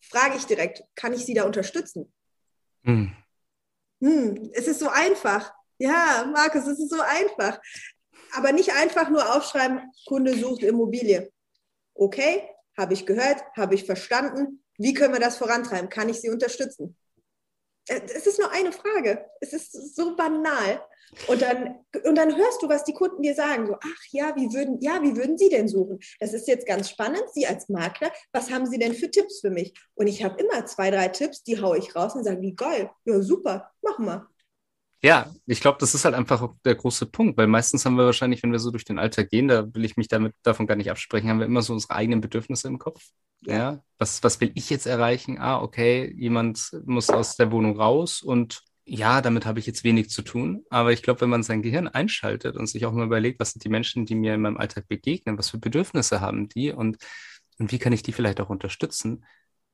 frage 0.00 0.36
ich 0.36 0.44
direkt, 0.44 0.84
kann 0.94 1.12
ich 1.12 1.24
Sie 1.24 1.34
da 1.34 1.44
unterstützen? 1.44 2.12
Hm. 2.84 3.14
Hm, 4.00 4.50
es 4.52 4.66
ist 4.66 4.80
so 4.80 4.88
einfach. 4.88 5.52
Ja, 5.78 6.28
Markus, 6.32 6.66
es 6.66 6.80
ist 6.80 6.90
so 6.90 7.00
einfach. 7.00 7.60
Aber 8.34 8.52
nicht 8.52 8.72
einfach 8.72 9.10
nur 9.10 9.34
aufschreiben, 9.34 9.80
Kunde 10.06 10.36
sucht 10.36 10.62
Immobilie. 10.62 11.32
Okay, 11.94 12.48
habe 12.76 12.94
ich 12.94 13.06
gehört, 13.06 13.42
habe 13.56 13.74
ich 13.74 13.84
verstanden. 13.84 14.64
Wie 14.78 14.94
können 14.94 15.12
wir 15.12 15.20
das 15.20 15.36
vorantreiben? 15.36 15.88
Kann 15.88 16.08
ich 16.08 16.20
Sie 16.20 16.30
unterstützen? 16.30 16.96
Äh, 17.88 18.00
es 18.14 18.26
ist 18.26 18.38
nur 18.38 18.50
eine 18.50 18.72
Frage. 18.72 19.24
Es 19.40 19.52
ist 19.52 19.94
so 19.94 20.16
banal. 20.16 20.82
Und 21.28 21.42
dann, 21.42 21.78
und 22.04 22.14
dann 22.14 22.34
hörst 22.34 22.62
du, 22.62 22.68
was 22.68 22.84
die 22.84 22.94
Kunden 22.94 23.22
dir 23.22 23.34
sagen. 23.34 23.66
So, 23.66 23.74
ach 23.74 24.02
ja, 24.10 24.34
wie 24.34 24.52
würden, 24.52 24.80
ja, 24.80 25.02
wie 25.02 25.14
würden 25.14 25.36
Sie 25.36 25.50
denn 25.50 25.68
suchen? 25.68 26.00
Das 26.20 26.32
ist 26.32 26.48
jetzt 26.48 26.66
ganz 26.66 26.88
spannend. 26.88 27.24
Sie 27.32 27.46
als 27.46 27.68
Makler, 27.68 28.10
was 28.32 28.50
haben 28.50 28.66
Sie 28.66 28.78
denn 28.78 28.94
für 28.94 29.10
Tipps 29.10 29.40
für 29.40 29.50
mich? 29.50 29.74
Und 29.94 30.06
ich 30.06 30.24
habe 30.24 30.42
immer 30.42 30.64
zwei, 30.66 30.90
drei 30.90 31.08
Tipps, 31.08 31.42
die 31.44 31.60
haue 31.60 31.78
ich 31.78 31.94
raus 31.94 32.14
und 32.14 32.24
sage, 32.24 32.40
wie 32.40 32.54
geil, 32.54 32.90
ja, 33.04 33.20
super, 33.20 33.70
machen 33.82 34.06
wir. 34.06 34.31
Ja, 35.04 35.32
ich 35.46 35.60
glaube, 35.60 35.78
das 35.80 35.94
ist 35.94 36.04
halt 36.04 36.14
einfach 36.14 36.48
der 36.64 36.76
große 36.76 37.06
Punkt, 37.06 37.36
weil 37.36 37.48
meistens 37.48 37.84
haben 37.84 37.96
wir 37.96 38.04
wahrscheinlich, 38.04 38.42
wenn 38.44 38.52
wir 38.52 38.60
so 38.60 38.70
durch 38.70 38.84
den 38.84 39.00
Alltag 39.00 39.30
gehen, 39.30 39.48
da 39.48 39.66
will 39.74 39.84
ich 39.84 39.96
mich 39.96 40.06
damit 40.06 40.32
davon 40.44 40.68
gar 40.68 40.76
nicht 40.76 40.92
absprechen, 40.92 41.28
haben 41.28 41.40
wir 41.40 41.46
immer 41.46 41.62
so 41.62 41.72
unsere 41.72 41.94
eigenen 41.94 42.20
Bedürfnisse 42.20 42.68
im 42.68 42.78
Kopf. 42.78 43.02
Ja. 43.40 43.82
Was, 43.98 44.22
was 44.22 44.40
will 44.40 44.52
ich 44.54 44.70
jetzt 44.70 44.86
erreichen? 44.86 45.38
Ah, 45.38 45.60
okay, 45.60 46.14
jemand 46.16 46.70
muss 46.86 47.10
aus 47.10 47.34
der 47.36 47.50
Wohnung 47.50 47.76
raus 47.76 48.22
und 48.22 48.62
ja, 48.84 49.20
damit 49.20 49.44
habe 49.44 49.58
ich 49.58 49.66
jetzt 49.66 49.82
wenig 49.84 50.08
zu 50.10 50.22
tun. 50.22 50.64
Aber 50.70 50.92
ich 50.92 51.02
glaube, 51.02 51.22
wenn 51.22 51.30
man 51.30 51.42
sein 51.42 51.62
Gehirn 51.62 51.88
einschaltet 51.88 52.56
und 52.56 52.66
sich 52.66 52.86
auch 52.86 52.92
mal 52.92 53.06
überlegt, 53.06 53.40
was 53.40 53.52
sind 53.52 53.64
die 53.64 53.68
Menschen, 53.68 54.06
die 54.06 54.14
mir 54.14 54.34
in 54.34 54.40
meinem 54.40 54.56
Alltag 54.56 54.86
begegnen, 54.86 55.38
was 55.38 55.50
für 55.50 55.58
Bedürfnisse 55.58 56.20
haben 56.20 56.48
die 56.48 56.70
und, 56.72 56.98
und 57.58 57.72
wie 57.72 57.78
kann 57.78 57.92
ich 57.92 58.02
die 58.04 58.12
vielleicht 58.12 58.40
auch 58.40 58.50
unterstützen, 58.50 59.24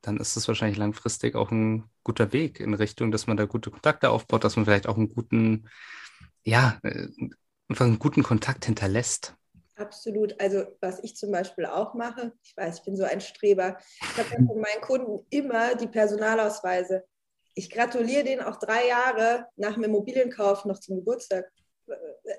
dann 0.01 0.17
ist 0.17 0.35
es 0.35 0.47
wahrscheinlich 0.47 0.77
langfristig 0.77 1.35
auch 1.35 1.51
ein 1.51 1.89
guter 2.03 2.31
Weg 2.33 2.59
in 2.59 2.73
Richtung, 2.73 3.11
dass 3.11 3.27
man 3.27 3.37
da 3.37 3.45
gute 3.45 3.71
Kontakte 3.71 4.09
aufbaut, 4.09 4.43
dass 4.43 4.55
man 4.55 4.65
vielleicht 4.65 4.87
auch 4.87 4.97
einen 4.97 5.09
guten, 5.09 5.69
ja, 6.43 6.79
äh, 6.83 7.07
einfach 7.67 7.85
einen 7.85 7.99
guten 7.99 8.23
Kontakt 8.23 8.65
hinterlässt. 8.65 9.35
Absolut. 9.75 10.39
Also 10.41 10.65
was 10.81 11.01
ich 11.03 11.15
zum 11.15 11.31
Beispiel 11.31 11.65
auch 11.65 11.93
mache, 11.93 12.33
ich 12.43 12.55
weiß, 12.55 12.79
ich 12.79 12.83
bin 12.83 12.97
so 12.97 13.03
ein 13.03 13.21
Streber, 13.21 13.77
ich 14.01 14.17
habe 14.17 14.45
von 14.45 14.59
meinen 14.59 14.81
Kunden 14.81 15.25
immer 15.29 15.75
die 15.75 15.87
Personalausweise. 15.87 17.05
Ich 17.55 17.69
gratuliere 17.69 18.23
denen 18.23 18.41
auch 18.41 18.57
drei 18.57 18.87
Jahre 18.87 19.47
nach 19.55 19.75
dem 19.75 19.83
Immobilienkauf 19.83 20.65
noch 20.65 20.79
zum 20.79 20.97
Geburtstag 20.97 21.49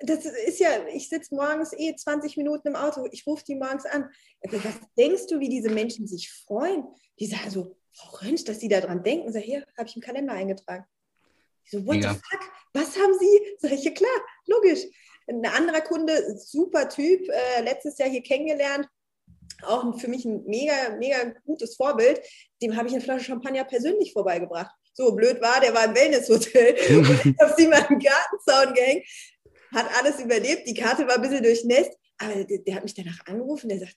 das 0.03 0.25
ist 0.25 0.61
ja, 0.61 0.87
ich 0.93 1.09
sitze 1.09 1.35
morgens 1.35 1.73
eh 1.77 1.95
20 1.95 2.37
Minuten 2.37 2.69
im 2.69 2.77
Auto, 2.77 3.07
ich 3.11 3.27
rufe 3.27 3.45
die 3.45 3.55
morgens 3.55 3.87
an. 3.87 4.11
Was 4.43 4.63
denkst 4.97 5.27
du, 5.29 5.41
wie 5.41 5.49
diese 5.49 5.71
Menschen 5.71 6.07
sich 6.07 6.31
freuen? 6.31 6.85
Die 7.19 7.27
sagen 7.27 7.51
so, 7.51 7.77
Frau 7.93 8.19
Rönsch, 8.19 8.45
dass 8.45 8.61
sie 8.61 8.69
daran 8.69 9.03
denken. 9.03 9.33
Sag, 9.33 9.43
hier, 9.43 9.67
habe 9.77 9.89
ich 9.89 9.97
im 9.97 10.03
Kalender 10.03 10.33
eingetragen. 10.33 10.85
Ich 11.65 11.73
so, 11.73 11.87
what 11.87 11.97
ja. 11.97 12.13
the 12.13 12.19
fuck? 12.19 12.41
Was 12.73 12.97
haben 12.97 13.19
Sie? 13.19 13.41
Sag 13.59 13.73
ich, 13.73 13.85
ja 13.85 13.91
klar, 13.91 14.11
logisch. 14.47 14.85
Ein 15.27 15.45
anderer 15.47 15.81
Kunde, 15.81 16.39
super 16.39 16.89
Typ, 16.89 17.29
äh, 17.29 17.63
letztes 17.63 17.99
Jahr 17.99 18.09
hier 18.09 18.23
kennengelernt, 18.23 18.89
auch 19.63 19.99
für 19.99 20.09
mich 20.09 20.25
ein 20.25 20.45
mega, 20.45 20.97
mega 20.99 21.35
gutes 21.45 21.77
Vorbild. 21.77 22.21
Dem 22.63 22.77
habe 22.77 22.89
ich 22.89 22.95
eine 22.95 23.03
Flasche 23.03 23.27
Champagner 23.27 23.65
persönlich 23.65 24.13
vorbeigebracht. 24.13 24.75
So 24.93 25.13
blöd 25.13 25.41
war, 25.41 25.61
der 25.61 25.75
war 25.75 25.85
im 25.85 25.95
Wellnesshotel. 25.95 26.75
ich 26.79 27.41
habe 27.41 27.55
sie 27.57 27.69
mal 27.69 27.87
im 27.89 27.99
Gartenzaun 27.99 28.75
gehängt 28.75 29.07
hat 29.75 29.87
alles 29.99 30.21
überlebt. 30.21 30.67
Die 30.67 30.75
Karte 30.75 31.07
war 31.07 31.17
ein 31.17 31.23
bisschen 31.23 31.43
durchnässt, 31.43 31.93
aber 32.19 32.45
der, 32.45 32.59
der 32.59 32.75
hat 32.75 32.83
mich 32.83 32.95
danach 32.95 33.27
angerufen, 33.27 33.69
der 33.69 33.81
sagt, 33.81 33.97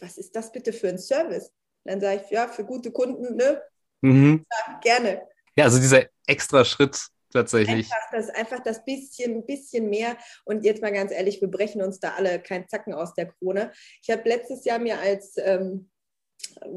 was 0.00 0.18
ist 0.18 0.34
das 0.34 0.50
bitte 0.50 0.72
für 0.72 0.88
ein 0.88 0.98
Service? 0.98 1.52
dann 1.88 2.00
sage 2.00 2.22
ich, 2.24 2.30
ja, 2.30 2.48
für 2.48 2.64
gute 2.64 2.90
Kunden, 2.90 3.36
ne? 3.36 3.62
Mhm. 4.02 4.44
Ja, 4.50 4.78
gerne. 4.80 5.22
Ja, 5.56 5.64
also 5.64 5.78
dieser 5.78 6.06
extra 6.26 6.64
Schritt 6.64 7.08
tatsächlich. 7.32 7.90
Einfach 7.90 8.10
das, 8.12 8.30
einfach 8.30 8.60
das 8.60 8.84
bisschen, 8.84 9.44
bisschen 9.46 9.88
mehr. 9.88 10.16
Und 10.44 10.64
jetzt 10.64 10.82
mal 10.82 10.92
ganz 10.92 11.12
ehrlich, 11.12 11.40
wir 11.40 11.48
brechen 11.48 11.82
uns 11.82 11.98
da 11.98 12.14
alle 12.14 12.40
keinen 12.40 12.68
Zacken 12.68 12.94
aus 12.94 13.14
der 13.14 13.26
Krone. 13.26 13.72
Ich 14.02 14.10
habe 14.10 14.28
letztes 14.28 14.64
Jahr 14.64 14.78
mir 14.78 14.98
als 14.98 15.34
ähm, 15.38 15.90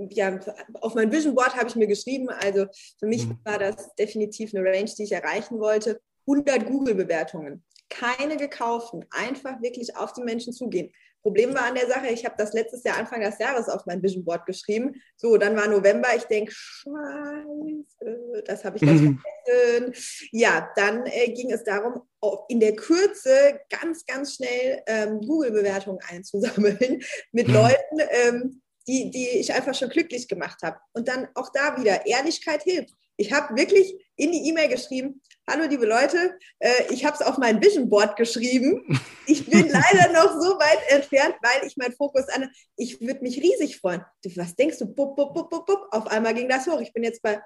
ja, 0.09 0.39
auf 0.75 0.95
mein 0.95 1.11
Vision 1.11 1.35
Board 1.35 1.55
habe 1.55 1.67
ich 1.67 1.75
mir 1.75 1.87
geschrieben, 1.87 2.29
also 2.29 2.65
für 2.99 3.05
mich 3.05 3.27
mhm. 3.27 3.37
war 3.43 3.59
das 3.59 3.93
definitiv 3.95 4.53
eine 4.53 4.65
Range, 4.65 4.91
die 4.97 5.03
ich 5.03 5.11
erreichen 5.11 5.59
wollte. 5.59 6.01
100 6.27 6.65
Google-Bewertungen 6.65 7.63
keine 7.91 8.37
gekauften, 8.37 9.05
einfach 9.11 9.61
wirklich 9.61 9.95
auf 9.95 10.13
die 10.13 10.23
Menschen 10.23 10.53
zugehen. 10.53 10.91
Problem 11.21 11.53
war 11.53 11.65
an 11.65 11.75
der 11.75 11.87
Sache, 11.87 12.07
ich 12.07 12.25
habe 12.25 12.33
das 12.37 12.53
letztes 12.53 12.83
Jahr 12.83 12.97
Anfang 12.97 13.21
des 13.21 13.37
Jahres 13.37 13.69
auf 13.69 13.85
mein 13.85 14.01
Vision 14.01 14.25
Board 14.25 14.45
geschrieben. 14.47 14.95
So, 15.17 15.37
dann 15.37 15.55
war 15.55 15.67
November, 15.67 16.07
ich 16.15 16.23
denke, 16.23 16.51
scheiße, 16.51 18.43
das 18.45 18.65
habe 18.65 18.77
ich 18.77 18.81
ganz 18.81 19.01
mhm. 19.01 19.21
vergessen. 19.45 20.29
Ja, 20.31 20.71
dann 20.75 21.05
äh, 21.05 21.31
ging 21.31 21.51
es 21.51 21.63
darum, 21.63 22.01
in 22.47 22.59
der 22.59 22.75
Kürze 22.75 23.59
ganz, 23.69 24.05
ganz 24.05 24.35
schnell 24.35 24.81
ähm, 24.87 25.19
Google-Bewertungen 25.21 25.99
einzusammeln 26.07 27.03
mit 27.31 27.47
mhm. 27.47 27.53
Leuten, 27.53 27.99
ähm, 28.09 28.61
die, 28.87 29.11
die 29.11 29.27
ich 29.39 29.53
einfach 29.53 29.75
schon 29.75 29.89
glücklich 29.89 30.27
gemacht 30.27 30.63
habe. 30.63 30.79
Und 30.93 31.07
dann 31.07 31.27
auch 31.35 31.51
da 31.53 31.77
wieder, 31.77 32.07
Ehrlichkeit 32.07 32.63
hilft. 32.63 32.95
Ich 33.21 33.31
habe 33.31 33.55
wirklich 33.55 33.93
in 34.15 34.31
die 34.31 34.49
E-Mail 34.49 34.67
geschrieben, 34.67 35.21
hallo 35.47 35.65
liebe 35.69 35.85
Leute, 35.85 36.39
äh, 36.57 36.91
ich 36.91 37.05
habe 37.05 37.15
es 37.15 37.21
auf 37.21 37.37
mein 37.37 37.61
Vision 37.61 37.87
Board 37.87 38.15
geschrieben. 38.15 38.99
Ich 39.27 39.45
bin 39.45 39.69
leider 39.69 40.11
noch 40.11 40.41
so 40.41 40.57
weit 40.57 40.79
entfernt, 40.89 41.35
weil 41.43 41.67
ich 41.67 41.77
meinen 41.77 41.93
Fokus 41.93 42.27
an, 42.29 42.49
ich 42.77 42.99
würde 42.99 43.21
mich 43.21 43.37
riesig 43.37 43.77
freuen. 43.77 44.03
Was 44.37 44.55
denkst 44.55 44.79
du? 44.79 44.87
Bup, 44.87 45.15
bup, 45.15 45.35
bup, 45.35 45.51
bup, 45.51 45.67
bup. 45.67 45.87
Auf 45.91 46.07
einmal 46.07 46.33
ging 46.33 46.49
das 46.49 46.65
hoch. 46.65 46.81
Ich 46.81 46.91
bin 46.93 47.03
jetzt 47.03 47.21
bei 47.21 47.39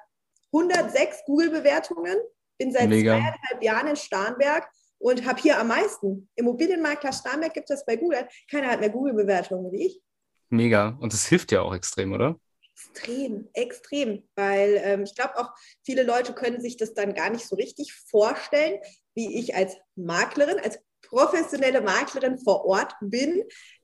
106 0.53 1.25
Google-Bewertungen, 1.25 2.15
bin 2.57 2.71
seit 2.71 2.87
Mega. 2.87 3.11
zweieinhalb 3.11 3.61
Jahren 3.61 3.87
in 3.89 3.95
Starnberg 3.97 4.69
und 4.97 5.25
habe 5.25 5.41
hier 5.41 5.59
am 5.59 5.67
meisten. 5.67 6.29
Immobilienmakler 6.35 7.11
Starnberg 7.11 7.53
gibt 7.53 7.69
es 7.69 7.83
bei 7.85 7.97
Google. 7.97 8.25
Keiner 8.49 8.67
hat 8.67 8.79
mehr 8.79 8.91
Google-Bewertungen 8.91 9.73
wie 9.73 9.87
ich. 9.87 10.01
Mega. 10.47 10.97
Und 11.01 11.11
das 11.11 11.25
hilft 11.25 11.51
ja 11.51 11.63
auch 11.63 11.75
extrem, 11.75 12.13
oder? 12.13 12.39
Extrem, 12.75 13.47
extrem, 13.53 14.27
weil 14.35 14.81
ähm, 14.83 15.03
ich 15.03 15.15
glaube 15.15 15.37
auch 15.37 15.49
viele 15.85 16.03
Leute 16.03 16.33
können 16.33 16.59
sich 16.59 16.75
das 16.75 16.93
dann 16.93 17.13
gar 17.13 17.29
nicht 17.29 17.47
so 17.47 17.55
richtig 17.55 17.93
vorstellen, 17.93 18.79
wie 19.13 19.39
ich 19.39 19.55
als 19.55 19.77
Maklerin, 19.95 20.59
als 20.59 20.79
professionelle 21.01 21.81
Maklerin 21.81 22.37
vor 22.37 22.65
Ort 22.65 22.93
bin, 22.99 23.43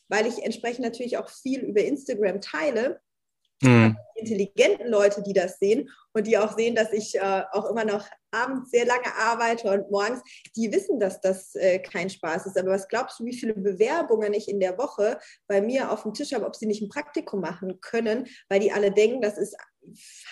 weil 0.09 0.27
ich 0.27 0.43
entsprechend 0.43 0.83
natürlich 0.83 1.17
auch 1.17 1.29
viel 1.29 1.61
über 1.61 1.81
Instagram 1.81 2.41
teile 2.41 2.99
mhm. 3.61 3.97
intelligenten 4.15 4.87
Leute, 4.87 5.21
die 5.21 5.33
das 5.33 5.59
sehen 5.59 5.89
und 6.13 6.27
die 6.27 6.37
auch 6.37 6.55
sehen, 6.55 6.75
dass 6.75 6.91
ich 6.93 7.15
äh, 7.15 7.43
auch 7.51 7.69
immer 7.69 7.85
noch 7.85 8.05
abends 8.31 8.71
sehr 8.71 8.85
lange 8.85 9.13
arbeite 9.17 9.69
und 9.71 9.91
morgens, 9.91 10.21
die 10.55 10.71
wissen, 10.71 10.99
dass 10.99 11.21
das 11.21 11.55
äh, 11.55 11.79
kein 11.79 12.09
Spaß 12.09 12.45
ist. 12.45 12.57
Aber 12.57 12.71
was 12.71 12.87
glaubst 12.87 13.19
du, 13.19 13.25
wie 13.25 13.35
viele 13.35 13.53
Bewerbungen 13.53 14.33
ich 14.33 14.47
in 14.47 14.59
der 14.59 14.77
Woche 14.77 15.19
bei 15.47 15.61
mir 15.61 15.91
auf 15.91 16.03
dem 16.03 16.13
Tisch 16.13 16.33
habe, 16.33 16.45
ob 16.45 16.55
sie 16.55 16.65
nicht 16.65 16.81
ein 16.81 16.89
Praktikum 16.89 17.41
machen 17.41 17.79
können, 17.81 18.27
weil 18.49 18.59
die 18.59 18.71
alle 18.71 18.91
denken, 18.91 19.21
das 19.21 19.37
ist 19.37 19.55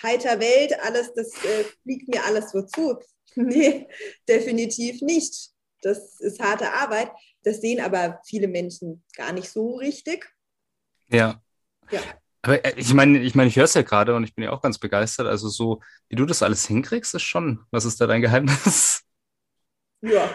heiter 0.02 0.40
Welt, 0.40 0.78
alles, 0.82 1.12
das 1.14 1.32
äh, 1.44 1.64
fliegt 1.82 2.08
mir 2.08 2.24
alles 2.24 2.50
so 2.50 2.62
zu. 2.62 2.98
nee, 3.34 3.88
definitiv 4.28 5.02
nicht. 5.02 5.50
Das 5.82 6.20
ist 6.20 6.40
harte 6.40 6.72
Arbeit. 6.72 7.10
Das 7.42 7.60
sehen 7.60 7.80
aber 7.80 8.20
viele 8.26 8.48
Menschen 8.48 9.02
gar 9.16 9.32
nicht 9.32 9.48
so 9.50 9.76
richtig. 9.76 10.30
Ja. 11.08 11.42
Ja. 11.90 12.00
Aber 12.42 12.64
äh, 12.64 12.74
ich 12.76 12.94
meine, 12.94 13.18
ich 13.20 13.34
meine, 13.34 13.48
ich 13.48 13.56
höre 13.56 13.64
es 13.64 13.74
ja 13.74 13.82
gerade 13.82 14.14
und 14.14 14.24
ich 14.24 14.34
bin 14.34 14.44
ja 14.44 14.52
auch 14.52 14.62
ganz 14.62 14.78
begeistert. 14.78 15.26
Also 15.26 15.48
so, 15.48 15.80
wie 16.08 16.16
du 16.16 16.26
das 16.26 16.42
alles 16.42 16.66
hinkriegst, 16.66 17.14
ist 17.14 17.22
schon, 17.22 17.60
was 17.70 17.84
ist 17.84 18.00
da 18.00 18.06
dein 18.06 18.22
Geheimnis? 18.22 19.02
Ja. 20.02 20.34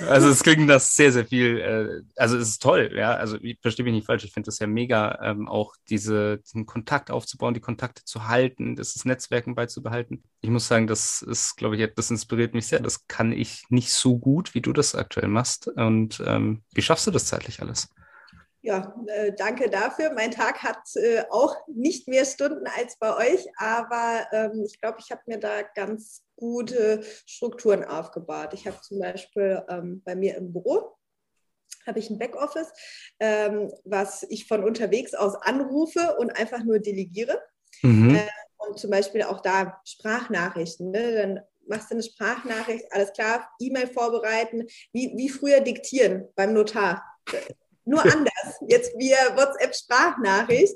Also 0.00 0.28
es 0.28 0.42
klingt 0.42 0.68
das 0.68 0.96
sehr, 0.96 1.12
sehr 1.12 1.24
viel, 1.24 1.60
äh, 1.60 2.20
also 2.20 2.36
es 2.38 2.48
ist 2.48 2.62
toll, 2.62 2.90
ja, 2.96 3.12
also 3.12 3.36
ich 3.40 3.56
verstehe 3.62 3.84
mich 3.84 3.94
nicht 3.94 4.06
falsch, 4.06 4.24
ich 4.24 4.32
finde 4.32 4.46
das 4.46 4.58
ja 4.58 4.66
mega, 4.66 5.20
ähm, 5.22 5.46
auch 5.48 5.76
diese, 5.88 6.38
diesen 6.38 6.66
Kontakt 6.66 7.12
aufzubauen, 7.12 7.54
die 7.54 7.60
Kontakte 7.60 8.02
zu 8.04 8.26
halten, 8.26 8.74
das 8.74 9.04
Netzwerken 9.04 9.54
beizubehalten. 9.54 10.24
Ich 10.40 10.50
muss 10.50 10.66
sagen, 10.66 10.88
das 10.88 11.22
ist, 11.22 11.56
glaube 11.56 11.76
ich, 11.76 11.94
das 11.94 12.10
inspiriert 12.10 12.52
mich 12.54 12.66
sehr. 12.66 12.80
Das 12.80 13.06
kann 13.06 13.30
ich 13.32 13.64
nicht 13.68 13.92
so 13.92 14.18
gut, 14.18 14.54
wie 14.54 14.60
du 14.60 14.72
das 14.72 14.96
aktuell 14.96 15.28
machst. 15.28 15.68
Und 15.68 16.20
ähm, 16.26 16.62
wie 16.74 16.82
schaffst 16.82 17.06
du 17.06 17.12
das 17.12 17.26
zeitlich 17.26 17.62
alles? 17.62 17.88
Ja, 18.66 18.92
äh, 19.06 19.32
danke 19.32 19.70
dafür. 19.70 20.12
Mein 20.12 20.32
Tag 20.32 20.64
hat 20.64 20.80
äh, 20.96 21.22
auch 21.30 21.54
nicht 21.68 22.08
mehr 22.08 22.24
Stunden 22.24 22.66
als 22.66 22.98
bei 22.98 23.16
euch, 23.16 23.46
aber 23.58 24.26
ähm, 24.32 24.64
ich 24.66 24.80
glaube, 24.80 24.98
ich 24.98 25.12
habe 25.12 25.22
mir 25.26 25.38
da 25.38 25.62
ganz 25.62 26.24
gute 26.34 27.00
Strukturen 27.26 27.84
aufgebaut. 27.84 28.54
Ich 28.54 28.66
habe 28.66 28.80
zum 28.80 28.98
Beispiel 28.98 29.62
ähm, 29.68 30.02
bei 30.04 30.16
mir 30.16 30.36
im 30.36 30.52
Büro 30.52 30.96
habe 31.86 32.00
ich 32.00 32.10
ein 32.10 32.18
Backoffice, 32.18 32.72
ähm, 33.20 33.70
was 33.84 34.26
ich 34.30 34.48
von 34.48 34.64
unterwegs 34.64 35.14
aus 35.14 35.36
anrufe 35.36 36.16
und 36.18 36.32
einfach 36.32 36.64
nur 36.64 36.80
delegiere. 36.80 37.40
Mhm. 37.82 38.16
Äh, 38.16 38.28
und 38.66 38.80
zum 38.80 38.90
Beispiel 38.90 39.22
auch 39.22 39.42
da 39.42 39.80
Sprachnachrichten. 39.84 40.90
Ne? 40.90 41.12
Dann 41.14 41.40
machst 41.68 41.92
du 41.92 41.94
eine 41.94 42.02
Sprachnachricht, 42.02 42.86
alles 42.90 43.12
klar, 43.12 43.48
E-Mail 43.60 43.86
vorbereiten, 43.86 44.66
wie, 44.92 45.12
wie 45.16 45.28
früher 45.28 45.60
diktieren 45.60 46.26
beim 46.34 46.52
Notar 46.52 47.04
nur 47.86 48.02
anders. 48.12 48.60
Jetzt 48.68 48.98
via 48.98 49.36
WhatsApp-Sprachnachricht. 49.36 50.74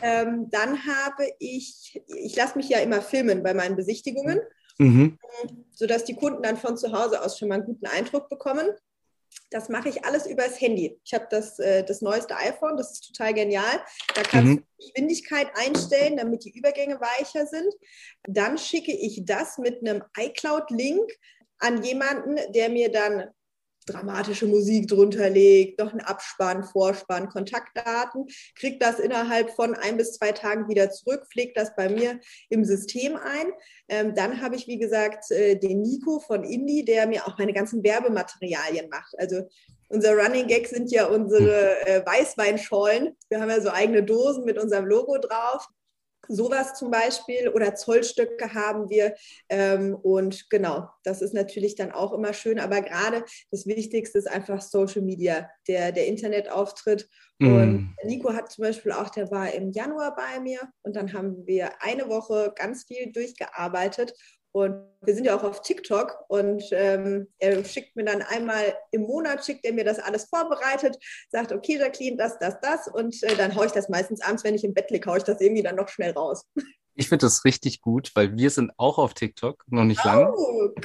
Ähm, 0.00 0.48
dann 0.50 0.86
habe 0.86 1.28
ich, 1.38 2.02
ich 2.06 2.36
lasse 2.36 2.56
mich 2.56 2.68
ja 2.68 2.78
immer 2.78 3.02
filmen 3.02 3.42
bei 3.42 3.54
meinen 3.54 3.76
Besichtigungen, 3.76 4.40
mhm. 4.78 5.18
sodass 5.72 6.04
die 6.04 6.16
Kunden 6.16 6.42
dann 6.42 6.56
von 6.56 6.76
zu 6.76 6.92
Hause 6.92 7.22
aus 7.22 7.38
schon 7.38 7.48
mal 7.48 7.56
einen 7.56 7.66
guten 7.66 7.86
Eindruck 7.86 8.28
bekommen. 8.28 8.68
Das 9.50 9.68
mache 9.68 9.88
ich 9.88 10.04
alles 10.04 10.26
übers 10.26 10.60
Handy. 10.60 10.98
Ich 11.04 11.12
habe 11.12 11.26
das, 11.30 11.58
äh, 11.58 11.84
das 11.84 12.02
neueste 12.02 12.36
iPhone, 12.36 12.76
das 12.76 12.92
ist 12.92 13.06
total 13.08 13.34
genial. 13.34 13.80
Da 14.14 14.22
kannst 14.22 14.46
mhm. 14.46 14.56
du 14.56 14.84
Geschwindigkeit 14.84 15.48
einstellen, 15.56 16.16
damit 16.16 16.44
die 16.44 16.56
Übergänge 16.56 17.00
weicher 17.00 17.46
sind. 17.46 17.72
Dann 18.28 18.58
schicke 18.58 18.92
ich 18.92 19.24
das 19.24 19.58
mit 19.58 19.80
einem 19.80 20.02
iCloud-Link 20.18 21.10
an 21.58 21.82
jemanden, 21.82 22.36
der 22.52 22.68
mir 22.68 22.90
dann 22.92 23.30
dramatische 23.86 24.46
Musik 24.46 24.88
drunter 24.88 25.30
legt, 25.30 25.78
noch 25.78 25.92
ein 25.92 26.00
Abspann, 26.00 26.64
Vorspann, 26.64 27.28
Kontaktdaten, 27.28 28.26
kriegt 28.56 28.82
das 28.82 28.98
innerhalb 28.98 29.50
von 29.50 29.74
ein 29.74 29.96
bis 29.96 30.14
zwei 30.14 30.32
Tagen 30.32 30.68
wieder 30.68 30.90
zurück, 30.90 31.26
pflegt 31.30 31.56
das 31.56 31.74
bei 31.76 31.88
mir 31.88 32.20
im 32.48 32.64
System 32.64 33.16
ein. 33.16 33.52
Ähm, 33.88 34.14
dann 34.14 34.40
habe 34.40 34.56
ich, 34.56 34.66
wie 34.66 34.78
gesagt, 34.78 35.30
äh, 35.30 35.56
den 35.56 35.82
Nico 35.82 36.20
von 36.20 36.44
Indie, 36.44 36.84
der 36.84 37.06
mir 37.06 37.26
auch 37.26 37.38
meine 37.38 37.52
ganzen 37.52 37.82
Werbematerialien 37.84 38.88
macht. 38.88 39.14
Also 39.18 39.42
unser 39.88 40.16
Running 40.16 40.46
Gag 40.46 40.66
sind 40.66 40.90
ja 40.90 41.06
unsere 41.06 41.86
äh, 41.86 42.04
Weißweinschollen. 42.04 43.16
Wir 43.28 43.40
haben 43.40 43.50
ja 43.50 43.60
so 43.60 43.70
eigene 43.70 44.02
Dosen 44.02 44.44
mit 44.44 44.58
unserem 44.58 44.86
Logo 44.86 45.18
drauf. 45.18 45.68
Sowas 46.28 46.74
zum 46.74 46.90
Beispiel 46.90 47.48
oder 47.48 47.74
Zollstöcke 47.74 48.54
haben 48.54 48.88
wir. 48.90 49.14
Ähm, 49.48 49.94
und 49.94 50.48
genau, 50.50 50.88
das 51.02 51.22
ist 51.22 51.34
natürlich 51.34 51.74
dann 51.74 51.92
auch 51.92 52.12
immer 52.12 52.32
schön. 52.32 52.58
Aber 52.58 52.80
gerade 52.80 53.24
das 53.50 53.66
Wichtigste 53.66 54.18
ist 54.18 54.30
einfach 54.30 54.60
Social 54.60 55.02
Media, 55.02 55.48
der, 55.68 55.92
der 55.92 56.06
Internetauftritt. 56.06 57.08
Mm. 57.38 57.46
Und 57.46 57.94
Nico 58.04 58.32
hat 58.32 58.50
zum 58.50 58.62
Beispiel 58.62 58.92
auch, 58.92 59.10
der 59.10 59.30
war 59.30 59.52
im 59.52 59.70
Januar 59.70 60.14
bei 60.14 60.40
mir 60.40 60.60
und 60.82 60.96
dann 60.96 61.12
haben 61.12 61.46
wir 61.46 61.82
eine 61.82 62.08
Woche 62.08 62.52
ganz 62.56 62.84
viel 62.84 63.12
durchgearbeitet 63.12 64.14
und 64.54 64.76
wir 65.02 65.14
sind 65.16 65.24
ja 65.24 65.36
auch 65.36 65.42
auf 65.42 65.62
TikTok 65.62 66.16
und 66.28 66.62
ähm, 66.70 67.26
er 67.38 67.64
schickt 67.64 67.96
mir 67.96 68.04
dann 68.04 68.22
einmal 68.22 68.72
im 68.92 69.02
Monat, 69.02 69.44
schickt 69.44 69.64
er 69.64 69.72
mir 69.72 69.82
das 69.82 69.98
alles 69.98 70.26
vorbereitet, 70.26 70.96
sagt, 71.28 71.50
okay, 71.50 71.76
Jacqueline, 71.76 72.16
das, 72.16 72.38
das, 72.38 72.60
das. 72.60 72.86
Und 72.86 73.20
äh, 73.24 73.34
dann 73.34 73.56
haue 73.56 73.66
ich 73.66 73.72
das 73.72 73.88
meistens 73.88 74.20
abends, 74.20 74.44
wenn 74.44 74.54
ich 74.54 74.62
im 74.62 74.72
Bett 74.72 74.92
liege, 74.92 75.10
haue 75.10 75.18
ich 75.18 75.24
das 75.24 75.40
irgendwie 75.40 75.64
dann 75.64 75.74
noch 75.74 75.88
schnell 75.88 76.12
raus. 76.12 76.46
Ich 76.94 77.08
finde 77.08 77.26
das 77.26 77.44
richtig 77.44 77.80
gut, 77.80 78.12
weil 78.14 78.36
wir 78.36 78.48
sind 78.50 78.70
auch 78.76 78.98
auf 78.98 79.14
TikTok, 79.14 79.64
noch 79.66 79.82
nicht 79.82 80.02
oh, 80.04 80.08
lang. 80.08 80.32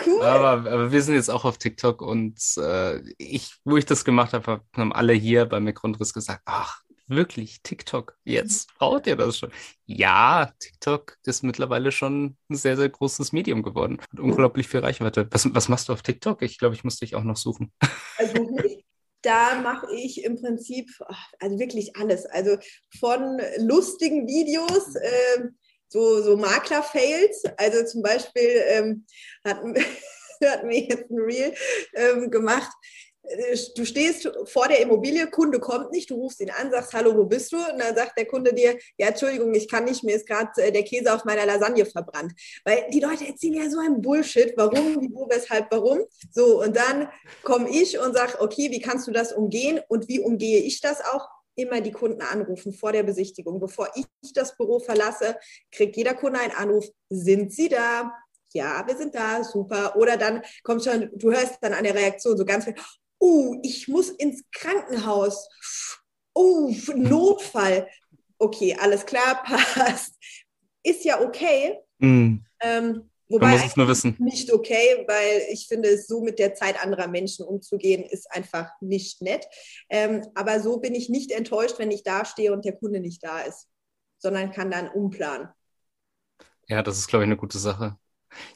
Cool. 0.04 0.24
Aber, 0.24 0.68
aber, 0.68 0.92
wir 0.92 1.04
sind 1.04 1.14
jetzt 1.14 1.30
auch 1.30 1.46
auf 1.46 1.60
TikTok 1.60 2.02
und 2.02 2.42
äh, 2.58 3.04
ich, 3.20 3.54
wo 3.66 3.78
ich 3.78 3.86
das 3.86 4.04
gemacht 4.04 4.34
habe, 4.34 4.62
haben 4.76 4.94
alle 4.94 5.14
hier 5.14 5.46
bei 5.46 5.60
McGrundriss 5.60 6.12
gesagt, 6.12 6.42
ach, 6.46 6.82
wirklich 7.10 7.62
TikTok? 7.64 8.18
Jetzt 8.24 8.74
braucht 8.76 9.08
ihr 9.08 9.16
das 9.16 9.38
schon. 9.38 9.52
Ja, 9.86 10.54
TikTok 10.60 11.18
ist 11.26 11.44
mittlerweile 11.44 11.92
schon 11.92 12.38
ein 12.50 12.56
sehr, 12.56 12.78
sehr 12.78 12.90
großes 12.90 13.32
Medium 13.32 13.64
geworden. 13.64 14.00
Hat 14.00 14.20
unglaublich 14.20 14.68
viel 14.68 14.80
Reichweite. 14.80 15.28
Was, 15.32 15.54
was 15.54 15.70
machst 15.70 15.90
du 15.90 15.94
auf 15.94 16.02
TikTok? 16.02 16.42
Ich 16.42 16.58
glaube, 16.58 16.76
ich 16.76 16.84
muss 16.84 16.98
dich 16.98 17.16
auch 17.16 17.24
noch 17.24 17.38
suchen. 17.38 17.74
Also 18.18 18.34
da 19.22 19.60
mache 19.62 19.88
ich 19.94 20.24
im 20.24 20.40
Prinzip 20.40 20.90
also 21.40 21.60
wirklich 21.60 21.96
alles. 21.96 22.26
Also 22.26 22.58
von 23.00 23.42
lustigen 23.58 24.28
Videos, 24.28 24.96
äh, 24.96 25.50
so, 25.90 26.22
so 26.22 26.38
Makler-Fails. 26.38 27.44
Also 27.58 27.86
zum 27.86 28.02
Beispiel 28.02 28.64
ähm, 28.68 29.06
hatten, 29.44 29.76
hatten 30.46 30.70
wir 30.70 30.80
jetzt 30.80 31.10
ein 31.10 31.20
Reel 31.20 31.54
ähm, 31.96 32.32
gemacht 32.32 32.72
du 33.76 33.86
stehst 33.86 34.30
vor 34.46 34.68
der 34.68 34.82
Immobilie, 34.82 35.28
Kunde 35.28 35.60
kommt 35.60 35.92
nicht, 35.92 36.10
du 36.10 36.16
rufst 36.16 36.40
ihn 36.42 36.52
an, 36.52 36.72
sagst, 36.72 36.94
hallo, 36.94 37.16
wo 37.16 37.26
bist 37.26 37.52
du? 37.52 37.58
Und 37.58 37.80
dann 37.80 37.96
sagt 37.96 38.18
der 38.18 38.26
Kunde 38.26 38.54
dir, 38.54 38.78
ja, 38.98 39.08
Entschuldigung, 39.08 39.54
ich 39.54 39.68
kann 39.68 39.86
nicht, 39.86 40.04
mir 40.04 40.16
ist 40.16 40.28
gerade 40.28 40.50
äh, 40.62 40.72
der 40.72 40.84
Käse 40.84 41.14
auf 41.14 41.26
meiner 41.26 41.46
Lasagne 41.46 41.86
verbrannt. 41.86 42.34
Weil 42.66 42.86
die 42.92 43.00
Leute 43.00 43.28
erzählen 43.28 43.56
ja 43.56 43.70
so 43.70 43.80
ein 43.80 44.02
Bullshit, 44.02 44.54
warum, 44.56 45.02
wie, 45.02 45.10
wo, 45.14 45.30
weshalb, 45.30 45.68
warum. 45.72 46.00
So, 46.32 46.62
und 46.62 46.76
dann 46.76 47.10
komme 47.44 47.70
ich 47.70 48.00
und 48.00 48.16
sage, 48.16 48.40
okay, 48.40 48.72
wie 48.72 48.82
kannst 48.82 49.08
du 49.08 49.12
das 49.12 49.34
umgehen 49.34 49.80
und 49.88 50.08
wie 50.08 50.20
umgehe 50.20 50.60
ich 50.60 50.82
das 50.82 51.02
auch? 51.02 51.28
Immer 51.56 51.82
die 51.82 51.92
Kunden 51.92 52.22
anrufen 52.22 52.72
vor 52.72 52.94
der 52.94 53.04
Besichtigung. 53.04 53.60
Bevor 53.60 53.90
ich 53.96 54.34
das 54.34 54.56
Büro 54.56 54.80
verlasse, 54.80 55.38
kriegt 55.72 55.98
jeder 55.98 56.14
Kunde 56.14 56.40
einen 56.40 56.54
Anruf, 56.54 56.88
sind 57.10 57.52
Sie 57.54 57.68
da? 57.68 58.14
ja, 58.54 58.84
wir 58.88 58.98
sind 58.98 59.14
da, 59.16 59.44
super. 59.44 59.96
Oder 59.96 60.18
dann 60.18 60.42
kommt 60.64 60.84
schon, 60.84 61.10
du 61.14 61.32
hörst 61.32 61.58
dann 61.62 61.74
an 61.74 61.84
der 61.84 61.96
Reaktion 61.96 62.38
so 62.38 62.46
ganz 62.46 62.66
viel, 62.66 62.76
oh, 63.20 63.60
ich 63.62 63.88
muss 63.88 64.10
ins 64.10 64.44
Krankenhaus. 64.52 65.48
Oh, 66.34 66.74
Notfall. 66.96 67.88
Okay, 68.38 68.76
alles 68.80 69.06
klar, 69.06 69.44
passt. 69.46 70.16
Ist 70.84 71.04
ja 71.04 71.22
okay. 71.22 71.78
Mm. 72.00 72.38
Ähm, 72.62 73.10
wobei 73.28 73.52
muss 73.52 73.66
es 73.66 73.76
nur 73.76 73.88
wissen. 73.88 74.16
nicht 74.20 74.52
okay, 74.52 75.04
weil 75.08 75.44
ich 75.52 75.68
finde, 75.68 75.98
so 75.98 76.22
mit 76.22 76.40
der 76.40 76.56
Zeit 76.56 76.82
anderer 76.82 77.08
Menschen 77.08 77.46
umzugehen, 77.46 78.04
ist 78.04 78.32
einfach 78.32 78.70
nicht 78.80 79.22
nett. 79.22 79.46
Ähm, 79.90 80.26
aber 80.36 80.62
so 80.62 80.80
bin 80.80 80.96
ich 80.96 81.10
nicht 81.10 81.32
enttäuscht, 81.32 81.78
wenn 81.78 81.92
ich 81.92 82.04
da 82.04 82.24
stehe 82.24 82.54
und 82.54 82.64
der 82.64 82.78
Kunde 82.78 83.02
nicht 83.02 83.24
da 83.24 83.42
ist, 83.42 83.68
sondern 84.18 84.52
kann 84.52 84.72
dann 84.72 84.90
umplanen. 84.90 85.50
Ja, 86.68 86.82
das 86.84 86.98
ist, 86.98 87.08
glaube 87.08 87.26
ich, 87.26 87.28
eine 87.28 87.38
gute 87.38 87.58
Sache. 87.58 87.98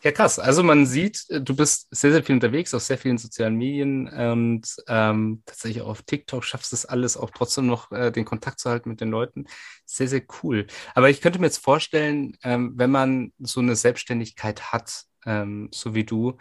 Ja, 0.03 0.11
krass. 0.11 0.39
Also 0.39 0.63
man 0.63 0.85
sieht, 0.85 1.25
äh, 1.29 1.41
du 1.41 1.55
bist 1.55 1.87
sehr, 1.91 2.11
sehr 2.11 2.23
viel 2.23 2.35
unterwegs 2.35 2.73
auf 2.73 2.83
sehr 2.83 2.97
vielen 2.97 3.17
sozialen 3.17 3.55
Medien 3.55 4.07
und 4.07 4.67
ähm, 4.87 5.41
tatsächlich 5.45 5.81
auch 5.81 5.87
auf 5.89 6.01
TikTok 6.03 6.43
schaffst 6.43 6.71
du 6.71 6.75
es 6.75 6.85
alles 6.85 7.17
auch 7.17 7.31
trotzdem 7.31 7.65
noch 7.67 7.91
äh, 7.91 8.11
den 8.11 8.25
Kontakt 8.25 8.59
zu 8.59 8.69
halten 8.69 8.89
mit 8.89 9.01
den 9.01 9.09
Leuten. 9.09 9.45
Sehr, 9.85 10.07
sehr 10.07 10.21
cool. 10.43 10.67
Aber 10.95 11.09
ich 11.09 11.21
könnte 11.21 11.39
mir 11.39 11.47
jetzt 11.47 11.63
vorstellen, 11.63 12.37
ähm, 12.43 12.73
wenn 12.75 12.91
man 12.91 13.33
so 13.39 13.59
eine 13.61 13.75
Selbstständigkeit 13.75 14.71
hat, 14.71 15.05
ähm, 15.25 15.69
so 15.73 15.95
wie 15.95 16.03
du, 16.03 16.37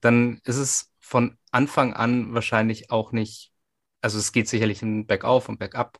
dann 0.00 0.40
ist 0.44 0.56
es 0.56 0.92
von 1.00 1.38
Anfang 1.50 1.94
an 1.94 2.34
wahrscheinlich 2.34 2.90
auch 2.90 3.12
nicht, 3.12 3.52
also 4.00 4.18
es 4.18 4.32
geht 4.32 4.48
sicherlich 4.48 4.82
in 4.82 5.06
Bergauf 5.06 5.48
und 5.48 5.58
Bergab. 5.58 5.98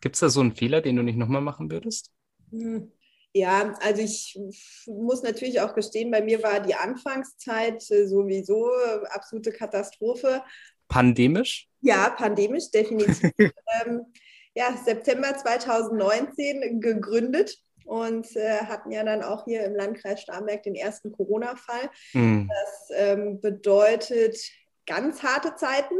Gibt 0.00 0.16
es 0.16 0.20
da 0.20 0.28
so 0.28 0.40
einen 0.40 0.54
Fehler, 0.54 0.80
den 0.82 0.96
du 0.96 1.02
nicht 1.02 1.16
nochmal 1.16 1.40
machen 1.40 1.70
würdest? 1.70 2.10
Hm. 2.50 2.90
Ja, 3.36 3.74
also 3.82 4.00
ich 4.00 4.40
muss 4.86 5.22
natürlich 5.22 5.60
auch 5.60 5.74
gestehen, 5.74 6.10
bei 6.10 6.22
mir 6.22 6.42
war 6.42 6.60
die 6.60 6.74
Anfangszeit 6.74 7.82
äh, 7.90 8.06
sowieso 8.06 8.70
absolute 9.10 9.52
Katastrophe. 9.52 10.42
Pandemisch? 10.88 11.68
Ja, 11.82 12.08
pandemisch, 12.08 12.70
definitiv. 12.70 13.20
ähm, 13.84 14.06
ja, 14.54 14.74
September 14.82 15.36
2019 15.36 16.80
gegründet 16.80 17.58
und 17.84 18.34
äh, 18.36 18.60
hatten 18.60 18.90
ja 18.90 19.04
dann 19.04 19.22
auch 19.22 19.44
hier 19.44 19.64
im 19.64 19.74
Landkreis 19.74 20.22
Starnberg 20.22 20.62
den 20.62 20.74
ersten 20.74 21.12
Corona-Fall. 21.12 21.90
Mhm. 22.14 22.48
Das 22.48 22.98
ähm, 22.98 23.42
bedeutet 23.42 24.38
ganz 24.86 25.22
harte 25.22 25.56
Zeiten. 25.56 25.94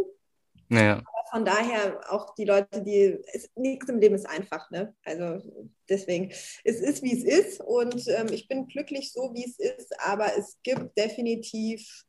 Naja 0.68 1.02
von 1.30 1.44
daher 1.44 2.00
auch 2.08 2.34
die 2.34 2.44
Leute, 2.44 2.82
die, 2.82 3.18
es, 3.32 3.50
nichts 3.56 3.88
im 3.88 3.98
Leben 3.98 4.14
ist 4.14 4.28
einfach, 4.28 4.70
ne? 4.70 4.94
Also 5.04 5.40
deswegen, 5.88 6.30
es 6.64 6.80
ist, 6.80 7.02
wie 7.02 7.12
es 7.12 7.24
ist 7.24 7.60
und 7.60 8.06
ähm, 8.08 8.28
ich 8.30 8.48
bin 8.48 8.66
glücklich 8.66 9.12
so, 9.12 9.32
wie 9.34 9.44
es 9.44 9.58
ist, 9.58 9.92
aber 10.00 10.36
es 10.38 10.56
gibt 10.62 10.96
definitiv, 10.96 12.04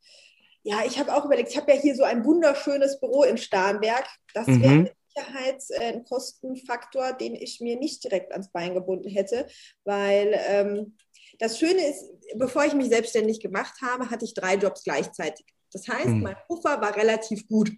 ja, 0.64 0.84
ich 0.86 1.00
habe 1.00 1.14
auch 1.14 1.26
überlegt, 1.26 1.50
ich 1.50 1.58
habe 1.58 1.74
ja 1.74 1.80
hier 1.80 1.96
so 1.96 2.04
ein 2.04 2.24
wunderschönes 2.26 3.00
Büro 3.00 3.24
in 3.24 3.38
Starnberg, 3.38 4.08
das 4.34 4.48
mhm. 4.48 4.62
wäre 4.62 4.92
Sicherheitskostenfaktor, 5.18 7.14
den 7.14 7.36
ich 7.36 7.60
mir 7.60 7.78
nicht 7.78 8.04
direkt 8.04 8.32
ans 8.32 8.52
Bein 8.52 8.76
gebunden 8.76 9.10
hätte, 9.10 9.48
weil 9.84 10.40
ähm, 10.48 10.96
das 11.40 11.58
Schöne 11.60 11.88
ist, 11.88 12.06
bevor 12.36 12.66
ich 12.66 12.74
mich 12.74 12.90
selbstständig 12.90 13.40
gemacht 13.40 13.82
habe, 13.82 14.10
hatte 14.10 14.26
ich 14.26 14.34
drei 14.34 14.56
Jobs 14.56 14.84
gleichzeitig. 14.84 15.46
Das 15.72 15.88
heißt, 15.88 16.08
mhm. 16.08 16.24
mein 16.24 16.38
Puffer 16.48 16.82
war 16.82 16.96
relativ 16.96 17.48
gut, 17.48 17.72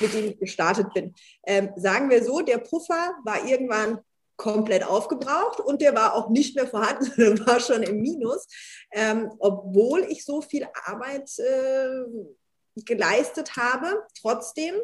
mit 0.00 0.12
dem 0.12 0.26
ich 0.26 0.38
gestartet 0.38 0.92
bin. 0.94 1.14
Ähm, 1.46 1.70
sagen 1.76 2.10
wir 2.10 2.24
so, 2.24 2.40
der 2.40 2.58
Puffer 2.58 3.14
war 3.24 3.46
irgendwann 3.46 4.00
komplett 4.36 4.84
aufgebraucht 4.84 5.60
und 5.60 5.80
der 5.80 5.94
war 5.94 6.14
auch 6.14 6.30
nicht 6.30 6.56
mehr 6.56 6.66
vorhanden, 6.66 7.04
sondern 7.16 7.46
war 7.46 7.60
schon 7.60 7.82
im 7.82 8.00
Minus, 8.00 8.46
ähm, 8.92 9.32
obwohl 9.38 10.04
ich 10.04 10.24
so 10.24 10.40
viel 10.40 10.66
Arbeit 10.84 11.30
äh, 11.38 12.04
geleistet 12.76 13.56
habe. 13.56 14.04
Trotzdem, 14.20 14.74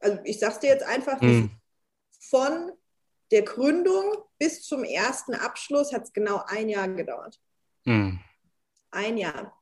also 0.00 0.18
ich 0.24 0.38
sage 0.38 0.54
es 0.54 0.58
dir 0.60 0.70
jetzt 0.70 0.84
einfach, 0.84 1.20
mhm. 1.20 1.50
von 2.20 2.72
der 3.30 3.42
Gründung 3.42 4.16
bis 4.38 4.62
zum 4.62 4.84
ersten 4.84 5.34
Abschluss 5.34 5.92
hat 5.92 6.04
es 6.04 6.12
genau 6.12 6.42
ein 6.46 6.68
Jahr 6.68 6.88
gedauert. 6.88 7.40
Mhm. 7.84 8.20
Ein 8.90 9.16
Jahr. 9.16 9.56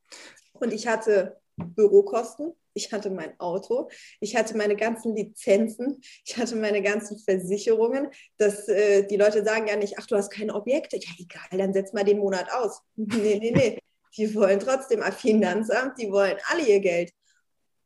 Und 0.53 0.73
ich 0.73 0.87
hatte 0.87 1.39
Bürokosten, 1.59 2.53
ich 2.73 2.91
hatte 2.91 3.09
mein 3.09 3.39
Auto, 3.39 3.89
ich 4.19 4.35
hatte 4.35 4.55
meine 4.55 4.75
ganzen 4.75 5.15
Lizenzen, 5.15 6.01
ich 6.25 6.37
hatte 6.37 6.55
meine 6.55 6.81
ganzen 6.81 7.17
Versicherungen. 7.19 8.09
Das, 8.37 8.67
äh, 8.67 9.05
die 9.07 9.17
Leute 9.17 9.43
sagen 9.43 9.67
ja 9.67 9.75
nicht, 9.75 9.95
ach, 9.97 10.07
du 10.07 10.15
hast 10.15 10.29
keine 10.29 10.55
Objekte. 10.55 10.97
Ja, 10.97 11.09
egal, 11.17 11.57
dann 11.57 11.73
setz 11.73 11.93
mal 11.93 12.03
den 12.03 12.19
Monat 12.19 12.51
aus. 12.51 12.81
nee, 12.95 13.39
nee, 13.39 13.51
nee. 13.51 13.79
Die 14.17 14.33
wollen 14.33 14.59
trotzdem 14.59 15.03
am 15.03 15.13
Finanzamt, 15.13 15.99
die 15.99 16.11
wollen 16.11 16.37
alle 16.49 16.67
ihr 16.67 16.79
Geld. 16.79 17.13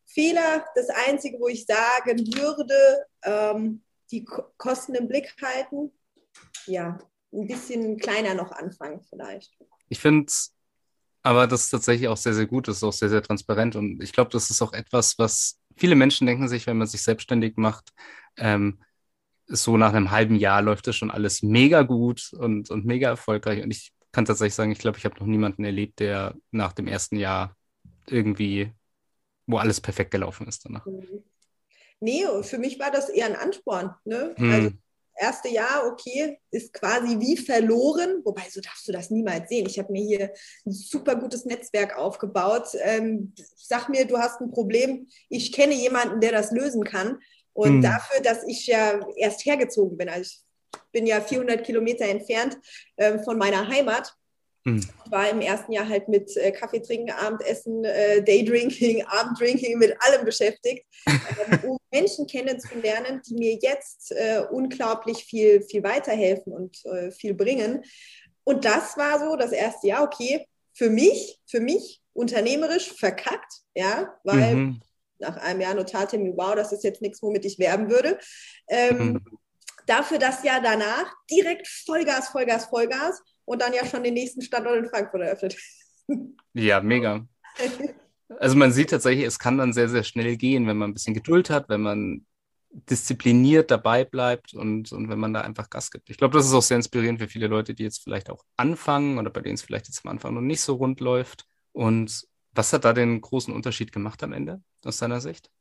Fehler, 0.05 0.65
das 0.75 0.89
Einzige, 0.89 1.39
wo 1.39 1.47
ich 1.47 1.65
sagen 1.65 2.19
würde, 2.35 3.05
ähm, 3.23 3.83
die 4.11 4.23
Kosten 4.57 4.95
im 4.95 5.07
Blick 5.07 5.33
halten, 5.41 5.91
ja, 6.65 6.99
ein 7.33 7.47
bisschen 7.47 7.97
kleiner 7.97 8.35
noch 8.35 8.51
anfangen 8.51 9.01
vielleicht. 9.09 9.57
Ich 9.89 9.99
finde 9.99 10.31
aber 11.23 11.47
das 11.47 11.63
ist 11.63 11.69
tatsächlich 11.69 12.09
auch 12.09 12.17
sehr, 12.17 12.33
sehr 12.33 12.45
gut, 12.45 12.67
das 12.67 12.77
ist 12.77 12.83
auch 12.83 12.93
sehr, 12.93 13.09
sehr 13.09 13.23
transparent. 13.23 13.75
Und 13.75 14.03
ich 14.03 14.11
glaube, 14.11 14.29
das 14.31 14.49
ist 14.49 14.61
auch 14.61 14.73
etwas, 14.73 15.17
was 15.17 15.59
viele 15.75 15.95
Menschen 15.95 16.27
denken 16.27 16.47
sich, 16.47 16.67
wenn 16.67 16.77
man 16.77 16.87
sich 16.87 17.01
selbstständig 17.01 17.55
macht, 17.57 17.93
ähm, 18.37 18.79
so 19.47 19.77
nach 19.77 19.93
einem 19.93 20.11
halben 20.11 20.35
Jahr 20.35 20.61
läuft 20.61 20.87
das 20.87 20.95
schon 20.95 21.11
alles 21.11 21.43
mega 21.43 21.81
gut 21.81 22.31
und, 22.33 22.69
und 22.69 22.85
mega 22.85 23.09
erfolgreich. 23.09 23.63
Und 23.63 23.71
ich 23.71 23.93
kann 24.11 24.25
tatsächlich 24.25 24.55
sagen, 24.55 24.71
ich 24.71 24.79
glaube, 24.79 24.97
ich 24.97 25.05
habe 25.05 25.19
noch 25.19 25.25
niemanden 25.25 25.63
erlebt, 25.65 25.99
der 25.99 26.35
nach 26.51 26.73
dem 26.73 26.87
ersten 26.87 27.17
Jahr 27.17 27.55
irgendwie, 28.07 28.71
wo 29.45 29.57
alles 29.57 29.81
perfekt 29.81 30.11
gelaufen 30.11 30.47
ist 30.47 30.65
danach. 30.65 30.85
Mhm. 30.85 31.23
Nee, 31.99 32.25
für 32.41 32.57
mich 32.57 32.79
war 32.79 32.91
das 32.91 33.07
eher 33.07 33.27
ein 33.27 33.35
Ansporn. 33.37 33.95
Ne? 34.03 34.33
Hm. 34.37 34.51
Also 34.51 34.71
erste 35.15 35.49
Jahr, 35.49 35.85
okay, 35.87 36.39
ist 36.51 36.73
quasi 36.73 37.19
wie 37.19 37.37
verloren, 37.37 38.21
wobei 38.23 38.43
so 38.49 38.61
darfst 38.61 38.87
du 38.87 38.91
das 38.91 39.09
niemals 39.09 39.49
sehen. 39.49 39.67
Ich 39.67 39.79
habe 39.79 39.91
mir 39.91 40.03
hier 40.03 40.33
ein 40.65 40.71
super 40.71 41.15
gutes 41.15 41.45
Netzwerk 41.45 41.97
aufgebaut. 41.97 42.69
Ähm, 42.81 43.33
sag 43.55 43.89
mir, 43.89 44.05
du 44.05 44.17
hast 44.17 44.41
ein 44.41 44.51
Problem, 44.51 45.07
ich 45.29 45.51
kenne 45.51 45.73
jemanden, 45.73 46.19
der 46.19 46.31
das 46.31 46.51
lösen 46.51 46.83
kann. 46.83 47.19
Und 47.53 47.75
hm. 47.75 47.81
dafür, 47.81 48.21
dass 48.21 48.43
ich 48.47 48.67
ja 48.67 48.99
erst 49.15 49.45
hergezogen 49.45 49.97
bin, 49.97 50.09
also 50.09 50.23
ich 50.23 50.41
bin 50.91 51.05
ja 51.05 51.21
400 51.21 51.63
Kilometer 51.63 52.05
entfernt 52.05 52.57
äh, 52.95 53.19
von 53.19 53.37
meiner 53.37 53.67
Heimat, 53.67 54.15
Mhm. 54.65 54.87
War 55.09 55.29
im 55.29 55.41
ersten 55.41 55.73
Jahr 55.73 55.89
halt 55.89 56.07
mit 56.07 56.37
äh, 56.37 56.51
Kaffee 56.51 56.79
trinken, 56.79 57.11
Abendessen, 57.11 57.83
äh, 57.83 58.23
Daydrinking, 58.23 59.03
Abenddrinking, 59.07 59.77
mit 59.77 59.95
allem 59.99 60.23
beschäftigt, 60.23 60.85
ähm, 61.05 61.59
um 61.71 61.77
Menschen 61.91 62.27
kennenzulernen, 62.27 63.21
die 63.27 63.35
mir 63.35 63.57
jetzt 63.61 64.13
äh, 64.13 64.43
unglaublich 64.51 65.25
viel, 65.25 65.61
viel 65.63 65.83
weiterhelfen 65.83 66.53
und 66.53 66.85
äh, 66.85 67.11
viel 67.11 67.33
bringen. 67.33 67.83
Und 68.45 68.63
das 68.65 68.97
war 68.97 69.19
so 69.19 69.35
das 69.35 69.51
erste 69.51 69.87
Jahr, 69.87 70.03
okay, 70.03 70.47
für 70.73 70.89
mich, 70.89 71.39
für 71.45 71.59
mich 71.59 72.01
unternehmerisch 72.13 72.93
verkackt, 72.93 73.61
ja, 73.75 74.13
weil 74.23 74.55
mhm. 74.55 74.81
nach 75.19 75.37
einem 75.37 75.61
Jahr 75.61 75.73
Notartermin, 75.73 76.37
wow, 76.37 76.55
das 76.55 76.71
ist 76.71 76.83
jetzt 76.83 77.01
nichts, 77.01 77.21
womit 77.21 77.45
ich 77.45 77.59
werben 77.59 77.89
würde. 77.89 78.17
Ähm, 78.67 78.97
mhm. 78.97 79.39
Dafür 79.85 80.17
das 80.17 80.43
Jahr 80.43 80.61
danach 80.61 81.13
direkt 81.29 81.67
Vollgas, 81.67 82.29
Vollgas, 82.29 82.65
Vollgas 82.65 83.21
und 83.45 83.61
dann 83.61 83.73
ja 83.73 83.85
schon 83.85 84.03
den 84.03 84.13
nächsten 84.13 84.41
Standort 84.41 84.77
in 84.77 84.89
Frankfurt 84.89 85.21
eröffnet. 85.21 85.57
Ja, 86.53 86.81
mega. 86.81 87.25
Also 88.39 88.57
man 88.57 88.71
sieht 88.71 88.89
tatsächlich, 88.89 89.25
es 89.25 89.39
kann 89.39 89.57
dann 89.57 89.73
sehr, 89.73 89.89
sehr 89.89 90.03
schnell 90.03 90.37
gehen, 90.37 90.67
wenn 90.67 90.77
man 90.77 90.91
ein 90.91 90.93
bisschen 90.93 91.13
Geduld 91.13 91.49
hat, 91.49 91.69
wenn 91.69 91.81
man 91.81 92.25
diszipliniert 92.73 93.69
dabei 93.69 94.03
bleibt 94.03 94.53
und, 94.53 94.91
und 94.91 95.09
wenn 95.09 95.19
man 95.19 95.33
da 95.33 95.41
einfach 95.41 95.69
Gas 95.69 95.91
gibt. 95.91 96.09
Ich 96.09 96.17
glaube, 96.17 96.35
das 96.35 96.47
ist 96.47 96.53
auch 96.53 96.61
sehr 96.63 96.77
inspirierend 96.77 97.19
für 97.19 97.27
viele 97.27 97.47
Leute, 97.47 97.75
die 97.75 97.83
jetzt 97.83 98.03
vielleicht 98.03 98.29
auch 98.29 98.43
anfangen 98.57 99.19
oder 99.19 99.29
bei 99.29 99.41
denen 99.41 99.55
es 99.55 99.61
vielleicht 99.61 99.87
jetzt 99.87 100.03
am 100.03 100.11
Anfang 100.11 100.33
noch 100.33 100.41
nicht 100.41 100.61
so 100.61 100.75
rund 100.75 100.99
läuft. 100.99 101.45
Und 101.71 102.27
was 102.51 102.73
hat 102.73 102.85
da 102.85 102.93
den 102.93 103.21
großen 103.21 103.53
Unterschied 103.53 103.91
gemacht 103.91 104.23
am 104.23 104.33
Ende 104.33 104.61
aus 104.83 104.97
deiner 104.97 105.21
Sicht? 105.21 105.51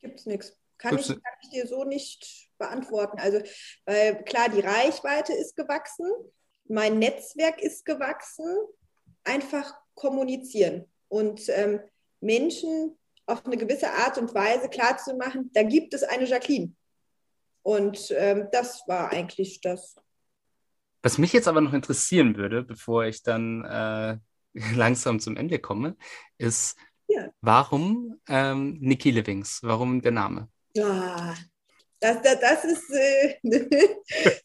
Gibt 0.00 0.20
es 0.20 0.26
nichts. 0.26 0.56
Kann, 0.76 0.98
ich, 0.98 1.06
kann 1.06 1.18
ich 1.42 1.50
dir 1.50 1.66
so 1.66 1.84
nicht 1.84 2.50
beantworten. 2.58 3.18
Also, 3.18 3.40
weil 3.86 4.22
klar, 4.24 4.48
die 4.48 4.60
Reichweite 4.60 5.32
ist 5.32 5.56
gewachsen, 5.56 6.06
mein 6.68 6.98
Netzwerk 6.98 7.60
ist 7.60 7.84
gewachsen, 7.84 8.46
einfach 9.24 9.74
kommunizieren 9.94 10.86
und 11.08 11.48
ähm, 11.48 11.80
Menschen 12.20 12.98
auf 13.26 13.44
eine 13.46 13.56
gewisse 13.56 13.90
Art 13.90 14.18
und 14.18 14.34
Weise 14.34 14.68
klarzumachen, 14.68 15.50
da 15.52 15.62
gibt 15.62 15.94
es 15.94 16.02
eine 16.02 16.24
Jacqueline. 16.24 16.74
Und 17.62 18.12
ähm, 18.16 18.48
das 18.50 18.82
war 18.88 19.10
eigentlich 19.12 19.60
das. 19.60 19.96
Was 21.02 21.18
mich 21.18 21.32
jetzt 21.32 21.48
aber 21.48 21.60
noch 21.60 21.72
interessieren 21.72 22.36
würde, 22.36 22.62
bevor 22.62 23.04
ich 23.04 23.22
dann 23.22 23.64
äh, 23.64 24.18
langsam 24.74 25.20
zum 25.20 25.36
Ende 25.36 25.58
komme, 25.58 25.96
ist, 26.38 26.76
ja. 27.08 27.28
warum 27.40 28.20
ähm, 28.28 28.78
Nikki 28.80 29.10
Livings? 29.10 29.60
Warum 29.62 30.02
der 30.02 30.12
Name? 30.12 30.48
Ja, 30.74 31.34
das, 32.02 32.22
das, 32.22 32.40
das, 32.40 32.64
ist, 32.64 32.90
äh, 32.90 33.36
das, 33.42 33.62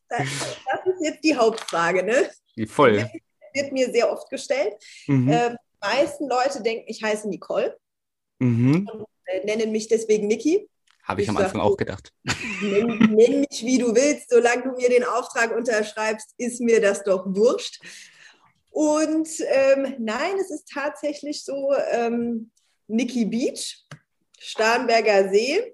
das, 0.10 0.86
ist 0.86 1.02
jetzt 1.02 1.24
die 1.24 1.36
Hauptfrage. 1.36 2.04
Ne? 2.04 2.30
Voll. 2.68 2.98
Wird, 2.98 3.10
wird 3.54 3.72
mir 3.74 3.92
sehr 3.92 4.12
oft 4.12 4.30
gestellt. 4.30 4.74
Mhm. 5.08 5.30
Ähm, 5.30 5.58
die 5.74 5.88
meisten 5.88 6.28
Leute 6.28 6.62
denken, 6.62 6.86
ich 6.88 7.04
heiße 7.04 7.28
Nicole 7.28 7.78
mhm. 8.40 8.90
und 8.92 9.06
äh, 9.26 9.46
nennen 9.46 9.72
mich 9.72 9.88
deswegen 9.88 10.28
Niki. 10.28 10.70
Habe 11.04 11.22
ich, 11.22 11.28
ich, 11.28 11.30
am 11.30 11.38
Anfang 11.38 11.62
auch 11.62 11.78
gedacht. 11.78 12.12
Nenn, 12.62 12.98
nenn, 13.16 13.40
mich, 13.40 13.64
wie 13.64 13.78
du 13.78 13.96
willst. 13.96 14.30
Solange 14.30 14.64
du 14.64 14.72
mir 14.72 14.90
den 14.90 15.06
Auftrag 15.06 15.56
unterschreibst, 15.56 16.34
ist 16.38 16.60
mir 16.60 16.82
das 16.82 17.04
doch 17.04 17.26
wurscht. 17.28 17.80
Und 18.70 19.30
ähm, 19.48 19.96
nein, 20.00 20.38
es 20.40 20.52
ist 20.52 20.70
tatsächlich 20.70 21.44
so, 21.44 21.74
ähm, 21.92 22.52
Niki 22.88 23.26
Beach, 23.26 23.86
Starnberger 24.38 25.30
See, 25.30 25.74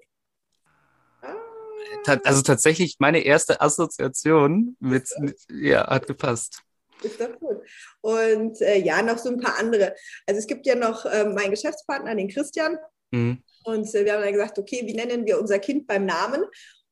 also 2.24 2.42
tatsächlich 2.42 2.96
meine 2.98 3.20
erste 3.20 3.60
Assoziation 3.60 4.76
mit, 4.80 5.08
ja, 5.50 5.86
hat 5.86 6.06
gepasst. 6.06 6.62
Ist 7.02 7.20
doch 7.20 7.38
gut. 7.38 7.58
Und 8.00 8.60
äh, 8.60 8.78
ja, 8.78 9.02
noch 9.02 9.18
so 9.18 9.28
ein 9.28 9.40
paar 9.40 9.58
andere. 9.58 9.94
Also 10.26 10.38
es 10.38 10.46
gibt 10.46 10.66
ja 10.66 10.74
noch 10.74 11.04
äh, 11.04 11.24
meinen 11.24 11.50
Geschäftspartner, 11.50 12.14
den 12.14 12.28
Christian. 12.28 12.78
Mhm. 13.10 13.42
Und 13.64 13.94
äh, 13.94 14.04
wir 14.04 14.14
haben 14.14 14.22
dann 14.22 14.32
gesagt, 14.32 14.58
okay, 14.58 14.82
wie 14.84 14.94
nennen 14.94 15.26
wir 15.26 15.40
unser 15.40 15.58
Kind 15.58 15.86
beim 15.86 16.06
Namen? 16.06 16.44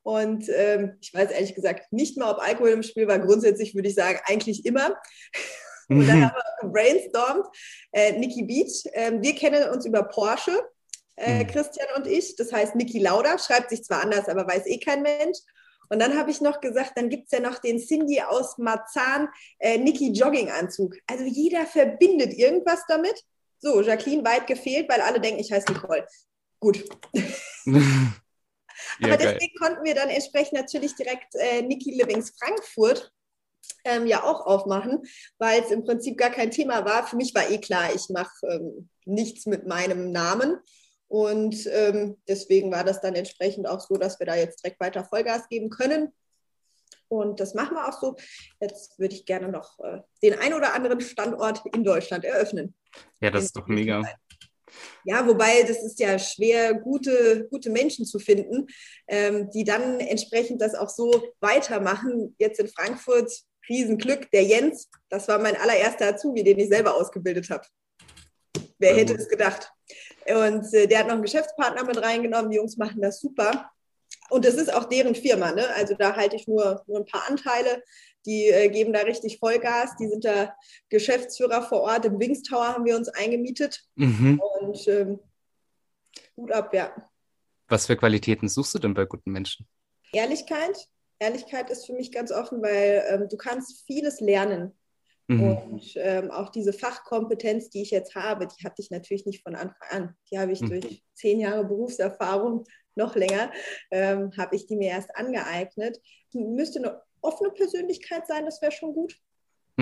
Und 0.02 0.48
ähm, 0.48 0.96
ich 1.00 1.14
weiß 1.14 1.30
ehrlich 1.30 1.54
gesagt 1.54 1.92
nicht 1.92 2.18
mal, 2.18 2.32
ob 2.32 2.38
Alkohol 2.38 2.70
im 2.70 2.82
Spiel 2.82 3.06
war. 3.06 3.18
Grundsätzlich 3.18 3.74
würde 3.74 3.88
ich 3.88 3.94
sagen, 3.94 4.18
eigentlich 4.26 4.64
immer. 4.64 4.96
Und 5.88 6.06
dann 6.08 6.20
mhm. 6.20 6.24
haben 6.24 6.36
wir 6.62 6.70
brainstormt, 6.70 7.46
äh, 7.92 8.12
Nikki 8.18 8.44
Beach. 8.44 8.84
Äh, 8.92 9.20
wir 9.20 9.34
kennen 9.34 9.70
uns 9.70 9.84
über 9.84 10.02
Porsche 10.04 10.58
äh, 11.16 11.42
mhm. 11.42 11.46
Christian 11.46 11.88
und 11.96 12.06
ich. 12.06 12.36
Das 12.36 12.52
heißt 12.52 12.74
Niki 12.74 12.98
Lauda, 12.98 13.38
schreibt 13.38 13.70
sich 13.70 13.84
zwar 13.84 14.02
anders, 14.02 14.28
aber 14.28 14.46
weiß 14.46 14.66
eh 14.66 14.78
kein 14.78 15.02
Mensch. 15.02 15.38
Und 15.88 15.98
dann 15.98 16.16
habe 16.16 16.30
ich 16.30 16.40
noch 16.40 16.60
gesagt, 16.60 16.92
dann 16.96 17.10
gibt 17.10 17.26
es 17.26 17.32
ja 17.32 17.40
noch 17.40 17.58
den 17.58 17.78
Cindy 17.78 18.22
aus 18.22 18.56
Marzahn, 18.56 19.28
äh, 19.58 19.76
Niki 19.76 20.10
Jogginganzug. 20.12 20.96
Also 21.06 21.24
jeder 21.24 21.66
verbindet 21.66 22.32
irgendwas 22.32 22.80
damit. 22.88 23.22
So, 23.58 23.80
Jacqueline 23.82 24.24
weit 24.24 24.46
gefehlt, 24.46 24.88
weil 24.88 25.02
alle 25.02 25.20
denken, 25.20 25.40
ich 25.40 25.52
heiße 25.52 25.70
Nicole. 25.70 26.06
Gut. 26.60 26.84
Aber 29.02 29.16
deswegen 29.16 29.54
konnten 29.58 29.84
wir 29.84 29.94
dann 29.94 30.08
entsprechend 30.08 30.54
natürlich 30.54 30.94
direkt 30.94 31.34
äh, 31.34 31.62
Niki 31.62 31.90
Livings 31.92 32.32
Frankfurt 32.38 33.12
ähm, 33.84 34.06
ja 34.06 34.24
auch 34.24 34.46
aufmachen, 34.46 35.02
weil 35.38 35.62
es 35.62 35.70
im 35.70 35.84
Prinzip 35.84 36.16
gar 36.16 36.30
kein 36.30 36.50
Thema 36.50 36.84
war. 36.84 37.06
Für 37.06 37.16
mich 37.16 37.34
war 37.34 37.50
eh 37.50 37.58
klar, 37.58 37.94
ich 37.94 38.08
mache 38.08 38.32
ähm, 38.48 38.88
nichts 39.04 39.46
mit 39.46 39.66
meinem 39.66 40.10
Namen. 40.10 40.58
Und 41.12 41.68
ähm, 41.70 42.16
deswegen 42.26 42.72
war 42.72 42.84
das 42.84 43.02
dann 43.02 43.14
entsprechend 43.14 43.68
auch 43.68 43.80
so, 43.80 43.98
dass 43.98 44.18
wir 44.18 44.24
da 44.24 44.34
jetzt 44.34 44.64
direkt 44.64 44.80
weiter 44.80 45.04
Vollgas 45.04 45.46
geben 45.50 45.68
können. 45.68 46.10
Und 47.08 47.38
das 47.38 47.52
machen 47.52 47.76
wir 47.76 47.86
auch 47.86 48.00
so. 48.00 48.16
Jetzt 48.62 48.98
würde 48.98 49.14
ich 49.14 49.26
gerne 49.26 49.48
noch 49.48 49.78
äh, 49.80 50.00
den 50.22 50.38
ein 50.38 50.54
oder 50.54 50.72
anderen 50.72 51.02
Standort 51.02 51.62
in 51.74 51.84
Deutschland 51.84 52.24
eröffnen. 52.24 52.74
Ja, 53.20 53.30
das 53.30 53.44
ist 53.44 53.56
doch 53.58 53.66
mega. 53.66 54.00
Ja, 55.04 55.26
wobei 55.26 55.64
das 55.64 55.82
ist 55.82 56.00
ja 56.00 56.18
schwer, 56.18 56.72
gute, 56.72 57.46
gute 57.50 57.68
Menschen 57.68 58.06
zu 58.06 58.18
finden, 58.18 58.68
ähm, 59.06 59.50
die 59.50 59.64
dann 59.64 60.00
entsprechend 60.00 60.62
das 60.62 60.74
auch 60.74 60.88
so 60.88 61.22
weitermachen. 61.40 62.34
Jetzt 62.38 62.58
in 62.58 62.68
Frankfurt, 62.68 63.30
Riesenglück, 63.68 64.30
der 64.30 64.44
Jens, 64.44 64.88
das 65.10 65.28
war 65.28 65.38
mein 65.38 65.56
allererster 65.56 66.06
Azubi, 66.06 66.42
den 66.42 66.58
ich 66.58 66.70
selber 66.70 66.96
ausgebildet 66.96 67.50
habe. 67.50 67.66
Wer 68.78 68.96
hätte 68.96 69.12
es 69.12 69.28
gedacht? 69.28 69.70
Und 70.26 70.72
äh, 70.74 70.86
der 70.86 71.00
hat 71.00 71.06
noch 71.06 71.14
einen 71.14 71.22
Geschäftspartner 71.22 71.84
mit 71.84 72.00
reingenommen. 72.00 72.50
Die 72.50 72.56
Jungs 72.56 72.76
machen 72.76 73.00
das 73.00 73.20
super. 73.20 73.70
Und 74.30 74.44
das 74.44 74.54
ist 74.54 74.72
auch 74.72 74.84
deren 74.84 75.14
Firma. 75.14 75.52
Ne? 75.52 75.68
Also 75.74 75.94
da 75.94 76.16
halte 76.16 76.36
ich 76.36 76.48
nur, 76.48 76.82
nur 76.86 77.00
ein 77.00 77.06
paar 77.06 77.28
Anteile. 77.28 77.82
Die 78.24 78.48
äh, 78.48 78.68
geben 78.68 78.92
da 78.92 79.00
richtig 79.00 79.38
Vollgas. 79.38 79.96
Die 79.96 80.08
sind 80.08 80.24
da 80.24 80.54
Geschäftsführer 80.88 81.62
vor 81.62 81.80
Ort. 81.80 82.04
Im 82.04 82.18
Wings 82.18 82.42
Tower 82.42 82.68
haben 82.68 82.84
wir 82.84 82.96
uns 82.96 83.08
eingemietet. 83.08 83.82
Mhm. 83.96 84.40
Und 84.60 84.88
ähm, 84.88 85.18
gut 86.34 86.52
ab, 86.52 86.72
ja. 86.72 86.94
Was 87.68 87.86
für 87.86 87.96
Qualitäten 87.96 88.48
suchst 88.48 88.74
du 88.74 88.78
denn 88.78 88.94
bei 88.94 89.04
guten 89.04 89.32
Menschen? 89.32 89.66
Ehrlichkeit. 90.12 90.88
Ehrlichkeit 91.18 91.70
ist 91.70 91.86
für 91.86 91.94
mich 91.94 92.12
ganz 92.12 92.32
offen, 92.32 92.62
weil 92.62 93.04
ähm, 93.08 93.28
du 93.28 93.36
kannst 93.36 93.84
vieles 93.86 94.20
lernen. 94.20 94.76
Mhm. 95.36 95.42
Und 95.42 95.92
ähm, 95.96 96.30
auch 96.30 96.50
diese 96.50 96.72
Fachkompetenz, 96.72 97.70
die 97.70 97.82
ich 97.82 97.90
jetzt 97.90 98.14
habe, 98.14 98.46
die 98.46 98.64
hatte 98.64 98.82
ich 98.82 98.90
natürlich 98.90 99.26
nicht 99.26 99.42
von 99.42 99.54
Anfang 99.54 99.88
an. 99.90 100.16
Die 100.30 100.38
habe 100.38 100.52
ich 100.52 100.60
mhm. 100.60 100.68
durch 100.68 101.02
zehn 101.14 101.40
Jahre 101.40 101.64
Berufserfahrung, 101.64 102.64
noch 102.94 103.16
länger, 103.16 103.50
ähm, 103.90 104.32
habe 104.36 104.56
ich 104.56 104.66
die 104.66 104.76
mir 104.76 104.90
erst 104.90 105.16
angeeignet. 105.16 105.98
Die 106.32 106.40
müsste 106.40 106.78
eine 106.78 107.00
offene 107.22 107.50
Persönlichkeit 107.50 108.26
sein, 108.26 108.44
das 108.44 108.60
wäre 108.60 108.72
schon 108.72 108.92
gut. 108.92 109.16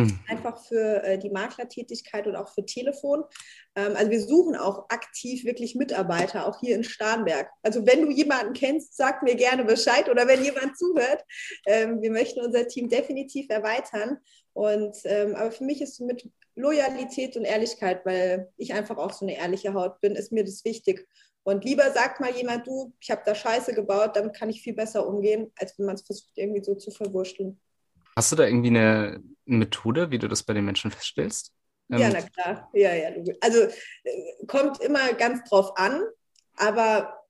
Mhm. 0.06 0.18
Einfach 0.28 0.64
für 0.64 1.02
äh, 1.04 1.18
die 1.18 1.30
Maklertätigkeit 1.30 2.26
und 2.26 2.36
auch 2.36 2.48
für 2.48 2.64
Telefon. 2.64 3.24
Ähm, 3.74 3.94
also 3.96 4.10
wir 4.10 4.20
suchen 4.20 4.56
auch 4.56 4.88
aktiv 4.88 5.44
wirklich 5.44 5.74
Mitarbeiter, 5.74 6.46
auch 6.46 6.60
hier 6.60 6.74
in 6.74 6.84
Starnberg. 6.84 7.48
Also 7.62 7.86
wenn 7.86 8.02
du 8.02 8.10
jemanden 8.10 8.52
kennst, 8.52 8.96
sag 8.96 9.22
mir 9.22 9.34
gerne 9.34 9.64
Bescheid 9.64 10.08
oder 10.08 10.26
wenn 10.26 10.44
jemand 10.44 10.76
zuhört. 10.76 11.24
Ähm, 11.66 12.02
wir 12.02 12.10
möchten 12.10 12.40
unser 12.40 12.66
Team 12.66 12.88
definitiv 12.88 13.48
erweitern. 13.48 14.18
Und 14.52 14.96
ähm, 15.04 15.34
aber 15.36 15.52
für 15.52 15.64
mich 15.64 15.80
ist 15.80 16.00
mit 16.00 16.28
Loyalität 16.56 17.36
und 17.36 17.44
Ehrlichkeit, 17.44 18.04
weil 18.04 18.52
ich 18.56 18.74
einfach 18.74 18.98
auch 18.98 19.12
so 19.12 19.24
eine 19.24 19.36
ehrliche 19.36 19.74
Haut 19.74 20.00
bin, 20.00 20.16
ist 20.16 20.32
mir 20.32 20.44
das 20.44 20.64
wichtig. 20.64 21.06
Und 21.42 21.64
lieber 21.64 21.90
sagt 21.92 22.20
mal 22.20 22.34
jemand, 22.34 22.66
du, 22.66 22.92
ich 23.00 23.10
habe 23.10 23.22
da 23.24 23.34
Scheiße 23.34 23.72
gebaut, 23.72 24.14
damit 24.14 24.34
kann 24.34 24.50
ich 24.50 24.60
viel 24.62 24.74
besser 24.74 25.06
umgehen, 25.06 25.50
als 25.56 25.78
wenn 25.78 25.86
man 25.86 25.94
es 25.94 26.02
versucht, 26.02 26.36
irgendwie 26.36 26.62
so 26.62 26.74
zu 26.74 26.90
verwurschteln. 26.90 27.58
Hast 28.16 28.32
du 28.32 28.36
da 28.36 28.44
irgendwie 28.44 28.68
eine 28.68 29.22
Methode, 29.44 30.10
wie 30.10 30.18
du 30.18 30.28
das 30.28 30.42
bei 30.42 30.54
den 30.54 30.64
Menschen 30.64 30.90
feststellst? 30.90 31.52
Ja, 31.88 32.08
ähm, 32.08 32.12
na 32.12 32.22
klar. 32.22 32.70
Ja, 32.72 32.94
ja. 32.94 33.10
Also 33.40 33.60
äh, 34.04 34.46
kommt 34.46 34.80
immer 34.80 35.12
ganz 35.14 35.48
drauf 35.48 35.76
an, 35.76 36.02
aber 36.56 37.20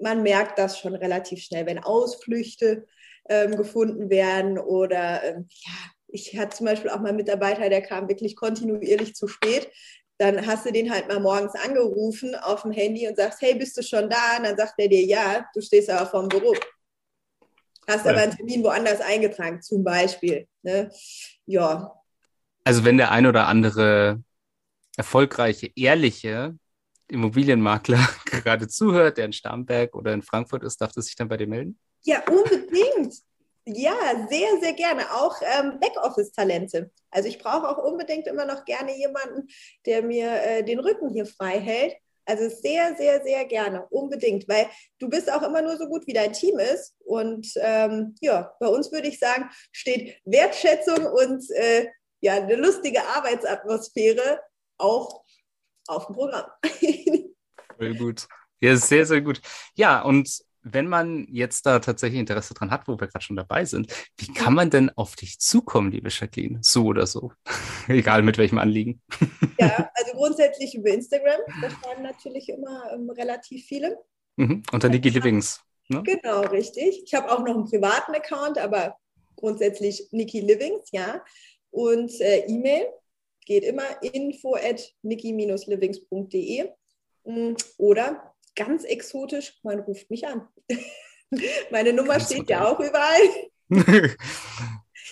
man 0.00 0.22
merkt 0.22 0.58
das 0.58 0.78
schon 0.78 0.94
relativ 0.94 1.42
schnell, 1.42 1.66
wenn 1.66 1.82
Ausflüchte 1.82 2.86
ähm, 3.28 3.56
gefunden 3.56 4.10
werden 4.10 4.58
oder 4.58 5.22
ähm, 5.24 5.48
ja, 5.48 5.72
ich 6.08 6.38
hatte 6.38 6.56
zum 6.56 6.66
Beispiel 6.66 6.90
auch 6.90 7.00
mal 7.00 7.08
einen 7.08 7.18
Mitarbeiter, 7.18 7.68
der 7.68 7.82
kam 7.82 8.08
wirklich 8.08 8.34
kontinuierlich 8.34 9.14
zu 9.14 9.28
spät. 9.28 9.70
Dann 10.16 10.46
hast 10.46 10.66
du 10.66 10.72
den 10.72 10.90
halt 10.90 11.06
mal 11.06 11.20
morgens 11.20 11.54
angerufen 11.54 12.34
auf 12.34 12.62
dem 12.62 12.72
Handy 12.72 13.06
und 13.06 13.16
sagst, 13.16 13.40
hey, 13.42 13.54
bist 13.54 13.76
du 13.76 13.82
schon 13.82 14.08
da? 14.08 14.38
Und 14.38 14.44
dann 14.44 14.56
sagt 14.56 14.74
er 14.78 14.88
dir, 14.88 15.04
ja, 15.04 15.46
du 15.54 15.60
stehst 15.60 15.90
aber 15.90 16.08
vom 16.08 16.28
Büro. 16.28 16.54
Hast 17.88 18.06
aber 18.06 18.20
einen 18.20 18.36
Termin 18.36 18.62
woanders 18.62 19.00
eingetragen, 19.00 19.62
zum 19.62 19.82
Beispiel. 19.82 20.46
Ne? 20.62 20.90
Ja. 21.46 21.94
Also 22.62 22.84
wenn 22.84 22.98
der 22.98 23.10
ein 23.10 23.26
oder 23.26 23.46
andere 23.46 24.22
erfolgreiche, 24.98 25.70
ehrliche 25.74 26.54
Immobilienmakler 27.08 28.06
gerade 28.26 28.68
zuhört, 28.68 29.16
der 29.16 29.24
in 29.24 29.32
Starnberg 29.32 29.94
oder 29.94 30.12
in 30.12 30.22
Frankfurt 30.22 30.64
ist, 30.64 30.80
darf 30.82 30.92
er 30.94 31.02
sich 31.02 31.16
dann 31.16 31.28
bei 31.28 31.38
dir 31.38 31.46
melden? 31.46 31.78
Ja, 32.02 32.22
unbedingt. 32.28 33.14
Ja, 33.64 33.94
sehr, 34.30 34.48
sehr 34.60 34.74
gerne. 34.74 35.10
Auch 35.14 35.36
ähm, 35.42 35.80
Backoffice-Talente. 35.80 36.90
Also 37.10 37.28
ich 37.28 37.38
brauche 37.38 37.68
auch 37.68 37.78
unbedingt 37.78 38.26
immer 38.26 38.44
noch 38.44 38.66
gerne 38.66 38.96
jemanden, 38.96 39.48
der 39.86 40.02
mir 40.02 40.30
äh, 40.42 40.62
den 40.62 40.78
Rücken 40.78 41.08
hier 41.08 41.26
frei 41.26 41.58
hält 41.58 41.94
also 42.28 42.48
sehr, 42.48 42.94
sehr, 42.96 43.22
sehr 43.22 43.44
gerne, 43.46 43.86
unbedingt, 43.88 44.46
weil 44.48 44.68
du 44.98 45.08
bist 45.08 45.32
auch 45.32 45.42
immer 45.42 45.62
nur 45.62 45.78
so 45.78 45.86
gut, 45.86 46.06
wie 46.06 46.12
dein 46.12 46.32
Team 46.32 46.58
ist. 46.58 46.94
Und 47.04 47.48
ähm, 47.56 48.14
ja, 48.20 48.54
bei 48.60 48.68
uns 48.68 48.92
würde 48.92 49.08
ich 49.08 49.18
sagen, 49.18 49.48
steht 49.72 50.20
Wertschätzung 50.26 51.06
und 51.06 51.50
äh, 51.52 51.86
ja, 52.20 52.34
eine 52.34 52.56
lustige 52.56 53.02
Arbeitsatmosphäre 53.02 54.40
auch 54.76 55.24
auf 55.86 56.06
dem 56.06 56.16
Programm. 56.16 56.50
Sehr 57.78 57.94
gut. 57.94 58.28
Ja, 58.60 58.76
sehr, 58.76 59.06
sehr 59.06 59.20
gut. 59.20 59.40
Ja, 59.76 60.02
und 60.02 60.42
wenn 60.62 60.86
man 60.86 61.26
jetzt 61.30 61.66
da 61.66 61.78
tatsächlich 61.78 62.20
Interesse 62.20 62.54
dran 62.54 62.70
hat, 62.70 62.88
wo 62.88 62.98
wir 62.98 63.08
gerade 63.08 63.24
schon 63.24 63.36
dabei 63.36 63.64
sind, 63.64 63.92
wie 64.16 64.32
kann 64.32 64.54
man 64.54 64.70
denn 64.70 64.90
auf 64.90 65.16
dich 65.16 65.38
zukommen, 65.38 65.90
liebe 65.90 66.08
Jacqueline? 66.10 66.58
So 66.62 66.86
oder 66.86 67.06
so. 67.06 67.32
Egal 67.88 68.22
mit 68.22 68.38
welchem 68.38 68.58
Anliegen. 68.58 69.00
ja, 69.58 69.90
also 69.94 70.12
grundsätzlich 70.12 70.74
über 70.74 70.90
Instagram. 70.90 71.40
Da 71.62 71.70
schreiben 71.70 72.02
natürlich 72.02 72.48
immer 72.48 72.92
ähm, 72.92 73.10
relativ 73.10 73.64
viele. 73.66 73.98
Mhm. 74.36 74.62
Unter 74.72 74.88
Niki 74.88 75.08
Livings. 75.08 75.60
Ne? 75.88 76.02
Genau, 76.02 76.42
richtig. 76.42 77.02
Ich 77.04 77.14
habe 77.14 77.30
auch 77.30 77.40
noch 77.40 77.54
einen 77.54 77.64
privaten 77.64 78.14
Account, 78.14 78.58
aber 78.58 78.96
grundsätzlich 79.36 80.08
Niki 80.10 80.40
Livings, 80.40 80.88
ja. 80.92 81.22
Und 81.70 82.20
äh, 82.20 82.46
E-Mail 82.46 82.86
geht 83.48 83.64
immer 83.64 84.02
info 84.02 84.54
at 84.54 84.94
niki-livings.de 85.02 86.70
mm, 87.24 87.54
oder 87.78 88.34
ganz 88.54 88.84
exotisch, 88.84 89.58
man 89.62 89.80
ruft 89.80 90.10
mich 90.10 90.26
an. 90.26 90.48
Meine 91.70 91.92
Nummer 91.92 92.14
ganz 92.14 92.32
steht 92.32 92.48
ja 92.50 92.66
auch 92.66 92.80
überall. 92.80 93.20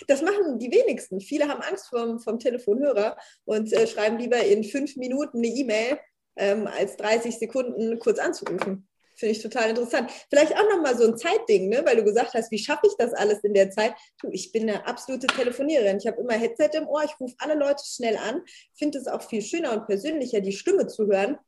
Das 0.09 0.20
machen 0.20 0.59
die 0.59 0.70
wenigsten. 0.70 1.20
Viele 1.20 1.49
haben 1.49 1.62
Angst 1.62 1.88
vom, 1.88 2.20
vom 2.20 2.38
Telefonhörer 2.38 3.16
und 3.46 3.72
äh, 3.72 3.87
schreiben 3.87 4.18
lieber 4.18 4.38
in 4.44 4.62
fünf 4.62 4.96
Minuten 4.96 5.38
eine 5.38 5.46
E-Mail, 5.46 5.99
ähm, 6.37 6.66
als 6.66 6.96
30 6.96 7.38
Sekunden 7.38 7.99
kurz 7.99 8.18
anzurufen. 8.18 8.87
Finde 9.16 9.33
ich 9.33 9.42
total 9.42 9.70
interessant. 9.70 10.11
Vielleicht 10.29 10.55
auch 10.55 10.68
nochmal 10.68 10.96
so 10.96 11.05
ein 11.05 11.16
Zeitding, 11.16 11.70
ne? 11.70 11.83
weil 11.87 11.96
du 11.96 12.05
gesagt 12.05 12.35
hast, 12.35 12.51
wie 12.51 12.59
schaffe 12.59 12.87
ich 12.87 12.92
das 12.99 13.14
alles 13.14 13.42
in 13.44 13.55
der 13.55 13.70
Zeit? 13.70 13.94
Du, 14.20 14.29
ich 14.31 14.53
bin 14.53 14.68
eine 14.68 14.87
absolute 14.87 15.27
Telefoniererin. 15.27 15.96
Ich 15.96 16.07
habe 16.07 16.20
immer 16.20 16.35
Headset 16.35 16.70
im 16.75 16.87
Ohr, 16.87 17.03
ich 17.03 17.18
rufe 17.18 17.35
alle 17.38 17.55
Leute 17.55 17.83
schnell 17.87 18.18
an. 18.18 18.42
Finde 18.75 18.99
es 18.99 19.07
auch 19.07 19.22
viel 19.22 19.40
schöner 19.40 19.72
und 19.72 19.87
persönlicher, 19.87 20.42
die 20.42 20.53
Stimme 20.53 20.87
zu 20.87 21.07
hören, 21.07 21.38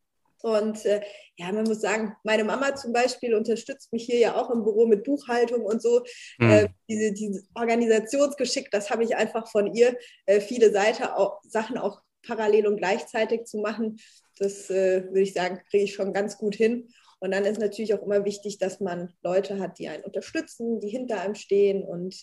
und 0.43 0.85
äh, 0.85 1.01
ja, 1.37 1.53
man 1.53 1.65
muss 1.65 1.81
sagen, 1.81 2.15
meine 2.25 2.45
Mama 2.45 2.75
zum 2.75 2.93
Beispiel 2.93 3.35
unterstützt 3.35 3.93
mich 3.93 4.05
hier 4.05 4.19
ja 4.19 4.37
auch 4.37 4.51
im 4.51 4.63
Büro 4.63 4.87
mit 4.87 5.05
Buchhaltung 5.05 5.63
und 5.63 5.83
so. 5.83 6.03
Mhm. 6.39 6.51
Äh, 6.51 6.69
diese, 6.89 7.13
diese 7.13 7.43
Organisationsgeschick, 7.55 8.71
das 8.71 8.91
habe 8.91 9.05
ich 9.05 9.17
einfach 9.17 9.51
von 9.51 9.75
ihr. 9.75 9.97
Äh, 10.27 10.41
viele 10.41 10.73
Seite 10.73 11.17
auch, 11.17 11.41
Sachen 11.43 11.79
auch 11.79 12.03
parallel 12.27 12.67
und 12.67 12.77
gleichzeitig 12.77 13.45
zu 13.45 13.59
machen, 13.59 13.99
das 14.39 14.71
äh, 14.71 15.05
würde 15.07 15.23
ich 15.23 15.33
sagen, 15.33 15.61
kriege 15.71 15.85
ich 15.85 15.95
schon 15.95 16.13
ganz 16.13 16.39
gut 16.39 16.55
hin. 16.55 16.89
Und 17.21 17.33
dann 17.33 17.45
ist 17.45 17.61
natürlich 17.61 17.95
auch 17.95 18.03
immer 18.03 18.25
wichtig, 18.25 18.59
dass 18.59 18.79
man 18.81 19.13
Leute 19.23 19.59
hat, 19.59 19.79
die 19.79 19.89
einen 19.89 20.05
unterstützen, 20.05 20.81
die 20.81 20.89
hinter 20.89 21.21
einem 21.21 21.35
stehen. 21.35 21.83
Und 21.83 22.15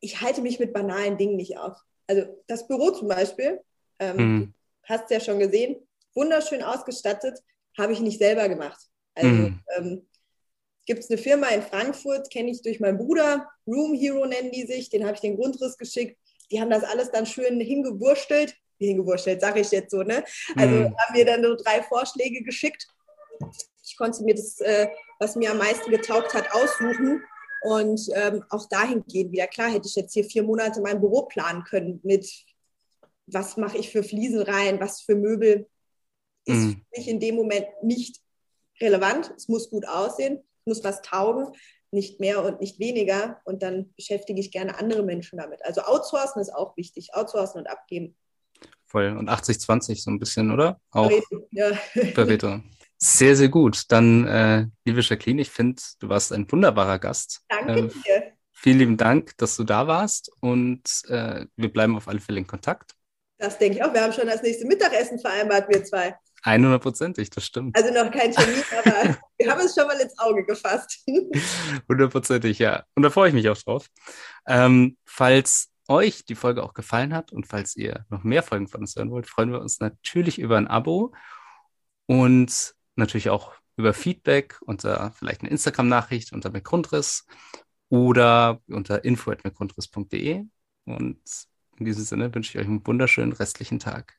ich 0.00 0.20
halte 0.20 0.42
mich 0.42 0.58
mit 0.58 0.74
banalen 0.74 1.16
Dingen 1.16 1.36
nicht 1.36 1.56
auf. 1.56 1.76
Also 2.06 2.24
das 2.46 2.66
Büro 2.68 2.90
zum 2.90 3.08
Beispiel, 3.08 3.60
ähm, 3.98 4.16
mhm. 4.16 4.54
hast 4.82 5.10
ja 5.10 5.20
schon 5.20 5.38
gesehen, 5.38 5.76
wunderschön 6.14 6.62
ausgestattet, 6.62 7.38
habe 7.76 7.92
ich 7.92 8.00
nicht 8.00 8.18
selber 8.18 8.48
gemacht. 8.48 8.80
Also 9.14 9.28
mhm. 9.28 9.60
ähm, 9.76 10.06
gibt 10.86 11.00
es 11.00 11.10
eine 11.10 11.18
Firma 11.18 11.48
in 11.48 11.62
Frankfurt, 11.62 12.30
kenne 12.30 12.50
ich 12.50 12.62
durch 12.62 12.80
meinen 12.80 12.98
Bruder, 12.98 13.48
Room 13.66 13.94
Hero 13.94 14.26
nennen 14.26 14.50
die 14.50 14.66
sich, 14.66 14.90
den 14.90 15.04
habe 15.04 15.14
ich 15.14 15.20
den 15.20 15.36
Grundriss 15.36 15.76
geschickt. 15.76 16.18
Die 16.50 16.60
haben 16.60 16.70
das 16.70 16.84
alles 16.84 17.10
dann 17.10 17.26
schön 17.26 17.60
hingewurstelt, 17.60 18.54
hingewurstelt, 18.78 19.40
sage 19.40 19.60
ich 19.60 19.70
jetzt 19.70 19.90
so, 19.90 20.02
ne? 20.02 20.24
Also 20.56 20.74
mhm. 20.74 20.96
haben 20.96 21.12
mir 21.14 21.24
dann 21.24 21.42
so 21.42 21.56
drei 21.56 21.82
Vorschläge 21.82 22.42
geschickt. 22.42 22.86
Ich 23.82 23.96
konnte 23.96 24.22
mir 24.24 24.34
das, 24.34 24.60
äh, 24.60 24.88
was 25.18 25.36
mir 25.36 25.50
am 25.50 25.58
meisten 25.58 25.90
getaugt 25.90 26.34
hat, 26.34 26.52
aussuchen 26.52 27.22
und 27.62 28.00
ähm, 28.14 28.44
auch 28.50 28.68
dahingehend 28.68 29.32
wieder. 29.32 29.46
Klar 29.46 29.72
hätte 29.72 29.88
ich 29.88 29.94
jetzt 29.94 30.12
hier 30.12 30.24
vier 30.24 30.42
Monate 30.42 30.80
mein 30.82 31.00
Büro 31.00 31.22
planen 31.22 31.64
können 31.64 32.00
mit, 32.02 32.30
was 33.26 33.56
mache 33.56 33.78
ich 33.78 33.90
für 33.90 34.02
Fliesen 34.02 34.42
rein, 34.42 34.80
was 34.80 35.00
für 35.00 35.14
Möbel 35.14 35.66
ist 36.46 36.56
mhm. 36.56 36.72
für 36.72 36.98
mich 36.98 37.08
in 37.08 37.20
dem 37.20 37.36
Moment 37.36 37.66
nicht 37.82 38.20
relevant. 38.80 39.32
Es 39.36 39.48
muss 39.48 39.70
gut 39.70 39.86
aussehen, 39.86 40.38
es 40.60 40.66
muss 40.66 40.84
was 40.84 41.02
taugen, 41.02 41.52
nicht 41.90 42.20
mehr 42.20 42.44
und 42.44 42.60
nicht 42.60 42.78
weniger. 42.78 43.40
Und 43.44 43.62
dann 43.62 43.92
beschäftige 43.94 44.40
ich 44.40 44.50
gerne 44.50 44.78
andere 44.78 45.02
Menschen 45.02 45.38
damit. 45.38 45.64
Also 45.64 45.82
outsourcen 45.82 46.40
ist 46.40 46.54
auch 46.54 46.76
wichtig, 46.76 47.14
outsourcen 47.14 47.60
und 47.60 47.66
abgeben. 47.66 48.16
Voll. 48.86 49.16
Und 49.16 49.28
80-20 49.28 50.02
so 50.02 50.10
ein 50.10 50.18
bisschen, 50.18 50.50
oder? 50.50 50.80
Auch 50.90 51.08
Pareto, 51.08 51.48
ja. 51.50 51.72
Pareto. 52.14 52.60
Sehr, 52.98 53.36
sehr 53.36 53.48
gut. 53.48 53.82
Dann, 53.88 54.26
äh, 54.26 54.66
liebe 54.84 55.00
Jacqueline, 55.00 55.42
ich 55.42 55.50
finde, 55.50 55.82
du 56.00 56.08
warst 56.08 56.32
ein 56.32 56.50
wunderbarer 56.50 56.98
Gast. 56.98 57.42
Danke 57.48 57.72
äh, 57.72 57.88
dir. 57.88 58.32
Vielen 58.52 58.78
lieben 58.78 58.96
Dank, 58.96 59.36
dass 59.36 59.56
du 59.56 59.64
da 59.64 59.86
warst 59.86 60.30
und 60.40 60.88
äh, 61.08 61.44
wir 61.56 61.72
bleiben 61.72 61.96
auf 61.96 62.08
alle 62.08 62.20
Fälle 62.20 62.38
in 62.38 62.46
Kontakt. 62.46 62.94
Das 63.36 63.58
denke 63.58 63.76
ich 63.78 63.84
auch. 63.84 63.92
Wir 63.92 64.02
haben 64.02 64.12
schon 64.12 64.26
das 64.26 64.42
nächste 64.42 64.66
Mittagessen 64.66 65.18
vereinbart, 65.18 65.68
wir 65.68 65.84
zwei. 65.84 66.16
100%ig, 66.44 67.30
das 67.30 67.46
stimmt. 67.46 67.76
Also 67.76 67.92
noch 67.92 68.10
kein 68.10 68.30
Termin, 68.32 68.62
aber 68.78 69.16
wir 69.38 69.50
haben 69.50 69.60
es 69.60 69.74
schon 69.74 69.86
mal 69.86 69.98
ins 69.98 70.18
Auge 70.18 70.44
gefasst. 70.44 71.04
Hundertprozentig, 71.88 72.58
ja. 72.58 72.84
Und 72.94 73.02
da 73.02 73.10
freue 73.10 73.28
ich 73.28 73.34
mich 73.34 73.48
auch 73.48 73.56
drauf. 73.56 73.88
Ähm, 74.46 74.96
falls 75.04 75.70
euch 75.88 76.24
die 76.24 76.34
Folge 76.34 76.62
auch 76.62 76.74
gefallen 76.74 77.14
hat 77.14 77.32
und 77.32 77.46
falls 77.46 77.76
ihr 77.76 78.04
noch 78.10 78.24
mehr 78.24 78.42
Folgen 78.42 78.68
von 78.68 78.82
uns 78.82 78.96
hören 78.96 79.10
wollt, 79.10 79.26
freuen 79.26 79.52
wir 79.52 79.60
uns 79.60 79.80
natürlich 79.80 80.38
über 80.38 80.56
ein 80.56 80.68
Abo. 80.68 81.12
und 82.06 82.74
natürlich 82.96 83.30
auch 83.30 83.52
über 83.76 83.92
Feedback 83.92 84.58
unter 84.60 85.12
vielleicht 85.12 85.40
eine 85.40 85.50
Instagram-Nachricht 85.50 86.32
unter 86.32 86.50
McGrundriss 86.50 87.26
oder 87.88 88.60
unter 88.68 89.04
info.mcgrundriss.de. 89.04 90.44
Und 90.84 91.20
in 91.76 91.84
diesem 91.84 92.04
Sinne 92.04 92.34
wünsche 92.34 92.50
ich 92.50 92.58
euch 92.62 92.68
einen 92.68 92.86
wunderschönen 92.86 93.32
restlichen 93.32 93.78
Tag. 93.78 94.14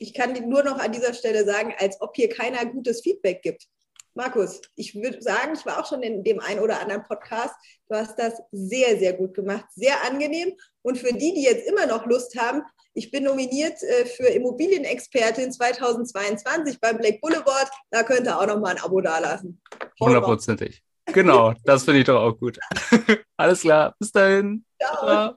Ich 0.00 0.14
kann 0.14 0.32
nur 0.48 0.62
noch 0.62 0.78
an 0.78 0.92
dieser 0.92 1.12
Stelle 1.12 1.44
sagen, 1.44 1.74
als 1.78 2.00
ob 2.00 2.16
hier 2.16 2.30
keiner 2.30 2.64
gutes 2.64 3.02
Feedback 3.02 3.42
gibt. 3.42 3.66
Markus, 4.14 4.60
ich 4.74 4.94
würde 4.94 5.20
sagen, 5.22 5.52
ich 5.54 5.64
war 5.66 5.78
auch 5.78 5.86
schon 5.86 6.02
in 6.02 6.24
dem 6.24 6.40
einen 6.40 6.60
oder 6.60 6.80
anderen 6.80 7.04
Podcast. 7.04 7.54
Du 7.88 7.96
hast 7.96 8.18
das 8.18 8.40
sehr, 8.50 8.98
sehr 8.98 9.12
gut 9.12 9.34
gemacht, 9.34 9.66
sehr 9.74 10.02
angenehm. 10.04 10.52
Und 10.82 10.98
für 10.98 11.12
die, 11.12 11.34
die 11.34 11.42
jetzt 11.42 11.68
immer 11.68 11.86
noch 11.86 12.06
Lust 12.06 12.36
haben, 12.40 12.62
ich 12.94 13.10
bin 13.10 13.24
nominiert 13.24 13.82
äh, 13.82 14.06
für 14.06 14.26
Immobilienexpertin 14.26 15.52
2022 15.52 16.80
beim 16.80 16.96
Black 16.96 17.20
Boulevard. 17.20 17.70
Da 17.90 18.02
könnt 18.02 18.26
ihr 18.26 18.38
auch 18.38 18.46
noch 18.46 18.58
mal 18.58 18.74
ein 18.76 18.82
Abo 18.82 19.00
dalassen. 19.00 19.60
Hundertprozentig. 20.00 20.82
Genau, 21.06 21.52
das 21.64 21.84
finde 21.84 22.00
ich 22.00 22.06
doch 22.06 22.20
auch 22.20 22.38
gut. 22.38 22.58
Alles 23.36 23.60
klar, 23.60 23.94
bis 23.98 24.12
dahin. 24.12 24.64
Ciao. 24.80 25.34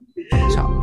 Ciao. 0.51 0.83